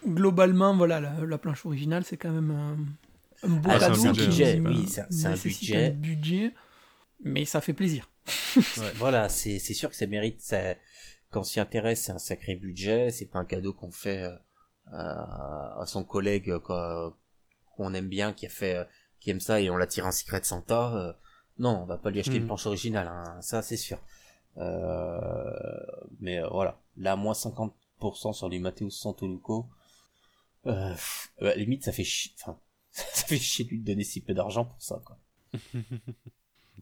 [0.05, 2.77] Globalement, voilà, la, planche originale, c'est quand même un,
[3.47, 4.07] un beau ah, cadeau.
[4.07, 5.89] un budget, oui, c'est un budget.
[5.91, 6.53] budget.
[7.23, 8.09] Mais ça fait plaisir.
[8.95, 10.41] voilà, c'est sûr que ça mérite.
[10.41, 10.75] Ça,
[11.31, 13.11] quand on s'y intéresse, c'est un sacré budget.
[13.11, 14.35] C'est pas un cadeau qu'on fait euh,
[14.93, 18.83] à, son collègue qu'on aime bien, qui a fait euh,
[19.19, 21.13] qui aime ça et on l'attire un Secret Santa, euh,
[21.57, 22.47] non, on va pas lui acheter une hmm.
[22.47, 23.99] planche originale, hein, ça c'est sûr.
[24.57, 25.51] Euh,
[26.19, 29.67] mais euh, voilà, là moins 50% sur du Matteo Santoluco,
[30.65, 30.95] euh,
[31.39, 32.59] bah, limite ça fait chier, enfin,
[32.91, 35.19] ça fait chier de lui donner si peu d'argent pour ça quoi.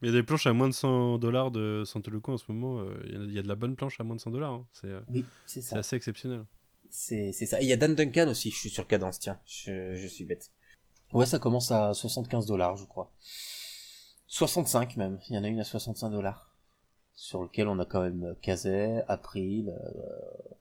[0.01, 2.51] Mais il y a des planches à moins de 100 dollars de Santoluco en ce
[2.51, 2.85] moment.
[3.05, 4.53] Il y, a de la bonne planche à moins de 100 dollars.
[4.53, 4.67] Hein.
[4.71, 6.45] C'est oui, c'est assez exceptionnel.
[6.91, 7.61] C'est ça.
[7.61, 9.39] Il y a Dan Duncan aussi, je suis sur Cadence, tiens.
[9.47, 10.51] Je, je suis bête.
[11.13, 13.11] Ouais, ça commence à 75 dollars, je crois.
[14.27, 15.19] 65 même.
[15.29, 16.55] Il y en a une à 65 dollars.
[17.13, 18.35] Sur lequel on a quand même
[19.07, 19.69] April.
[19.69, 20.53] Euh...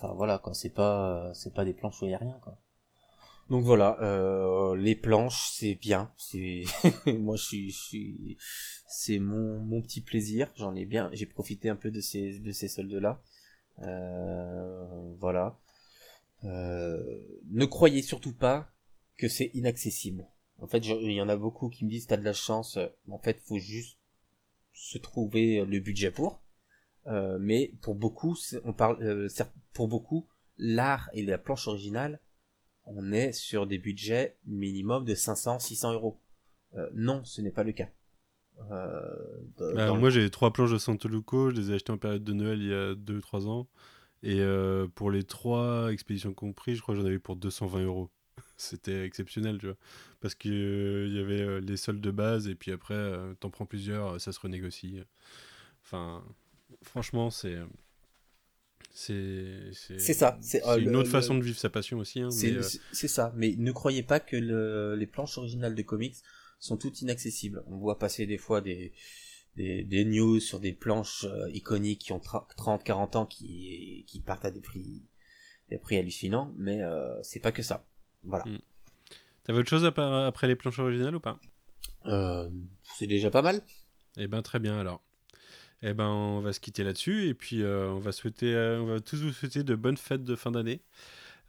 [0.00, 0.54] Enfin voilà quoi.
[0.54, 2.58] C'est pas, c'est pas des planches où il y a rien quoi.
[3.50, 6.12] Donc voilà, euh, les planches c'est bien.
[6.16, 6.62] C'est
[7.06, 8.46] moi je
[8.86, 10.50] c'est mon, mon petit plaisir.
[10.56, 13.20] J'en ai bien, j'ai profité un peu de ces de ces soldes là.
[13.82, 15.58] Euh, voilà.
[16.44, 17.20] Euh,
[17.50, 18.72] ne croyez surtout pas
[19.18, 20.26] que c'est inaccessible.
[20.62, 22.78] En fait, il y en a beaucoup qui me disent t'as de la chance.
[23.10, 23.98] En fait, faut juste
[24.72, 26.40] se trouver le budget pour.
[27.10, 29.28] Euh, mais pour beaucoup, on parle, euh,
[29.72, 30.28] pour beaucoup,
[30.58, 32.20] l'art et la planche originale,
[32.84, 36.20] on est sur des budgets minimum de 500-600 euros.
[36.76, 37.88] Euh, non, ce n'est pas le cas.
[38.68, 41.50] Bah, moi, j'ai trois planches de Santoluco.
[41.50, 43.68] Je les ai achetées en période de Noël il y a 2-3 ans.
[44.22, 44.42] Et
[44.94, 48.10] pour les trois expéditions compris, je crois que j'en avais pour 220 euros
[48.58, 49.76] c'était exceptionnel, tu vois.
[50.20, 54.20] Parce qu'il euh, y avait les soldes de base, et puis après, t'en prends plusieurs,
[54.20, 55.00] ça se renégocie.
[55.82, 56.22] Enfin,
[56.82, 57.58] franchement, c'est.
[58.92, 60.38] C'est ça.
[60.40, 62.20] C'est une autre façon de vivre sa passion aussi.
[62.20, 63.32] Hein, c'est ça.
[63.36, 64.36] Mais ne croyez pas que
[64.96, 66.16] les planches originales de comics
[66.58, 67.62] sont toutes inaccessibles.
[67.66, 68.92] On voit passer des fois des,
[69.56, 74.60] des, news sur des planches iconiques qui ont 30-40 ans qui, qui partent à des
[74.60, 75.02] prix,
[75.70, 76.80] des prix hallucinants, mais
[77.22, 77.86] c'est pas que ça.
[78.24, 78.44] Voilà.
[78.44, 78.58] Hmm.
[79.44, 81.40] T'avais autre chose après les planches originales ou pas?
[82.06, 82.48] Euh,
[82.98, 83.60] C'est déjà pas mal.
[84.16, 85.02] Eh ben très bien alors.
[85.82, 88.86] Eh ben on va se quitter là-dessus et puis euh, on va souhaiter, euh, on
[88.86, 90.82] va tous vous souhaiter de bonnes fêtes de fin d'année.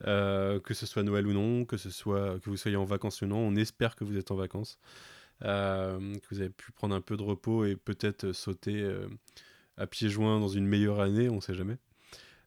[0.01, 3.27] que ce soit Noël ou non, que ce soit que vous soyez en vacances ou
[3.27, 4.79] non, on espère que vous êtes en vacances,
[5.41, 8.89] que vous avez pu prendre un peu de repos et peut-être sauter
[9.77, 11.77] à pieds joints dans une meilleure année, on sait jamais.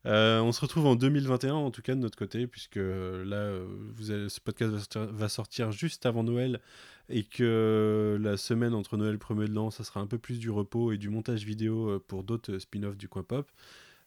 [0.07, 3.37] Euh, on se retrouve en 2021 en tout cas de notre côté, puisque euh, là,
[3.37, 6.61] euh, ce podcast va sortir, juste avant Noël
[7.09, 10.19] et que la semaine entre Noël et le premier de l'an, ça sera un peu
[10.19, 13.51] plus du repos et du montage vidéo pour d'autres spin-offs du coin pop.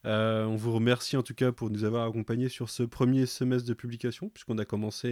[0.04, 3.76] on vous remercie en tout cas pour nous avoir accompagnés sur ce premier semestre de
[3.76, 5.10] publication, puisqu'on a commencé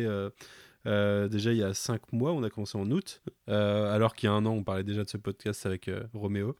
[0.85, 4.33] déjà, il y a 5 mois, on a commencé en août, alors qu'il y a
[4.33, 6.55] un an, on parlait déjà de ce podcast avec Roméo.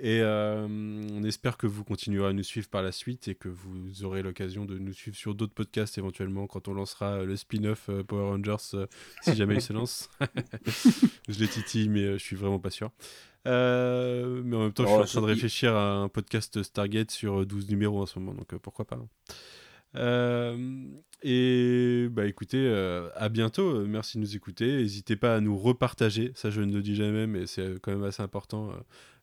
[0.00, 3.48] Et euh, on espère que vous continuerez à nous suivre par la suite et que
[3.48, 7.88] vous aurez l'occasion de nous suivre sur d'autres podcasts éventuellement quand on lancera le spin-off
[7.88, 8.86] euh, Power Rangers, euh,
[9.22, 10.08] si jamais il se lance.
[11.28, 12.90] je les titille, mais euh, je suis vraiment pas sûr.
[13.46, 16.62] Euh, mais en même temps, je suis Oh, en train de réfléchir à un podcast
[16.62, 18.96] Stargate sur euh, 12 numéros en ce moment, donc euh, pourquoi pas.
[18.96, 19.08] hein.
[19.96, 20.84] Euh,
[21.22, 23.84] et bah écoutez, euh, à bientôt.
[23.86, 24.76] Merci de nous écouter.
[24.78, 26.32] N'hésitez pas à nous repartager.
[26.34, 28.72] Ça, je ne le dis jamais, mais c'est quand même assez important.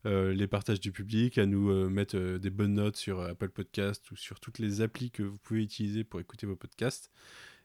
[0.05, 3.49] euh, les partages du public, à nous euh, mettre euh, des bonnes notes sur Apple
[3.49, 7.11] Podcast ou sur toutes les applis que vous pouvez utiliser pour écouter vos podcasts.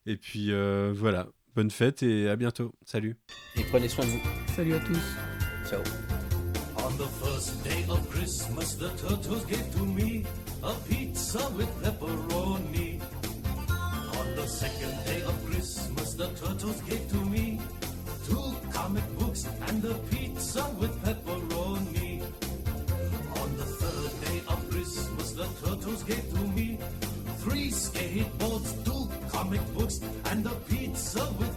[0.06, 2.72] Et puis euh, voilà, bonne fête et à bientôt.
[2.86, 3.16] Salut.
[3.56, 4.20] Et prenez soin de vous.
[4.56, 5.16] Salut à tous.
[5.68, 5.82] Ciao.
[6.78, 10.24] On the first day of Christmas, the turtles gave to me
[10.62, 12.69] a pizza with pepperoni.
[14.40, 17.60] The second day of Christmas, the turtles gave to me
[18.26, 22.22] two comic books and a pizza with pepperoni.
[23.42, 26.78] On the third day of Christmas, the turtles gave to me
[27.44, 31.49] three skateboards, two comic books, and a pizza with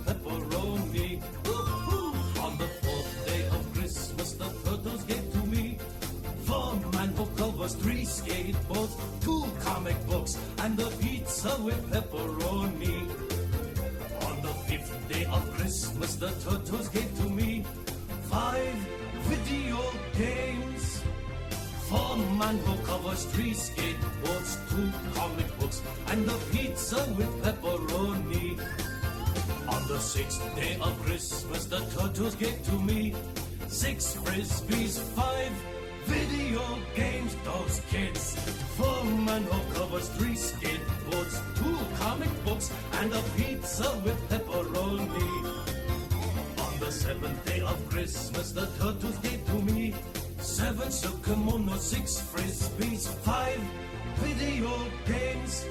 [7.63, 12.99] covers, three skateboards, two comic books, and a pizza with pepperoni.
[14.27, 17.63] On the fifth day of Christmas, the turtles gave to me
[18.23, 18.75] five
[19.29, 19.79] video
[20.17, 21.03] games.
[21.87, 28.59] Four manhole covers, three skateboards, two comic books, and a pizza with pepperoni.
[29.69, 33.13] On the sixth day of Christmas, the turtles gave to me
[33.67, 35.51] six frisbees, five
[36.05, 36.61] video
[36.95, 38.35] games, those kids.
[38.77, 45.29] Four manhole covers, three skateboards, two comic books, and a pizza with pepperoni.
[46.59, 49.93] On the seventh day of Christmas, the turtles gave to me
[50.39, 51.23] seven silk
[51.77, 53.59] six frisbees, five
[54.17, 54.71] video
[55.05, 55.65] games.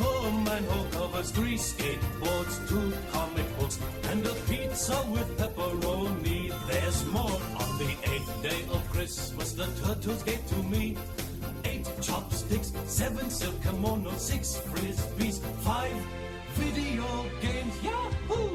[0.00, 6.42] Four manhole covers, three skateboards, two comic books, and a pizza with pepperoni.
[6.68, 7.38] There's more.
[7.62, 10.96] On the eighth day of Christmas, the turtles gave to me
[11.64, 15.98] eight chopsticks, seven silk kimonos, six frisbees, five
[16.54, 17.74] video games.
[17.82, 18.54] Yahoo!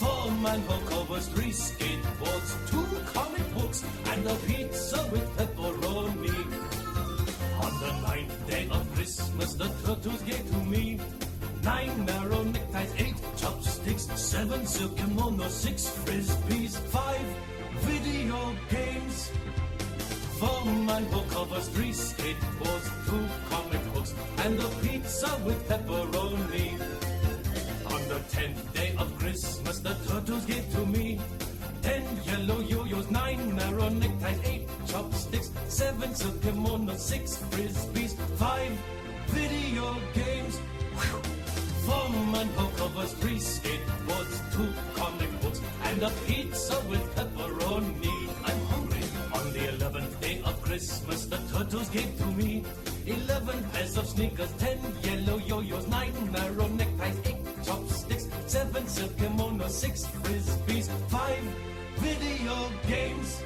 [0.00, 5.89] Four manhole covers, three skateboards, two comic books, and a pizza with pepperoni.
[9.40, 11.00] The turtles gave to me
[11.62, 17.26] nine narrow neckties, eight chopsticks, seven silk kimonos, six frisbees, five
[17.80, 19.30] video games.
[20.38, 24.14] Four manhole covers, three skateboards, two comic books,
[24.44, 26.72] and a pizza with pepperoni.
[27.92, 31.18] On the tenth day of Christmas, the turtles gave to me
[31.80, 36.40] ten yellow yo-yos, nine narrow neckties, eight chopsticks, seven silk
[36.98, 38.72] six frisbees, five
[39.32, 40.58] video games.
[40.98, 41.22] Whew.
[41.86, 48.16] Four manhole covers, three skateboards, two comic books, and a pizza with pepperoni.
[48.44, 49.04] I'm hungry.
[49.32, 52.64] On the eleventh day of Christmas, the turtles gave to me
[53.06, 59.70] eleven pairs of sneakers, ten yellow yo-yos, nine narrow neckties, eight chopsticks, seven silk kimonos,
[59.70, 61.42] six frisbees, five
[61.96, 63.40] video games.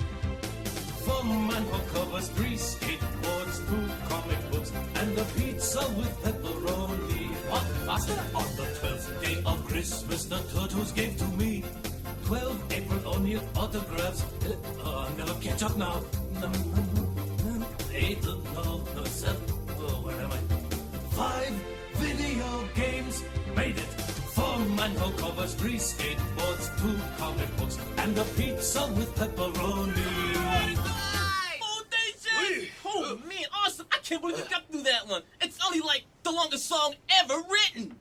[1.05, 2.56] Four manhole covers, three
[4.97, 7.29] and a pizza with pepperoni.
[7.51, 7.62] What?
[7.87, 8.19] Faster?
[8.35, 11.62] On the twelfth day of Christmas, the turtles gave to me
[12.25, 14.25] twelve April O'Neil autographs.
[14.83, 16.01] Uh, never catch up now.
[16.41, 17.66] No, no, no, no.
[17.93, 19.43] Eight, no, no, seven.
[19.79, 20.39] Oh, where am I?
[21.15, 21.53] Five
[21.95, 23.23] video games.
[23.57, 23.91] Made it.
[24.35, 30.75] Four manhole covers, three skateboards, two comic books, and a pizza with pepperoni.
[31.62, 32.69] Foundation!
[32.97, 33.87] Oh man, awesome!
[33.93, 35.23] I can't believe you got through that one.
[35.41, 37.97] It's only like the longest song ever written.